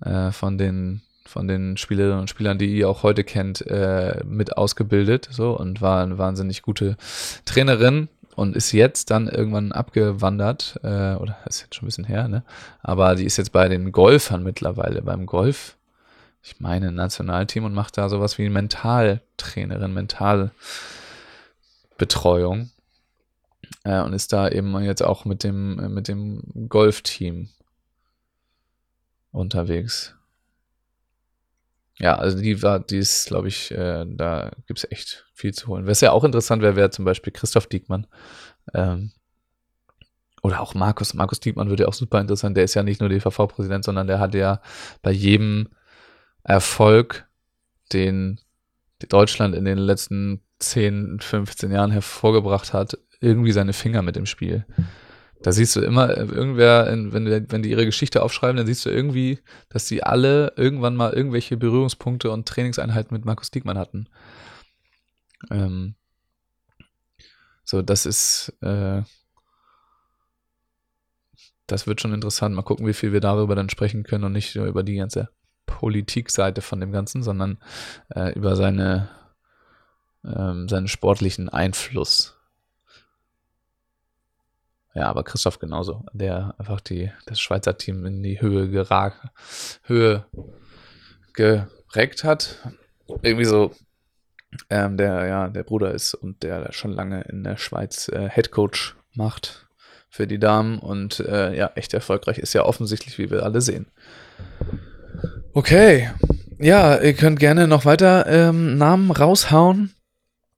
äh, 0.00 0.30
von 0.32 0.58
den 0.58 1.02
von 1.28 1.48
den 1.48 1.76
Spielerinnen 1.76 2.20
und 2.20 2.30
Spielern, 2.30 2.56
die 2.56 2.76
ihr 2.76 2.88
auch 2.88 3.02
heute 3.02 3.24
kennt, 3.24 3.66
äh, 3.66 4.22
mit 4.24 4.56
ausgebildet 4.56 5.28
so 5.32 5.58
und 5.58 5.80
war 5.80 6.02
eine 6.02 6.18
wahnsinnig 6.18 6.62
gute 6.62 6.96
Trainerin 7.44 8.08
und 8.36 8.54
ist 8.54 8.70
jetzt 8.70 9.10
dann 9.10 9.26
irgendwann 9.26 9.72
abgewandert, 9.72 10.78
äh, 10.84 11.14
oder 11.14 11.38
ist 11.46 11.62
jetzt 11.62 11.74
schon 11.74 11.84
ein 11.84 11.88
bisschen 11.88 12.04
her, 12.04 12.28
ne? 12.28 12.44
Aber 12.82 13.16
die 13.16 13.24
ist 13.24 13.36
jetzt 13.36 13.50
bei 13.50 13.68
den 13.68 13.90
Golfern 13.90 14.44
mittlerweile, 14.44 15.02
beim 15.02 15.26
Golf 15.26 15.76
ich 16.46 16.60
meine, 16.60 16.92
Nationalteam 16.92 17.64
und 17.64 17.74
macht 17.74 17.98
da 17.98 18.08
sowas 18.08 18.38
wie 18.38 18.48
Mentaltrainerin, 18.48 19.92
Mentalbetreuung. 19.92 22.70
Äh, 23.82 24.00
und 24.02 24.12
ist 24.12 24.32
da 24.32 24.48
eben 24.48 24.80
jetzt 24.82 25.02
auch 25.02 25.24
mit 25.24 25.42
dem, 25.42 25.92
mit 25.92 26.06
dem 26.06 26.68
Golfteam 26.68 27.48
unterwegs. 29.32 30.14
Ja, 31.98 32.16
also 32.16 32.38
die 32.38 32.62
war, 32.62 32.80
die 32.80 32.98
ist, 32.98 33.26
glaube 33.26 33.48
ich, 33.48 33.70
äh, 33.70 34.04
da 34.06 34.50
gibt 34.66 34.78
es 34.78 34.90
echt 34.90 35.26
viel 35.32 35.54
zu 35.54 35.68
holen. 35.68 35.86
Was 35.86 36.02
ja 36.02 36.12
auch 36.12 36.24
interessant 36.24 36.62
wäre, 36.62 36.76
wäre 36.76 36.90
zum 36.90 37.04
Beispiel 37.04 37.32
Christoph 37.32 37.66
Diekmann. 37.68 38.06
Ähm, 38.74 39.12
oder 40.42 40.60
auch 40.60 40.74
Markus. 40.74 41.14
Markus 41.14 41.40
Diekmann 41.40 41.70
würde 41.70 41.84
ja 41.84 41.88
auch 41.88 41.94
super 41.94 42.20
interessant. 42.20 42.56
Der 42.56 42.64
ist 42.64 42.74
ja 42.74 42.82
nicht 42.82 43.00
nur 43.00 43.08
DVV-Präsident, 43.08 43.84
sondern 43.84 44.06
der 44.06 44.20
hat 44.20 44.34
ja 44.34 44.60
bei 45.02 45.10
jedem 45.10 45.68
Erfolg, 46.44 47.26
den 47.92 48.40
Deutschland 49.08 49.54
in 49.54 49.64
den 49.64 49.78
letzten 49.78 50.42
10, 50.58 51.20
15 51.20 51.70
Jahren 51.72 51.90
hervorgebracht 51.90 52.72
hat, 52.72 52.98
irgendwie 53.20 53.52
seine 53.52 53.72
Finger 53.72 54.02
mit 54.02 54.16
im 54.16 54.26
Spiel. 54.26 54.66
Da 55.42 55.52
siehst 55.52 55.76
du 55.76 55.80
immer, 55.80 56.16
irgendwer, 56.16 56.86
wenn, 56.86 57.50
wenn 57.50 57.62
die 57.62 57.70
ihre 57.70 57.84
Geschichte 57.84 58.22
aufschreiben, 58.22 58.56
dann 58.56 58.66
siehst 58.66 58.84
du 58.86 58.90
irgendwie, 58.90 59.38
dass 59.68 59.86
sie 59.86 60.02
alle 60.02 60.52
irgendwann 60.56 60.96
mal 60.96 61.12
irgendwelche 61.12 61.56
Berührungspunkte 61.56 62.30
und 62.30 62.48
Trainingseinheiten 62.48 63.14
mit 63.14 63.24
Markus 63.24 63.50
Diekmann 63.50 63.78
hatten. 63.78 64.08
Ähm, 65.50 65.94
so, 67.64 67.82
das 67.82 68.06
ist, 68.06 68.52
äh, 68.62 69.02
das 71.66 71.86
wird 71.86 72.00
schon 72.00 72.14
interessant. 72.14 72.54
Mal 72.54 72.62
gucken, 72.62 72.86
wie 72.86 72.94
viel 72.94 73.12
wir 73.12 73.20
darüber 73.20 73.54
dann 73.54 73.68
sprechen 73.68 74.04
können 74.04 74.24
und 74.24 74.32
nicht 74.32 74.54
nur 74.54 74.66
über 74.66 74.82
die 74.82 74.96
ganze 74.96 75.28
Politikseite 75.66 76.62
von 76.62 76.80
dem 76.80 76.92
Ganzen, 76.92 77.22
sondern 77.22 77.58
äh, 78.14 78.32
über 78.34 78.56
seine, 78.56 79.10
ähm, 80.24 80.68
seinen 80.68 80.88
sportlichen 80.88 81.48
Einfluss. 81.48 82.35
Ja, 84.96 85.08
aber 85.10 85.24
Christoph 85.24 85.58
genauso, 85.58 86.06
der 86.14 86.54
einfach 86.56 86.80
die, 86.80 87.12
das 87.26 87.38
Schweizer 87.38 87.76
Team 87.76 88.06
in 88.06 88.22
die 88.22 88.40
Höhe 88.40 88.70
geragt, 88.70 89.20
Höhe 89.82 90.24
gereckt 91.34 92.24
hat. 92.24 92.56
Irgendwie 93.20 93.44
so, 93.44 93.72
ähm, 94.70 94.96
der 94.96 95.26
ja 95.26 95.48
der 95.48 95.64
Bruder 95.64 95.92
ist 95.92 96.14
und 96.14 96.42
der 96.42 96.72
schon 96.72 96.92
lange 96.92 97.20
in 97.24 97.44
der 97.44 97.58
Schweiz 97.58 98.08
äh, 98.08 98.30
Head 98.30 98.50
Coach 98.52 98.96
macht 99.12 99.68
für 100.08 100.26
die 100.26 100.38
Damen 100.38 100.78
und 100.78 101.20
äh, 101.20 101.54
ja, 101.54 101.72
echt 101.74 101.92
erfolgreich 101.92 102.38
ist 102.38 102.54
ja 102.54 102.64
offensichtlich, 102.64 103.18
wie 103.18 103.30
wir 103.30 103.42
alle 103.42 103.60
sehen. 103.60 103.88
Okay. 105.52 106.10
Ja, 106.58 106.96
ihr 106.96 107.12
könnt 107.12 107.38
gerne 107.38 107.68
noch 107.68 107.84
weiter 107.84 108.26
ähm, 108.28 108.78
Namen 108.78 109.10
raushauen. 109.10 109.95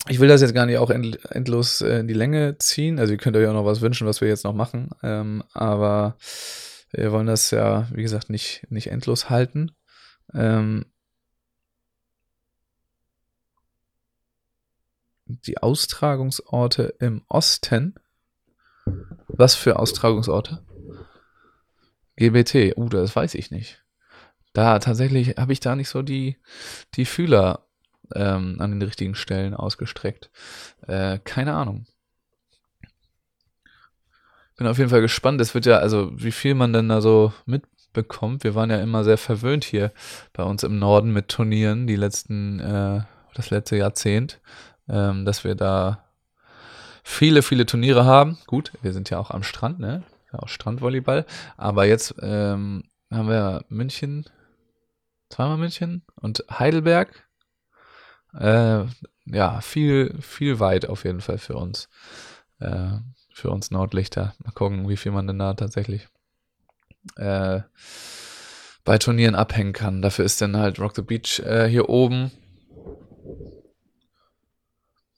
Ich 0.07 0.20
will 0.20 0.28
das 0.28 0.40
jetzt 0.40 0.55
gar 0.55 0.66
nicht 0.66 0.78
auch 0.78 0.90
end 0.90 1.18
endlos 1.30 1.80
äh, 1.80 1.99
in 1.99 2.09
die 2.09 2.14
Länge 2.14 2.57
ziehen. 2.59 2.99
Also 2.99 3.12
ihr 3.12 3.18
könnt 3.18 3.36
euch 3.36 3.46
auch 3.46 3.53
noch 3.53 3.64
was 3.64 3.80
wünschen, 3.80 4.07
was 4.07 4.20
wir 4.20 4.28
jetzt 4.28 4.44
noch 4.44 4.55
machen. 4.55 4.90
Ähm, 5.03 5.42
aber 5.53 6.16
wir 6.92 7.12
wollen 7.12 7.26
das 7.26 7.51
ja, 7.51 7.88
wie 7.92 8.03
gesagt, 8.03 8.30
nicht, 8.30 8.64
nicht 8.70 8.90
endlos 8.90 9.28
halten. 9.28 9.72
Ähm, 10.32 10.86
die 15.26 15.59
Austragungsorte 15.59 16.94
im 17.01 17.22
Osten. 17.28 17.94
Was 19.26 19.55
für 19.55 19.78
Austragungsorte? 19.78 20.64
GBT. 22.16 22.76
Uh, 22.76 22.88
das 22.88 23.14
weiß 23.14 23.34
ich 23.34 23.51
nicht 23.51 23.82
da 24.59 24.78
tatsächlich 24.80 25.36
habe 25.36 25.53
ich 25.53 25.61
da 25.61 25.76
nicht 25.76 25.88
so 25.88 26.03
die, 26.03 26.36
die 26.94 27.05
Fühler 27.05 27.67
ähm, 28.14 28.56
an 28.59 28.70
den 28.70 28.82
richtigen 28.82 29.14
Stellen 29.14 29.54
ausgestreckt. 29.54 30.30
Äh, 30.86 31.18
keine 31.24 31.54
Ahnung. 31.54 31.86
Bin 34.56 34.66
auf 34.66 34.78
jeden 34.78 34.90
Fall 34.90 35.00
gespannt. 35.00 35.40
Es 35.40 35.54
wird 35.54 35.66
ja, 35.66 35.78
also 35.78 36.11
wie 36.14 36.32
viel 36.32 36.54
man 36.54 36.72
denn 36.72 36.88
da 36.88 37.00
so 37.00 37.32
mitbekommt. 37.46 38.42
Wir 38.42 38.56
waren 38.56 38.70
ja 38.70 38.80
immer 38.80 39.04
sehr 39.04 39.18
verwöhnt 39.18 39.64
hier 39.64 39.92
bei 40.32 40.42
uns 40.42 40.64
im 40.64 40.78
Norden 40.78 41.12
mit 41.12 41.28
Turnieren, 41.28 41.86
die 41.86 41.96
letzten, 41.96 42.59
äh, 42.59 43.02
das 43.34 43.50
letzte 43.50 43.76
Jahrzehnt, 43.76 44.40
ähm, 44.88 45.24
dass 45.24 45.44
wir 45.44 45.54
da 45.54 46.04
viele, 47.04 47.42
viele 47.42 47.66
Turniere 47.66 48.04
haben. 48.04 48.36
Gut, 48.46 48.72
wir 48.82 48.92
sind 48.92 49.11
ja 49.11 49.18
auch 49.18 49.30
am 49.30 49.44
Strand, 49.44 49.78
ne? 49.78 50.02
Ja, 50.32 50.40
auch 50.40 50.48
Strandvolleyball. 50.48 51.24
Aber 51.56 51.86
jetzt 51.86 52.16
ähm, 52.20 52.82
haben 53.11 53.28
wir 53.28 53.64
München, 53.68 54.26
zweimal 55.30 55.56
München 55.56 56.02
und 56.16 56.44
Heidelberg. 56.50 57.27
Äh, 58.39 58.84
ja, 59.26 59.61
viel, 59.61 60.16
viel 60.20 60.61
weit 60.61 60.89
auf 60.89 61.05
jeden 61.05 61.20
Fall 61.20 61.39
für 61.39 61.57
uns. 61.57 61.89
Äh, 62.61 62.99
für 63.39 63.51
uns 63.51 63.70
Nordlichter. 63.70 64.34
Mal 64.45 64.53
gucken, 64.53 64.89
wie 64.89 64.97
viel 64.97 65.12
man 65.12 65.26
denn 65.26 65.39
da 65.39 65.55
tatsächlich 65.55 66.09
äh, 67.16 67.61
bei 68.84 68.99
Turnieren 68.99 69.34
abhängen 69.34 69.72
kann. 69.72 70.03
Dafür 70.03 70.24
ist 70.24 70.41
dann 70.41 70.57
halt 70.57 70.80
Rock 70.80 70.97
the 70.97 71.03
Beach 71.03 71.41
äh, 71.41 71.68
hier 71.68 71.89
oben 71.89 72.32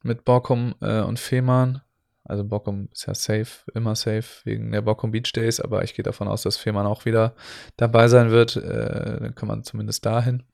mit 0.03 0.25
Borkum 0.25 0.75
äh, 0.81 1.01
und 1.01 1.19
Fehmarn. 1.19 1.83
Also 2.25 2.45
Borkum 2.45 2.89
ist 2.93 3.07
ja 3.07 3.15
safe, 3.15 3.71
immer 3.75 3.97
safe 3.97 4.45
wegen 4.45 4.71
der 4.71 4.83
Borkum 4.83 5.11
Beach 5.11 5.33
Days, 5.33 5.61
aber 5.61 5.83
ich 5.83 5.95
gehe 5.95 6.03
davon 6.03 6.29
aus, 6.29 6.43
dass 6.43 6.57
Fehmarn 6.57 6.87
auch 6.87 7.05
wieder 7.05 7.35
dabei 7.77 8.09
sein 8.09 8.31
wird. 8.31 8.57
Äh, 8.57 9.21
dann 9.21 9.35
kann 9.35 9.49
man 9.49 9.65
zumindest 9.65 10.05
dahin. 10.05 10.45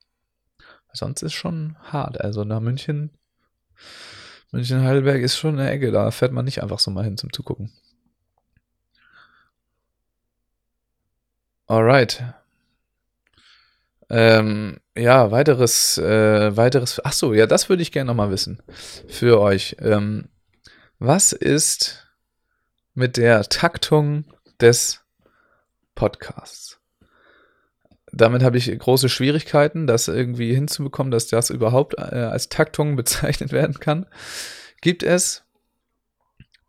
Sonst 0.96 1.22
ist 1.22 1.34
schon 1.34 1.76
hart. 1.80 2.20
Also 2.20 2.44
nach 2.44 2.60
München, 2.60 3.10
München-Heidelberg 4.52 5.20
ist 5.20 5.36
schon 5.36 5.58
eine 5.58 5.70
Ecke. 5.70 5.92
Da 5.92 6.10
fährt 6.10 6.32
man 6.32 6.44
nicht 6.44 6.62
einfach 6.62 6.78
so 6.78 6.90
mal 6.90 7.04
hin 7.04 7.16
zum 7.16 7.32
Zugucken. 7.32 7.72
Alright. 11.66 12.22
Ähm, 14.08 14.78
ja, 14.96 15.30
weiteres, 15.32 15.98
äh, 15.98 16.56
weiteres. 16.56 17.00
Ach 17.04 17.12
so, 17.12 17.34
ja, 17.34 17.46
das 17.46 17.68
würde 17.68 17.82
ich 17.82 17.90
gerne 17.90 18.08
noch 18.08 18.14
mal 18.14 18.30
wissen 18.30 18.62
für 19.08 19.40
euch. 19.40 19.76
Ähm, 19.80 20.28
was 20.98 21.32
ist 21.32 22.06
mit 22.94 23.16
der 23.16 23.42
Taktung 23.44 24.24
des 24.60 25.04
Podcasts? 25.94 26.78
Damit 28.16 28.42
habe 28.42 28.56
ich 28.56 28.78
große 28.78 29.10
Schwierigkeiten, 29.10 29.86
das 29.86 30.08
irgendwie 30.08 30.54
hinzubekommen, 30.54 31.10
dass 31.10 31.26
das 31.26 31.50
überhaupt 31.50 31.98
äh, 31.98 32.00
als 32.00 32.48
Taktung 32.48 32.96
bezeichnet 32.96 33.52
werden 33.52 33.78
kann. 33.78 34.06
Gibt 34.80 35.02
es? 35.02 35.44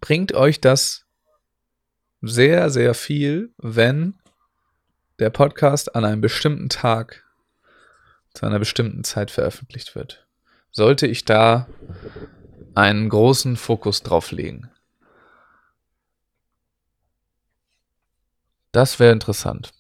Bringt 0.01 0.33
euch 0.33 0.59
das 0.61 1.05
sehr, 2.21 2.69
sehr 2.69 2.93
viel, 2.93 3.53
wenn 3.57 4.15
der 5.19 5.29
Podcast 5.29 5.95
an 5.95 6.03
einem 6.03 6.21
bestimmten 6.21 6.69
Tag 6.69 7.23
zu 8.33 8.45
einer 8.45 8.59
bestimmten 8.59 9.03
Zeit 9.03 9.31
veröffentlicht 9.31 9.95
wird. 9.95 10.27
Sollte 10.69 11.07
ich 11.07 11.25
da 11.25 11.67
einen 12.75 13.09
großen 13.09 13.55
Fokus 13.55 14.03
drauf 14.03 14.31
legen? 14.31 14.69
Das 18.71 18.99
wäre 18.99 19.13
interessant. 19.13 19.71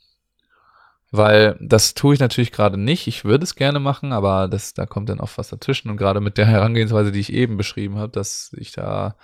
Weil 1.11 1.57
das 1.61 1.93
tue 1.93 2.13
ich 2.13 2.19
natürlich 2.19 2.51
gerade 2.51 2.77
nicht. 2.77 3.07
Ich 3.07 3.23
würde 3.23 3.45
es 3.45 3.55
gerne 3.55 3.79
machen, 3.79 4.11
aber 4.11 4.47
das, 4.47 4.73
da 4.73 4.85
kommt 4.85 5.09
dann 5.09 5.21
oft 5.21 5.37
was 5.37 5.49
dazwischen. 5.49 5.89
Und 5.89 5.97
gerade 5.97 6.19
mit 6.19 6.37
der 6.37 6.45
Herangehensweise, 6.45 7.11
die 7.11 7.21
ich 7.21 7.31
eben 7.31 7.55
beschrieben 7.55 7.97
habe, 7.97 8.11
dass 8.11 8.51
ich 8.57 8.73
da 8.73 9.15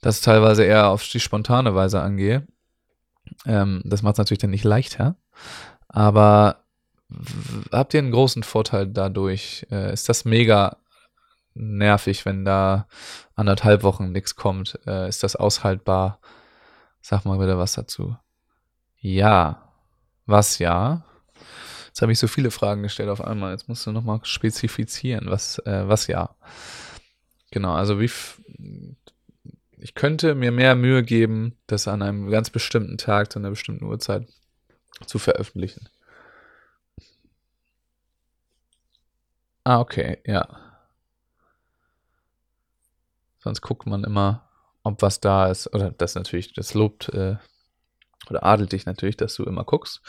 das 0.00 0.20
teilweise 0.20 0.64
eher 0.64 0.88
auf 0.88 1.06
die 1.06 1.20
spontane 1.20 1.74
Weise 1.74 2.00
angehe, 2.00 2.46
ähm, 3.44 3.82
das 3.84 4.02
macht 4.02 4.14
es 4.14 4.18
natürlich 4.18 4.38
dann 4.38 4.50
nicht 4.50 4.64
leichter. 4.64 5.16
Aber 5.88 6.64
habt 7.72 7.94
ihr 7.94 7.98
einen 7.98 8.12
großen 8.12 8.42
Vorteil 8.42 8.86
dadurch? 8.86 9.66
Äh, 9.70 9.92
ist 9.92 10.08
das 10.08 10.24
mega 10.24 10.76
nervig, 11.54 12.24
wenn 12.24 12.44
da 12.44 12.86
anderthalb 13.34 13.82
Wochen 13.82 14.12
nichts 14.12 14.36
kommt? 14.36 14.78
Äh, 14.86 15.08
ist 15.08 15.22
das 15.22 15.36
aushaltbar? 15.36 16.20
Sag 17.00 17.24
mal 17.24 17.40
wieder 17.40 17.58
was 17.58 17.72
dazu. 17.72 18.16
Ja. 19.00 19.69
Was 20.30 20.60
ja? 20.60 21.02
Jetzt 21.88 22.02
habe 22.02 22.12
ich 22.12 22.20
so 22.20 22.28
viele 22.28 22.52
Fragen 22.52 22.84
gestellt 22.84 23.08
auf 23.08 23.20
einmal. 23.20 23.50
Jetzt 23.50 23.68
musst 23.68 23.84
du 23.84 23.90
nochmal 23.90 24.20
spezifizieren, 24.22 25.28
was, 25.28 25.58
äh, 25.66 25.88
was 25.88 26.06
ja. 26.06 26.36
Genau, 27.50 27.74
also 27.74 27.98
wie 27.98 28.08
ich 29.78 29.94
könnte 29.94 30.36
mir 30.36 30.52
mehr 30.52 30.76
Mühe 30.76 31.02
geben, 31.02 31.56
das 31.66 31.88
an 31.88 32.02
einem 32.02 32.30
ganz 32.30 32.48
bestimmten 32.50 32.96
Tag 32.96 33.32
zu 33.32 33.40
einer 33.40 33.50
bestimmten 33.50 33.86
Uhrzeit 33.86 34.28
zu 35.04 35.18
veröffentlichen. 35.18 35.88
Ah, 39.64 39.80
okay, 39.80 40.18
ja. 40.24 40.46
Sonst 43.40 43.62
guckt 43.62 43.86
man 43.86 44.04
immer, 44.04 44.48
ob 44.84 45.02
was 45.02 45.18
da 45.18 45.48
ist. 45.50 45.74
Oder 45.74 45.90
das 45.90 46.14
natürlich, 46.14 46.52
das 46.52 46.74
lobt 46.74 47.08
äh, 47.08 47.36
oder 48.30 48.44
adelt 48.44 48.72
dich 48.72 48.86
natürlich, 48.86 49.16
dass 49.16 49.34
du 49.34 49.44
immer 49.44 49.64
guckst. 49.64 50.00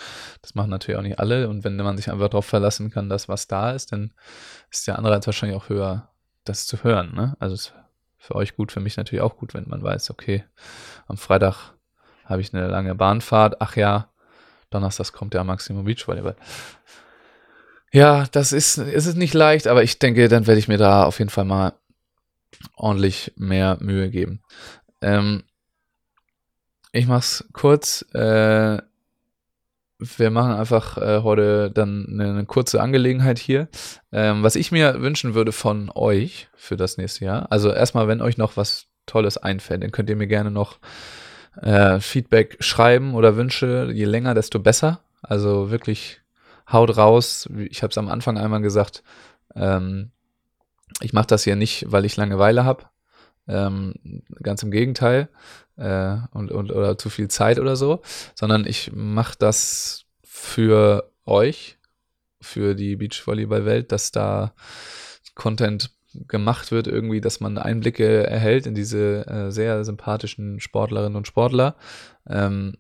Das 0.42 0.56
machen 0.56 0.70
natürlich 0.70 0.98
auch 0.98 1.04
nicht 1.04 1.20
alle. 1.20 1.50
Und 1.50 1.64
wenn 1.64 1.76
man 1.76 1.98
sich 1.98 2.12
einfach 2.12 2.30
darauf 2.30 2.46
verlassen 2.46 2.92
kann, 2.92 3.10
dass 3.10 3.28
was 3.28 3.48
da 3.48 3.72
ist, 3.72 3.92
dann 3.92 4.14
ist 4.70 4.88
der 4.88 4.98
Anreiz 4.98 5.26
wahrscheinlich 5.26 5.58
auch 5.58 5.70
höher, 5.70 6.10
das 6.44 6.66
zu 6.66 6.84
hören. 6.84 7.14
Ne? 7.14 7.36
Also 7.40 7.56
ist 7.56 7.74
für 8.18 8.36
euch 8.36 8.56
gut, 8.56 8.72
für 8.72 8.80
mich 8.80 8.98
natürlich 8.98 9.22
auch 9.24 9.38
gut, 9.38 9.54
wenn 9.54 9.68
man 9.68 9.82
weiß, 9.82 10.12
okay, 10.12 10.44
am 11.08 11.18
Freitag 11.18 11.74
habe 12.26 12.42
ich 12.42 12.54
eine 12.54 12.68
lange 12.68 12.96
Bahnfahrt. 12.96 13.60
Ach 13.60 13.76
ja, 13.76 14.10
Donnerstag 14.70 15.12
kommt 15.12 15.34
der 15.34 15.44
Maximum 15.44 15.86
Beach 15.86 16.08
Volleyball. 16.08 16.36
Ja, 17.92 18.26
das 18.32 18.54
ist, 18.54 18.78
ist 18.78 19.06
es 19.06 19.16
nicht 19.16 19.34
leicht, 19.34 19.68
aber 19.68 19.84
ich 19.84 20.00
denke, 20.00 20.30
dann 20.30 20.48
werde 20.48 20.60
ich 20.60 20.70
mir 20.70 20.78
da 20.78 21.04
auf 21.04 21.20
jeden 21.20 21.30
Fall 21.30 21.46
mal 21.46 21.74
ordentlich 22.76 23.34
mehr 23.36 23.78
Mühe 23.82 24.10
geben. 24.10 24.42
Ähm, 25.02 25.44
ich 26.92 27.08
mach's 27.08 27.46
kurz. 27.54 28.06
Äh, 28.14 28.82
wir 30.00 30.32
machen 30.32 30.54
einfach 30.54 30.98
äh, 30.98 31.22
heute 31.22 31.70
dann 31.72 32.08
eine, 32.10 32.30
eine, 32.32 32.46
kurze 32.46 32.82
Angelegenheit 32.82 33.38
hier. 33.38 33.68
Ähm, 34.12 34.42
was 34.42 34.56
ich 34.56 34.72
mir 34.72 35.00
wünschen 35.02 35.36
würde 35.36 35.52
von 35.52 35.92
euch 35.94 36.50
für 36.56 36.76
das 36.76 36.98
nächste 36.98 37.26
Jahr. 37.26 37.52
Also 37.52 37.72
erstmal, 37.72 38.08
wenn 38.08 38.22
euch 38.22 38.38
noch 38.38 38.58
was 38.58 38.88
Tolles 39.06 39.38
einfällt, 39.38 39.84
dann 39.84 39.92
könnt 39.92 40.10
ihr 40.10 40.16
mir 40.16 40.28
gerne 40.28 40.50
noch 40.50 40.80
äh, 41.62 42.00
Feedback 42.00 42.58
schreiben 42.62 43.14
oder 43.14 43.36
Wünsche. 43.36 43.92
Je 43.94 44.06
länger, 44.06 44.34
desto 44.34 44.60
besser. 44.60 45.02
Also 45.22 45.70
wirklich 45.70 46.22
haut 46.72 46.98
raus. 46.98 47.48
Ich 47.70 47.84
habe 47.84 47.92
es 47.92 47.98
am 47.98 48.10
Anfang 48.10 48.40
einmal 48.40 48.62
gesagt, 48.62 49.04
ähm, 49.56 50.12
ich 51.02 51.14
mache 51.14 51.28
das 51.28 51.44
hier 51.44 51.56
nicht, 51.56 51.86
weil 51.88 52.06
ich 52.06 52.18
Langeweile 52.18 52.66
habe. 52.66 52.86
Ähm, 53.48 53.94
ganz 54.42 54.64
im 54.64 54.72
Gegenteil. 54.72 55.30
Äh, 55.78 56.18
und, 56.32 56.52
und, 56.52 56.72
oder 56.72 56.98
zu 56.98 57.10
viel 57.10 57.28
Zeit 57.28 57.60
oder 57.60 57.76
so, 57.76 58.02
sondern 58.36 58.66
ich 58.68 58.92
mache 58.94 59.36
das 59.40 60.06
für 60.24 61.12
euch, 61.26 61.80
für 62.40 62.76
die 62.76 62.96
Beachvolleyball-Welt, 62.96 63.92
dass 63.92 64.12
da 64.12 64.54
Content 65.34 65.92
gemacht 66.28 66.72
wird, 66.72 66.88
irgendwie, 66.88 67.22
dass 67.22 67.40
man 67.40 67.58
Einblicke 67.58 68.28
erhält 68.28 68.68
in 68.68 68.76
diese 68.76 69.26
äh, 69.28 69.52
sehr 69.52 69.84
sympathischen 69.86 70.60
Sportlerinnen 70.60 71.16
und 71.16 71.28
Sportler, 71.28 71.76
ähm, 72.28 72.76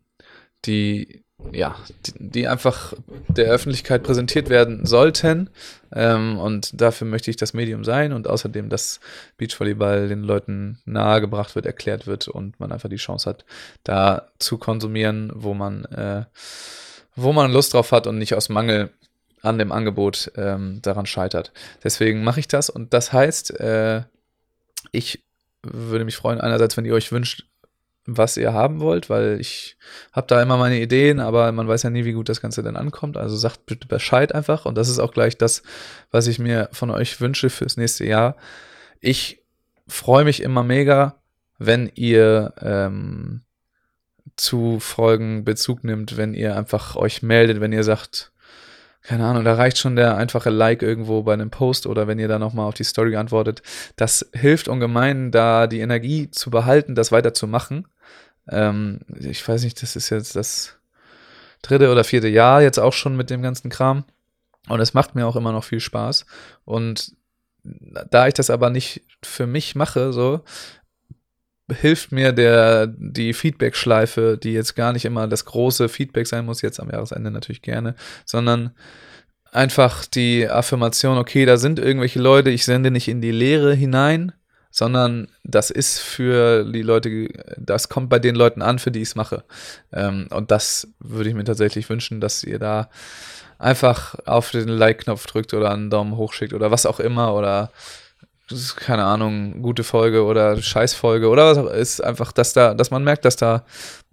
die 0.65 1.23
ja, 1.51 1.75
die, 2.05 2.13
die, 2.17 2.47
einfach 2.47 2.93
der 3.27 3.47
Öffentlichkeit 3.47 4.03
präsentiert 4.03 4.49
werden 4.49 4.85
sollten. 4.85 5.49
Ähm, 5.93 6.39
und 6.39 6.79
dafür 6.79 7.07
möchte 7.07 7.29
ich 7.29 7.37
das 7.37 7.53
Medium 7.53 7.83
sein 7.83 8.13
und 8.13 8.27
außerdem, 8.27 8.69
dass 8.69 8.99
Beachvolleyball 9.37 10.07
den 10.07 10.23
Leuten 10.23 10.79
nahegebracht 10.85 11.55
wird, 11.55 11.65
erklärt 11.65 12.07
wird 12.07 12.27
und 12.27 12.59
man 12.59 12.71
einfach 12.71 12.89
die 12.89 12.95
Chance 12.97 13.29
hat, 13.29 13.45
da 13.83 14.27
zu 14.39 14.57
konsumieren, 14.57 15.31
wo 15.35 15.53
man, 15.53 15.85
äh, 15.85 16.25
wo 17.15 17.33
man 17.33 17.51
Lust 17.51 17.73
drauf 17.73 17.91
hat 17.91 18.07
und 18.07 18.17
nicht 18.17 18.35
aus 18.35 18.49
Mangel 18.49 18.91
an 19.41 19.57
dem 19.57 19.71
Angebot 19.71 20.31
ähm, 20.35 20.79
daran 20.81 21.05
scheitert. 21.05 21.51
Deswegen 21.83 22.23
mache 22.23 22.39
ich 22.39 22.47
das 22.47 22.69
und 22.69 22.93
das 22.93 23.11
heißt, 23.11 23.59
äh, 23.59 24.03
ich 24.91 25.23
würde 25.63 26.05
mich 26.05 26.15
freuen, 26.15 26.41
einerseits, 26.41 26.77
wenn 26.77 26.85
ihr 26.85 26.93
euch 26.93 27.11
wünscht, 27.11 27.45
was 28.17 28.37
ihr 28.37 28.53
haben 28.53 28.79
wollt, 28.79 29.09
weil 29.09 29.39
ich 29.39 29.77
habe 30.11 30.27
da 30.27 30.41
immer 30.41 30.57
meine 30.57 30.79
Ideen, 30.79 31.19
aber 31.19 31.51
man 31.51 31.67
weiß 31.67 31.83
ja 31.83 31.89
nie, 31.89 32.05
wie 32.05 32.13
gut 32.13 32.29
das 32.29 32.41
Ganze 32.41 32.63
dann 32.63 32.75
ankommt. 32.75 33.17
Also 33.17 33.35
sagt 33.35 33.65
bitte 33.65 33.87
Bescheid 33.87 34.33
einfach. 34.33 34.65
Und 34.65 34.75
das 34.75 34.89
ist 34.89 34.99
auch 34.99 35.13
gleich 35.13 35.37
das, 35.37 35.63
was 36.11 36.27
ich 36.27 36.39
mir 36.39 36.69
von 36.71 36.89
euch 36.89 37.19
wünsche 37.21 37.49
fürs 37.49 37.77
nächste 37.77 38.05
Jahr. 38.05 38.35
Ich 38.99 39.41
freue 39.87 40.23
mich 40.23 40.41
immer 40.41 40.63
mega, 40.63 41.15
wenn 41.57 41.91
ihr 41.95 42.53
ähm, 42.61 43.41
zu 44.35 44.79
Folgen 44.79 45.43
Bezug 45.43 45.83
nimmt, 45.83 46.17
wenn 46.17 46.33
ihr 46.33 46.55
einfach 46.55 46.95
euch 46.95 47.21
meldet, 47.21 47.61
wenn 47.61 47.73
ihr 47.73 47.83
sagt, 47.83 48.31
keine 49.03 49.25
Ahnung, 49.25 49.43
da 49.43 49.55
reicht 49.55 49.77
schon 49.77 49.95
der 49.95 50.15
einfache 50.17 50.51
Like 50.51 50.83
irgendwo 50.83 51.23
bei 51.23 51.33
einem 51.33 51.49
Post 51.49 51.87
oder 51.87 52.07
wenn 52.07 52.19
ihr 52.19 52.27
da 52.27 52.37
nochmal 52.37 52.67
auf 52.67 52.75
die 52.75 52.83
Story 52.83 53.15
antwortet. 53.15 53.63
Das 53.95 54.29
hilft 54.33 54.67
ungemein, 54.67 55.31
da 55.31 55.67
die 55.67 55.79
Energie 55.79 56.29
zu 56.29 56.51
behalten, 56.51 56.93
das 56.93 57.11
weiterzumachen. 57.11 57.87
Ähm, 58.51 58.99
ich 59.19 59.47
weiß 59.47 59.63
nicht, 59.63 59.81
das 59.81 59.95
ist 59.95 60.09
jetzt 60.09 60.35
das 60.35 60.77
dritte 61.61 61.91
oder 61.91 62.03
vierte 62.03 62.27
Jahr 62.27 62.61
jetzt 62.61 62.79
auch 62.79 62.93
schon 62.93 63.15
mit 63.15 63.29
dem 63.29 63.41
ganzen 63.41 63.69
Kram. 63.69 64.03
Und 64.67 64.79
es 64.79 64.93
macht 64.93 65.15
mir 65.15 65.25
auch 65.25 65.35
immer 65.35 65.51
noch 65.51 65.63
viel 65.63 65.79
Spaß. 65.79 66.25
Und 66.65 67.15
da 67.63 68.27
ich 68.27 68.33
das 68.33 68.49
aber 68.49 68.69
nicht 68.69 69.01
für 69.23 69.47
mich 69.47 69.75
mache, 69.75 70.13
so, 70.13 70.43
hilft 71.69 72.11
mir 72.11 72.31
der, 72.31 72.87
die 72.87 73.33
Feedback-Schleife, 73.33 74.37
die 74.41 74.53
jetzt 74.53 74.75
gar 74.75 74.93
nicht 74.93 75.05
immer 75.05 75.27
das 75.27 75.45
große 75.45 75.89
Feedback 75.89 76.27
sein 76.27 76.45
muss, 76.45 76.61
jetzt 76.61 76.79
am 76.79 76.89
Jahresende 76.89 77.31
natürlich 77.31 77.61
gerne, 77.61 77.95
sondern 78.25 78.71
einfach 79.51 80.05
die 80.05 80.49
Affirmation, 80.49 81.17
okay, 81.17 81.45
da 81.45 81.57
sind 81.57 81.79
irgendwelche 81.79 82.19
Leute, 82.19 82.49
ich 82.49 82.65
sende 82.65 82.91
nicht 82.91 83.07
in 83.07 83.21
die 83.21 83.31
Leere 83.31 83.73
hinein, 83.73 84.33
sondern 84.71 85.27
das 85.43 85.69
ist 85.69 85.99
für 85.99 86.63
die 86.63 86.81
Leute, 86.81 87.27
das 87.57 87.89
kommt 87.89 88.09
bei 88.09 88.19
den 88.19 88.35
Leuten 88.35 88.61
an, 88.61 88.79
für 88.79 88.91
die 88.91 89.01
ich 89.01 89.09
es 89.09 89.15
mache. 89.15 89.43
Ähm, 89.91 90.27
und 90.31 90.49
das 90.49 90.87
würde 90.99 91.29
ich 91.29 91.35
mir 91.35 91.43
tatsächlich 91.43 91.89
wünschen, 91.89 92.21
dass 92.21 92.43
ihr 92.43 92.57
da 92.57 92.89
einfach 93.59 94.15
auf 94.25 94.51
den 94.51 94.69
Like-Knopf 94.69 95.27
drückt 95.27 95.53
oder 95.53 95.71
einen 95.71 95.89
Daumen 95.89 96.17
hoch 96.17 96.33
schickt 96.33 96.53
oder 96.53 96.71
was 96.71 96.85
auch 96.85 96.99
immer 96.99 97.35
oder 97.35 97.71
keine 98.75 99.05
Ahnung, 99.05 99.61
gute 99.61 99.83
Folge 99.83 100.25
oder 100.25 100.61
Scheißfolge 100.61 101.29
oder 101.29 101.45
was 101.45 101.57
auch 101.57 101.71
ist 101.71 102.03
einfach, 102.03 102.33
dass 102.33 102.51
da, 102.51 102.73
dass 102.73 102.91
man 102.91 103.03
merkt, 103.03 103.23
dass 103.23 103.37
da 103.37 103.63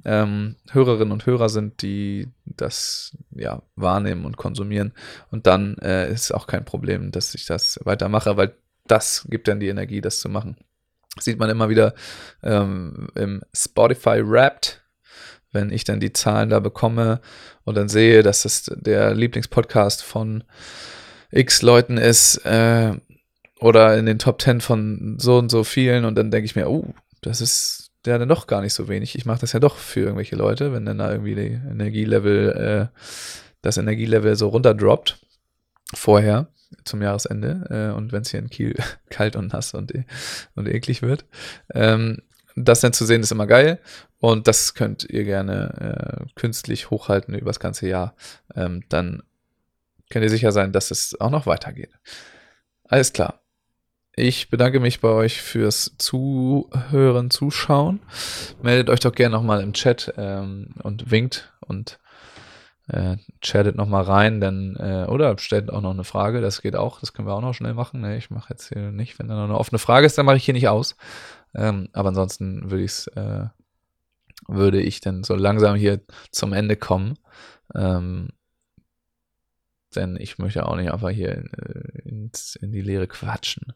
ähm, 0.04 0.54
Hörerinnen 0.70 1.12
und 1.12 1.26
Hörer 1.26 1.48
sind, 1.48 1.82
die 1.82 2.28
das 2.44 3.16
ja 3.34 3.62
wahrnehmen 3.74 4.24
und 4.24 4.36
konsumieren. 4.36 4.92
Und 5.30 5.46
dann 5.46 5.76
äh, 5.78 6.11
ist 6.12 6.32
auch 6.32 6.46
kein 6.46 6.64
Problem, 6.64 7.11
dass 7.11 7.34
ich 7.34 7.46
das 7.46 7.80
weitermache, 7.82 8.36
weil 8.36 8.54
das 8.91 9.26
gibt 9.28 9.49
dann 9.49 9.61
die 9.61 9.68
Energie, 9.68 10.01
das 10.01 10.20
zu 10.20 10.28
machen. 10.28 10.57
Das 11.14 11.24
sieht 11.24 11.39
man 11.39 11.51
immer 11.51 11.68
wieder 11.68 11.95
ähm, 12.43 13.09
im 13.14 13.43
Spotify 13.55 14.22
Wrapped, 14.24 14.82
wenn 15.53 15.70
ich 15.70 15.84
dann 15.84 16.01
die 16.01 16.12
Zahlen 16.12 16.51
da 16.51 16.61
bekomme 16.61 17.20
und 17.64 17.76
dann 17.76 17.89
sehe, 17.89 18.22
dass 18.22 18.45
es 18.45 18.70
der 18.76 19.14
Lieblingspodcast 19.14 20.03
von 20.03 20.45
X 21.30 21.62
Leuten 21.62 21.99
ist 21.99 22.36
äh, 22.45 22.95
oder 23.61 23.97
in 23.99 24.07
den 24.07 24.18
Top 24.18 24.41
10 24.41 24.61
von 24.61 25.16
so 25.18 25.39
und 25.39 25.51
so 25.51 25.64
vielen 25.64 26.05
und 26.05 26.14
dann 26.16 26.30
denke 26.30 26.47
ich 26.47 26.57
mir, 26.57 26.68
oh, 26.68 26.95
das 27.22 27.41
ist 27.41 27.91
ja 28.07 28.18
dann 28.18 28.28
doch 28.28 28.47
gar 28.47 28.61
nicht 28.61 28.74
so 28.74 28.89
wenig. 28.89 29.16
Ich 29.16 29.26
mache 29.26 29.41
das 29.41 29.53
ja 29.53 29.61
doch 29.61 29.76
für 29.76 30.01
irgendwelche 30.01 30.36
Leute, 30.36 30.72
wenn 30.72 30.86
dann 30.86 30.99
da 30.99 31.11
irgendwie 31.11 31.34
die 31.34 31.61
Energielevel, 31.70 32.91
äh, 32.93 32.99
das 33.62 33.76
Energielevel 33.76 34.36
so 34.36 34.49
runterdroppt 34.49 35.18
vorher 35.95 36.49
zum 36.85 37.03
Jahresende 37.03 37.91
äh, 37.93 37.97
und 37.97 38.12
wenn 38.12 38.23
es 38.23 38.31
hier 38.31 38.41
in 38.41 38.51
Kiel 38.51 38.75
kalt 39.11 39.37
und 39.37 39.53
nass 39.53 39.75
und, 39.75 39.95
e 39.95 40.05
und 40.55 40.69
eklig 40.69 41.03
wird. 41.03 41.25
Ähm, 41.75 42.23
das 42.57 42.81
dann 42.81 42.93
zu 42.93 43.07
sehen 43.07 43.23
ist 43.23 43.31
immer 43.31 43.47
geil 43.47 43.79
und 44.19 44.49
das 44.49 44.75
könnt 44.75 45.05
ihr 45.05 45.25
gerne 45.25 46.25
äh, 46.27 46.27
künstlich 46.35 46.91
hochhalten 46.91 47.35
über 47.35 47.51
das 47.51 47.61
ganze 47.61 47.89
Jahr. 47.89 48.14
Ähm, 48.55 48.83
dann 48.89 49.23
könnt 50.11 50.25
ihr 50.25 50.31
sicher 50.31 50.53
sein, 50.53 50.73
dass 50.73 50.91
es 50.91 51.21
auch 51.21 51.31
noch 51.31 51.47
weitergeht. 51.47 51.91
Alles 52.85 53.12
klar. 53.12 53.41
Ich 54.16 54.51
bedanke 54.51 54.81
mich 54.81 55.01
bei 55.01 55.11
euch 55.11 55.41
fürs 55.41 55.95
Zuhören, 55.99 57.31
Zuschauen. 57.31 58.01
Meldet 58.61 58.91
euch 58.91 58.99
doch 58.99 59.14
gerne 59.14 59.37
nochmal 59.37 59.62
im 59.62 59.75
Chat 59.75 60.12
ähm, 60.16 60.75
und 60.83 61.12
winkt 61.12 61.53
und 61.61 62.01
äh, 62.89 63.16
chattet 63.41 63.76
nochmal 63.76 64.05
rein, 64.05 64.41
denn, 64.41 64.76
äh, 64.76 65.07
oder 65.09 65.39
stellt 65.39 65.70
auch 65.70 65.80
noch 65.80 65.93
eine 65.93 66.05
Frage, 66.05 66.41
das 66.41 66.62
geht 66.62 66.76
auch, 66.76 67.01
das 67.01 67.12
können 67.12 67.28
wir 67.28 67.34
auch 67.34 67.43
noch 67.43 67.55
schnell 67.55 67.74
machen. 67.74 68.01
Ne, 68.01 68.16
ich 68.16 68.30
mache 68.30 68.51
jetzt 68.51 68.68
hier 68.68 68.91
nicht, 68.91 69.18
wenn 69.18 69.28
da 69.28 69.36
noch 69.36 69.45
eine 69.45 69.59
offene 69.59 69.78
Frage 69.78 70.07
ist, 70.07 70.18
dann 70.18 70.26
mache 70.26 70.36
ich 70.36 70.45
hier 70.45 70.55
nicht 70.55 70.68
aus. 70.68 70.97
Ähm, 71.55 71.89
aber 71.93 72.09
ansonsten 72.09 72.70
würde 72.70 72.84
ich 72.84 73.07
äh, 73.16 73.47
würde 74.47 74.80
ich 74.80 75.01
dann 75.01 75.22
so 75.24 75.34
langsam 75.34 75.76
hier 75.76 76.01
zum 76.30 76.53
Ende 76.53 76.76
kommen. 76.76 77.18
Ähm, 77.74 78.30
denn 79.95 80.16
ich 80.18 80.39
möchte 80.39 80.66
auch 80.66 80.76
nicht 80.76 80.91
einfach 80.93 81.11
hier 81.11 81.36
äh, 81.36 82.09
ins, 82.09 82.57
in 82.57 82.72
die 82.72 82.80
Leere 82.80 83.07
quatschen. 83.07 83.72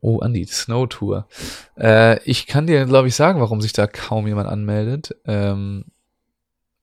Oh, 0.00 0.18
Andi, 0.18 0.44
Snow 0.46 0.88
Tour. 0.88 1.28
Äh, 1.78 2.22
ich 2.24 2.46
kann 2.46 2.66
dir, 2.66 2.84
glaube 2.84 3.08
ich, 3.08 3.14
sagen, 3.14 3.40
warum 3.40 3.60
sich 3.60 3.72
da 3.72 3.86
kaum 3.86 4.26
jemand 4.26 4.48
anmeldet. 4.48 5.16
Ähm, 5.24 5.86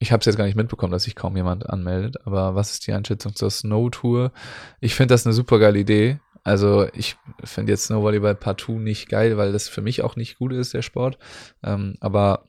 ich 0.02 0.12
habe 0.12 0.22
es 0.22 0.26
jetzt 0.26 0.36
gar 0.36 0.46
nicht 0.46 0.56
mitbekommen, 0.56 0.92
dass 0.92 1.04
sich 1.04 1.16
kaum 1.16 1.38
jemand 1.38 1.70
anmeldet, 1.70 2.26
aber 2.26 2.56
was 2.56 2.72
ist 2.72 2.88
die 2.88 2.94
Einschätzung 2.94 3.36
zur 3.36 3.52
Snow 3.52 3.92
Tour? 3.92 4.32
Ich 4.80 4.96
finde 4.96 5.14
das 5.14 5.28
eine 5.28 5.34
super 5.34 5.60
geile 5.60 5.78
Idee. 5.78 6.20
Also 6.44 6.88
ich 6.94 7.18
finde 7.44 7.74
jetzt 7.74 7.86
Snowvolleyball 7.86 8.34
partout 8.34 8.80
nicht 8.80 9.10
geil, 9.10 9.38
weil 9.38 9.52
das 9.52 9.70
für 9.70 9.84
mich 9.84 10.02
auch 10.02 10.16
nicht 10.16 10.40
gut 10.40 10.54
ist, 10.54 10.74
der 10.74 10.82
Sport. 10.82 11.20
Ähm, 11.62 11.98
aber 12.00 12.46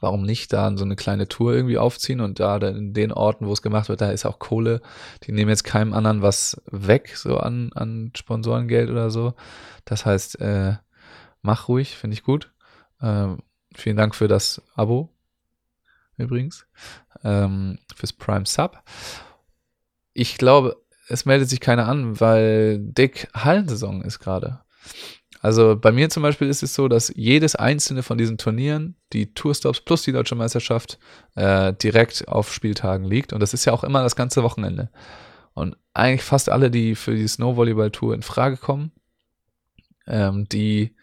warum 0.00 0.22
nicht 0.22 0.54
da 0.54 0.74
so 0.74 0.86
eine 0.86 0.96
kleine 0.96 1.28
Tour 1.28 1.52
irgendwie 1.52 1.76
aufziehen 1.76 2.22
und 2.22 2.40
da 2.40 2.56
in 2.56 2.94
den 2.94 3.12
Orten, 3.12 3.46
wo 3.46 3.52
es 3.52 3.60
gemacht 3.60 3.90
wird, 3.90 4.00
da 4.00 4.10
ist 4.10 4.24
auch 4.24 4.38
Kohle. 4.38 4.80
Die 5.24 5.32
nehmen 5.32 5.50
jetzt 5.50 5.64
keinem 5.64 5.92
anderen 5.92 6.22
was 6.22 6.62
weg, 6.64 7.14
so 7.14 7.36
an, 7.36 7.72
an 7.74 8.10
Sponsorengeld 8.16 8.88
oder 8.88 9.10
so. 9.10 9.34
Das 9.84 10.06
heißt, 10.06 10.40
äh, 10.40 10.76
mach 11.42 11.68
ruhig, 11.68 11.94
finde 11.94 12.14
ich 12.14 12.22
gut. 12.22 12.54
Ähm, 13.02 13.40
vielen 13.74 13.98
Dank 13.98 14.14
für 14.14 14.28
das 14.28 14.62
Abo 14.74 15.10
übrigens, 16.20 16.66
ähm, 17.24 17.78
fürs 17.94 18.12
Prime 18.12 18.46
Sub. 18.46 18.82
Ich 20.12 20.38
glaube, 20.38 20.76
es 21.08 21.24
meldet 21.24 21.48
sich 21.48 21.60
keiner 21.60 21.88
an, 21.88 22.20
weil 22.20 22.78
dick 22.78 23.28
Hallensaison 23.34 24.02
ist 24.02 24.18
gerade. 24.18 24.60
Also 25.42 25.74
bei 25.74 25.90
mir 25.90 26.10
zum 26.10 26.22
Beispiel 26.22 26.48
ist 26.48 26.62
es 26.62 26.74
so, 26.74 26.86
dass 26.86 27.12
jedes 27.16 27.56
einzelne 27.56 28.02
von 28.02 28.18
diesen 28.18 28.36
Turnieren, 28.36 28.96
die 29.12 29.32
Tourstops 29.32 29.80
plus 29.80 30.02
die 30.02 30.12
Deutsche 30.12 30.34
Meisterschaft, 30.34 30.98
äh, 31.34 31.72
direkt 31.72 32.28
auf 32.28 32.52
Spieltagen 32.52 33.06
liegt. 33.06 33.32
Und 33.32 33.40
das 33.40 33.54
ist 33.54 33.64
ja 33.64 33.72
auch 33.72 33.82
immer 33.82 34.02
das 34.02 34.16
ganze 34.16 34.42
Wochenende. 34.42 34.90
Und 35.54 35.76
eigentlich 35.94 36.22
fast 36.22 36.50
alle, 36.50 36.70
die 36.70 36.94
für 36.94 37.14
die 37.14 37.26
Snowvolleyball-Tour 37.26 38.14
in 38.14 38.22
Frage 38.22 38.58
kommen, 38.58 38.92
ähm, 40.06 40.46
die 40.48 40.94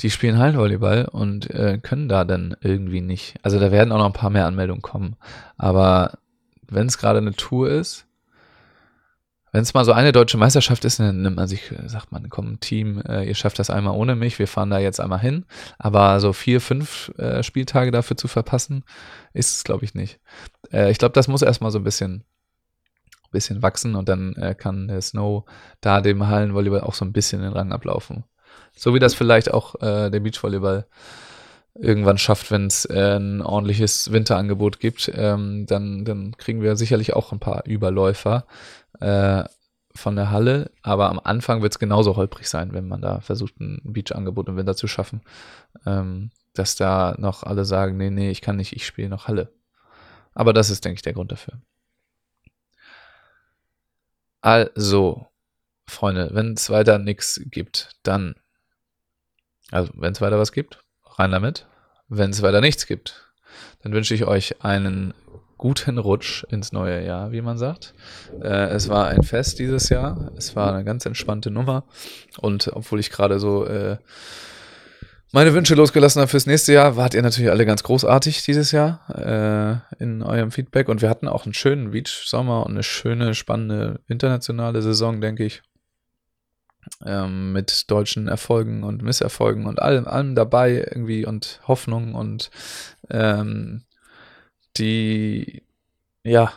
die 0.00 0.10
spielen 0.10 0.38
Hallenvolleyball 0.38 1.06
und 1.06 1.50
äh, 1.50 1.78
können 1.82 2.08
da 2.08 2.24
dann 2.24 2.56
irgendwie 2.60 3.00
nicht. 3.00 3.34
Also 3.42 3.58
da 3.58 3.70
werden 3.70 3.92
auch 3.92 3.98
noch 3.98 4.06
ein 4.06 4.12
paar 4.12 4.30
mehr 4.30 4.46
Anmeldungen 4.46 4.82
kommen. 4.82 5.16
Aber 5.56 6.18
wenn 6.68 6.86
es 6.86 6.98
gerade 6.98 7.18
eine 7.18 7.34
Tour 7.34 7.68
ist, 7.68 8.06
wenn 9.52 9.62
es 9.62 9.74
mal 9.74 9.84
so 9.84 9.92
eine 9.92 10.12
deutsche 10.12 10.38
Meisterschaft 10.38 10.84
ist, 10.84 11.00
dann 11.00 11.22
nimmt 11.22 11.36
man 11.36 11.48
sich, 11.48 11.72
sagt 11.86 12.12
man, 12.12 12.28
komm, 12.28 12.60
Team, 12.60 13.02
äh, 13.02 13.24
ihr 13.24 13.34
schafft 13.34 13.58
das 13.58 13.68
einmal 13.68 13.96
ohne 13.96 14.14
mich, 14.14 14.38
wir 14.38 14.46
fahren 14.46 14.70
da 14.70 14.78
jetzt 14.78 15.00
einmal 15.00 15.18
hin. 15.18 15.44
Aber 15.76 16.20
so 16.20 16.32
vier, 16.32 16.60
fünf 16.60 17.12
äh, 17.18 17.42
Spieltage 17.42 17.90
dafür 17.90 18.16
zu 18.16 18.28
verpassen, 18.28 18.84
ist 19.32 19.56
es, 19.56 19.64
glaube 19.64 19.84
ich, 19.84 19.94
nicht. 19.94 20.20
Äh, 20.72 20.90
ich 20.92 20.98
glaube, 20.98 21.14
das 21.14 21.26
muss 21.26 21.42
erstmal 21.42 21.72
so 21.72 21.78
ein 21.80 21.84
bisschen, 21.84 22.22
bisschen 23.32 23.60
wachsen 23.62 23.96
und 23.96 24.08
dann 24.08 24.34
äh, 24.34 24.54
kann 24.54 24.88
der 24.88 25.00
Snow 25.02 25.44
da 25.80 26.00
dem 26.00 26.28
Hallenvolleyball 26.28 26.82
auch 26.82 26.94
so 26.94 27.04
ein 27.04 27.12
bisschen 27.12 27.42
den 27.42 27.52
Rang 27.52 27.72
ablaufen. 27.72 28.24
So 28.74 28.94
wie 28.94 28.98
das 28.98 29.14
vielleicht 29.14 29.52
auch 29.52 29.74
äh, 29.82 30.10
der 30.10 30.20
Beachvolleyball 30.20 30.86
irgendwann 31.74 32.18
schafft, 32.18 32.50
wenn 32.50 32.66
es 32.66 32.84
äh, 32.84 33.16
ein 33.16 33.42
ordentliches 33.42 34.12
Winterangebot 34.12 34.80
gibt, 34.80 35.10
ähm, 35.14 35.66
dann, 35.66 36.04
dann 36.04 36.36
kriegen 36.36 36.62
wir 36.62 36.76
sicherlich 36.76 37.14
auch 37.14 37.32
ein 37.32 37.38
paar 37.38 37.64
Überläufer 37.66 38.46
äh, 39.00 39.44
von 39.94 40.16
der 40.16 40.30
Halle. 40.30 40.70
Aber 40.82 41.08
am 41.10 41.20
Anfang 41.22 41.62
wird 41.62 41.72
es 41.72 41.78
genauso 41.78 42.16
holprig 42.16 42.48
sein, 42.48 42.72
wenn 42.72 42.88
man 42.88 43.00
da 43.00 43.20
versucht, 43.20 43.60
ein 43.60 43.80
Beachangebot 43.84 44.48
im 44.48 44.56
Winter 44.56 44.76
zu 44.76 44.88
schaffen. 44.88 45.22
Ähm, 45.86 46.30
dass 46.54 46.76
da 46.76 47.14
noch 47.18 47.44
alle 47.44 47.64
sagen, 47.64 47.96
nee, 47.96 48.10
nee, 48.10 48.30
ich 48.30 48.40
kann 48.40 48.56
nicht, 48.56 48.74
ich 48.74 48.84
spiele 48.84 49.08
noch 49.08 49.28
Halle. 49.28 49.52
Aber 50.34 50.52
das 50.52 50.70
ist, 50.70 50.84
denke 50.84 50.96
ich, 50.96 51.02
der 51.02 51.12
Grund 51.12 51.32
dafür. 51.32 51.60
Also, 54.40 55.26
Freunde, 55.86 56.30
wenn 56.32 56.54
es 56.54 56.70
weiter 56.70 56.98
nichts 56.98 57.40
gibt, 57.44 57.96
dann 58.02 58.34
also, 59.70 59.92
wenn 59.94 60.12
es 60.12 60.20
weiter 60.20 60.38
was 60.38 60.52
gibt, 60.52 60.82
rein 61.18 61.30
damit. 61.30 61.66
Wenn 62.08 62.30
es 62.30 62.42
weiter 62.42 62.60
nichts 62.60 62.86
gibt, 62.86 63.32
dann 63.82 63.92
wünsche 63.92 64.14
ich 64.14 64.26
euch 64.26 64.62
einen 64.64 65.14
guten 65.56 65.98
Rutsch 65.98 66.44
ins 66.44 66.72
neue 66.72 67.04
Jahr, 67.04 67.32
wie 67.32 67.42
man 67.42 67.58
sagt. 67.58 67.94
Äh, 68.42 68.70
es 68.70 68.88
war 68.88 69.08
ein 69.08 69.22
Fest 69.22 69.58
dieses 69.58 69.90
Jahr. 69.90 70.32
Es 70.36 70.56
war 70.56 70.72
eine 70.72 70.84
ganz 70.84 71.04
entspannte 71.06 71.50
Nummer. 71.50 71.84
Und 72.38 72.70
obwohl 72.72 72.98
ich 72.98 73.10
gerade 73.10 73.38
so 73.38 73.66
äh, 73.66 73.98
meine 75.32 75.54
Wünsche 75.54 75.74
losgelassen 75.74 76.20
habe 76.20 76.30
fürs 76.30 76.46
nächste 76.46 76.72
Jahr, 76.72 76.96
wart 76.96 77.14
ihr 77.14 77.22
natürlich 77.22 77.50
alle 77.50 77.66
ganz 77.66 77.82
großartig 77.82 78.42
dieses 78.42 78.72
Jahr 78.72 79.84
äh, 79.98 80.02
in 80.02 80.22
eurem 80.22 80.50
Feedback. 80.50 80.88
Und 80.88 81.02
wir 81.02 81.10
hatten 81.10 81.28
auch 81.28 81.44
einen 81.44 81.54
schönen 81.54 81.90
Beach-Sommer 81.90 82.64
und 82.64 82.72
eine 82.72 82.82
schöne, 82.82 83.34
spannende 83.34 84.00
internationale 84.08 84.82
Saison, 84.82 85.20
denke 85.20 85.44
ich 85.44 85.62
ähm, 87.04 87.52
mit 87.52 87.90
deutschen 87.90 88.28
Erfolgen 88.28 88.82
und 88.82 89.02
Misserfolgen 89.02 89.66
und 89.66 89.80
allem, 89.80 90.06
allem 90.06 90.34
dabei 90.34 90.86
irgendwie 90.90 91.26
und 91.26 91.60
Hoffnung 91.66 92.14
und 92.14 92.50
ähm, 93.10 93.82
die, 94.76 95.62
ja, 96.24 96.52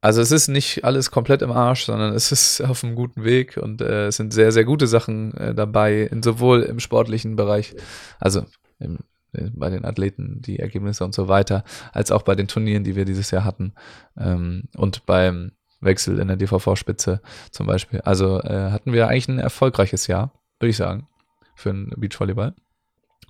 also 0.00 0.20
es 0.20 0.30
ist 0.30 0.48
nicht 0.48 0.84
alles 0.84 1.10
komplett 1.10 1.42
im 1.42 1.50
Arsch, 1.50 1.84
sondern 1.84 2.14
es 2.14 2.30
ist 2.32 2.60
auf 2.64 2.84
einem 2.84 2.94
guten 2.94 3.24
Weg 3.24 3.56
und 3.56 3.80
äh, 3.80 4.06
es 4.06 4.16
sind 4.16 4.32
sehr, 4.32 4.52
sehr 4.52 4.64
gute 4.64 4.86
Sachen 4.86 5.34
äh, 5.36 5.54
dabei, 5.54 6.02
in, 6.02 6.22
sowohl 6.22 6.62
im 6.62 6.80
sportlichen 6.80 7.36
Bereich, 7.36 7.74
also 8.20 8.44
im, 8.78 8.98
bei 9.32 9.68
den 9.68 9.84
Athleten, 9.84 10.40
die 10.40 10.58
Ergebnisse 10.58 11.04
und 11.04 11.14
so 11.14 11.28
weiter, 11.28 11.64
als 11.92 12.10
auch 12.10 12.22
bei 12.22 12.34
den 12.34 12.48
Turnieren, 12.48 12.84
die 12.84 12.96
wir 12.96 13.04
dieses 13.04 13.30
Jahr 13.30 13.44
hatten 13.44 13.74
ähm, 14.16 14.64
und 14.76 15.04
beim 15.04 15.52
Wechsel 15.80 16.18
in 16.18 16.28
der 16.28 16.36
DVV-Spitze 16.36 17.20
zum 17.50 17.66
Beispiel. 17.66 18.00
Also 18.00 18.40
äh, 18.40 18.70
hatten 18.70 18.92
wir 18.92 19.08
eigentlich 19.08 19.28
ein 19.28 19.38
erfolgreiches 19.38 20.06
Jahr, 20.06 20.32
würde 20.58 20.70
ich 20.70 20.76
sagen. 20.76 21.06
für 21.54 21.70
den 21.70 21.90
Beachvolleyball. 21.96 22.54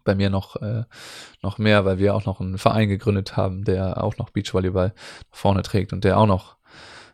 Bei 0.05 0.14
mir 0.14 0.30
noch, 0.30 0.57
äh, 0.57 0.84
noch 1.42 1.59
mehr, 1.59 1.84
weil 1.84 1.99
wir 1.99 2.14
auch 2.14 2.24
noch 2.24 2.40
einen 2.40 2.59
Verein 2.59 2.88
gegründet 2.88 3.36
haben, 3.36 3.64
der 3.64 4.03
auch 4.03 4.16
noch 4.18 4.30
Beachvolleyball 4.30 4.94
vorne 5.30 5.62
trägt 5.62 5.92
und 5.92 6.05
der 6.05 6.18
auch 6.18 6.26
noch 6.26 6.57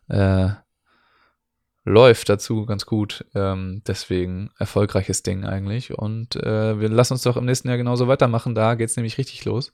äh, 0.09 0.51
läuft 1.85 2.28
dazu 2.28 2.66
ganz 2.66 2.87
gut. 2.87 3.24
Ähm, 3.35 3.82
deswegen 3.87 4.51
erfolgreiches 4.59 5.22
Ding 5.22 5.45
eigentlich. 5.45 5.97
Und 5.97 6.37
äh, 6.37 6.80
wir 6.80 6.89
lassen 6.89 7.14
uns 7.14 7.22
doch 7.22 7.37
im 7.37 7.45
nächsten 7.45 7.68
Jahr 7.68 7.76
genauso 7.76 8.09
weitermachen. 8.09 8.55
Da 8.55 8.74
geht's 8.74 8.97
nämlich 8.97 9.18
richtig 9.18 9.45
los. 9.45 9.72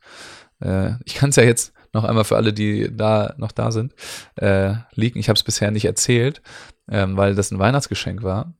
Äh, 0.61 0.95
ich 1.05 1.15
kann 1.15 1.31
es 1.31 1.37
ja 1.37 1.45
jetzt 1.45 1.73
noch 1.93 2.05
einmal 2.05 2.25
für 2.25 2.37
alle, 2.37 2.53
die 2.53 2.95
da 2.95 3.35
noch 3.37 3.53
da 3.53 3.73
sind, 3.73 3.95
äh, 4.37 4.75
liegen. 4.93 5.19
Ich 5.19 5.29
habe 5.29 5.37
es 5.37 5.43
bisher 5.43 5.71
nicht 5.71 5.85
erzählt, 5.85 6.43
ähm, 6.89 7.17
weil 7.17 7.35
das 7.35 7.51
ein 7.51 7.59
Weihnachtsgeschenk 7.59 8.23
war. 8.23 8.55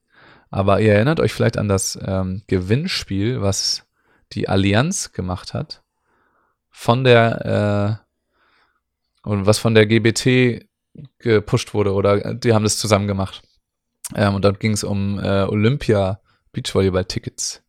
Aber 0.51 0.81
ihr 0.81 0.95
erinnert 0.95 1.21
euch 1.21 1.33
vielleicht 1.33 1.59
an 1.59 1.69
das 1.69 1.99
ähm, 2.05 2.43
Gewinnspiel, 2.49 3.41
was 3.41 3.87
die 4.33 4.49
Allianz 4.49 5.13
gemacht 5.13 5.55
hat. 5.55 5.83
Von 6.71 7.05
der 7.05 8.01
äh, 9.25 9.29
und 9.29 9.47
was 9.47 9.59
von 9.59 9.75
der 9.75 9.87
GBT 9.87 10.67
gepusht 11.19 11.75
wurde 11.75 11.93
oder 11.93 12.35
die 12.35 12.53
haben 12.53 12.65
das 12.65 12.79
zusammen 12.79 13.07
gemacht. 13.07 13.43
Ähm, 14.15 14.35
und 14.35 14.45
dann 14.45 14.59
ging 14.59 14.73
es 14.73 14.85
um 14.85 15.19
äh, 15.19 15.43
Olympia 15.43 16.21
Beachvolleyball-Tickets. 16.53 17.63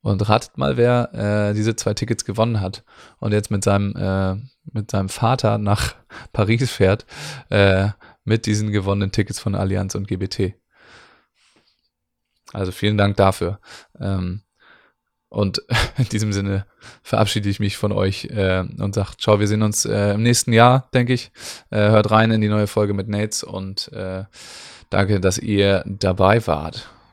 Und 0.00 0.28
ratet 0.28 0.56
mal, 0.56 0.76
wer 0.76 1.50
äh, 1.50 1.54
diese 1.54 1.74
zwei 1.74 1.92
Tickets 1.92 2.24
gewonnen 2.24 2.60
hat 2.60 2.84
und 3.18 3.32
jetzt 3.32 3.50
mit 3.50 3.64
seinem, 3.64 3.96
äh, 3.96 4.36
mit 4.72 4.90
seinem 4.90 5.08
Vater 5.08 5.58
nach 5.58 5.94
Paris 6.32 6.70
fährt 6.70 7.04
äh, 7.50 7.88
mit 8.24 8.46
diesen 8.46 8.70
gewonnenen 8.70 9.10
Tickets 9.10 9.40
von 9.40 9.54
Allianz 9.54 9.94
und 9.94 10.06
GBT. 10.06 10.54
Also 12.52 12.72
vielen 12.72 12.96
Dank 12.96 13.16
dafür. 13.16 13.58
Ähm, 13.98 14.42
und 15.28 15.62
in 15.98 16.04
diesem 16.04 16.32
Sinne 16.32 16.66
verabschiede 17.02 17.48
ich 17.48 17.60
mich 17.60 17.76
von 17.76 17.92
euch 17.92 18.26
äh, 18.26 18.60
und 18.60 18.94
sage, 18.94 19.10
ciao, 19.18 19.40
wir 19.40 19.48
sehen 19.48 19.62
uns 19.62 19.84
äh, 19.84 20.14
im 20.14 20.22
nächsten 20.22 20.52
Jahr, 20.52 20.88
denke 20.94 21.12
ich. 21.12 21.30
Äh, 21.70 21.90
hört 21.90 22.10
rein 22.10 22.30
in 22.30 22.40
die 22.40 22.48
neue 22.48 22.66
Folge 22.66 22.94
mit 22.94 23.08
Nates 23.08 23.42
und 23.42 23.92
äh, 23.92 24.24
danke, 24.90 25.20
dass 25.20 25.38
ihr 25.38 25.84
dabei 25.86 26.46
wart. 26.46 26.88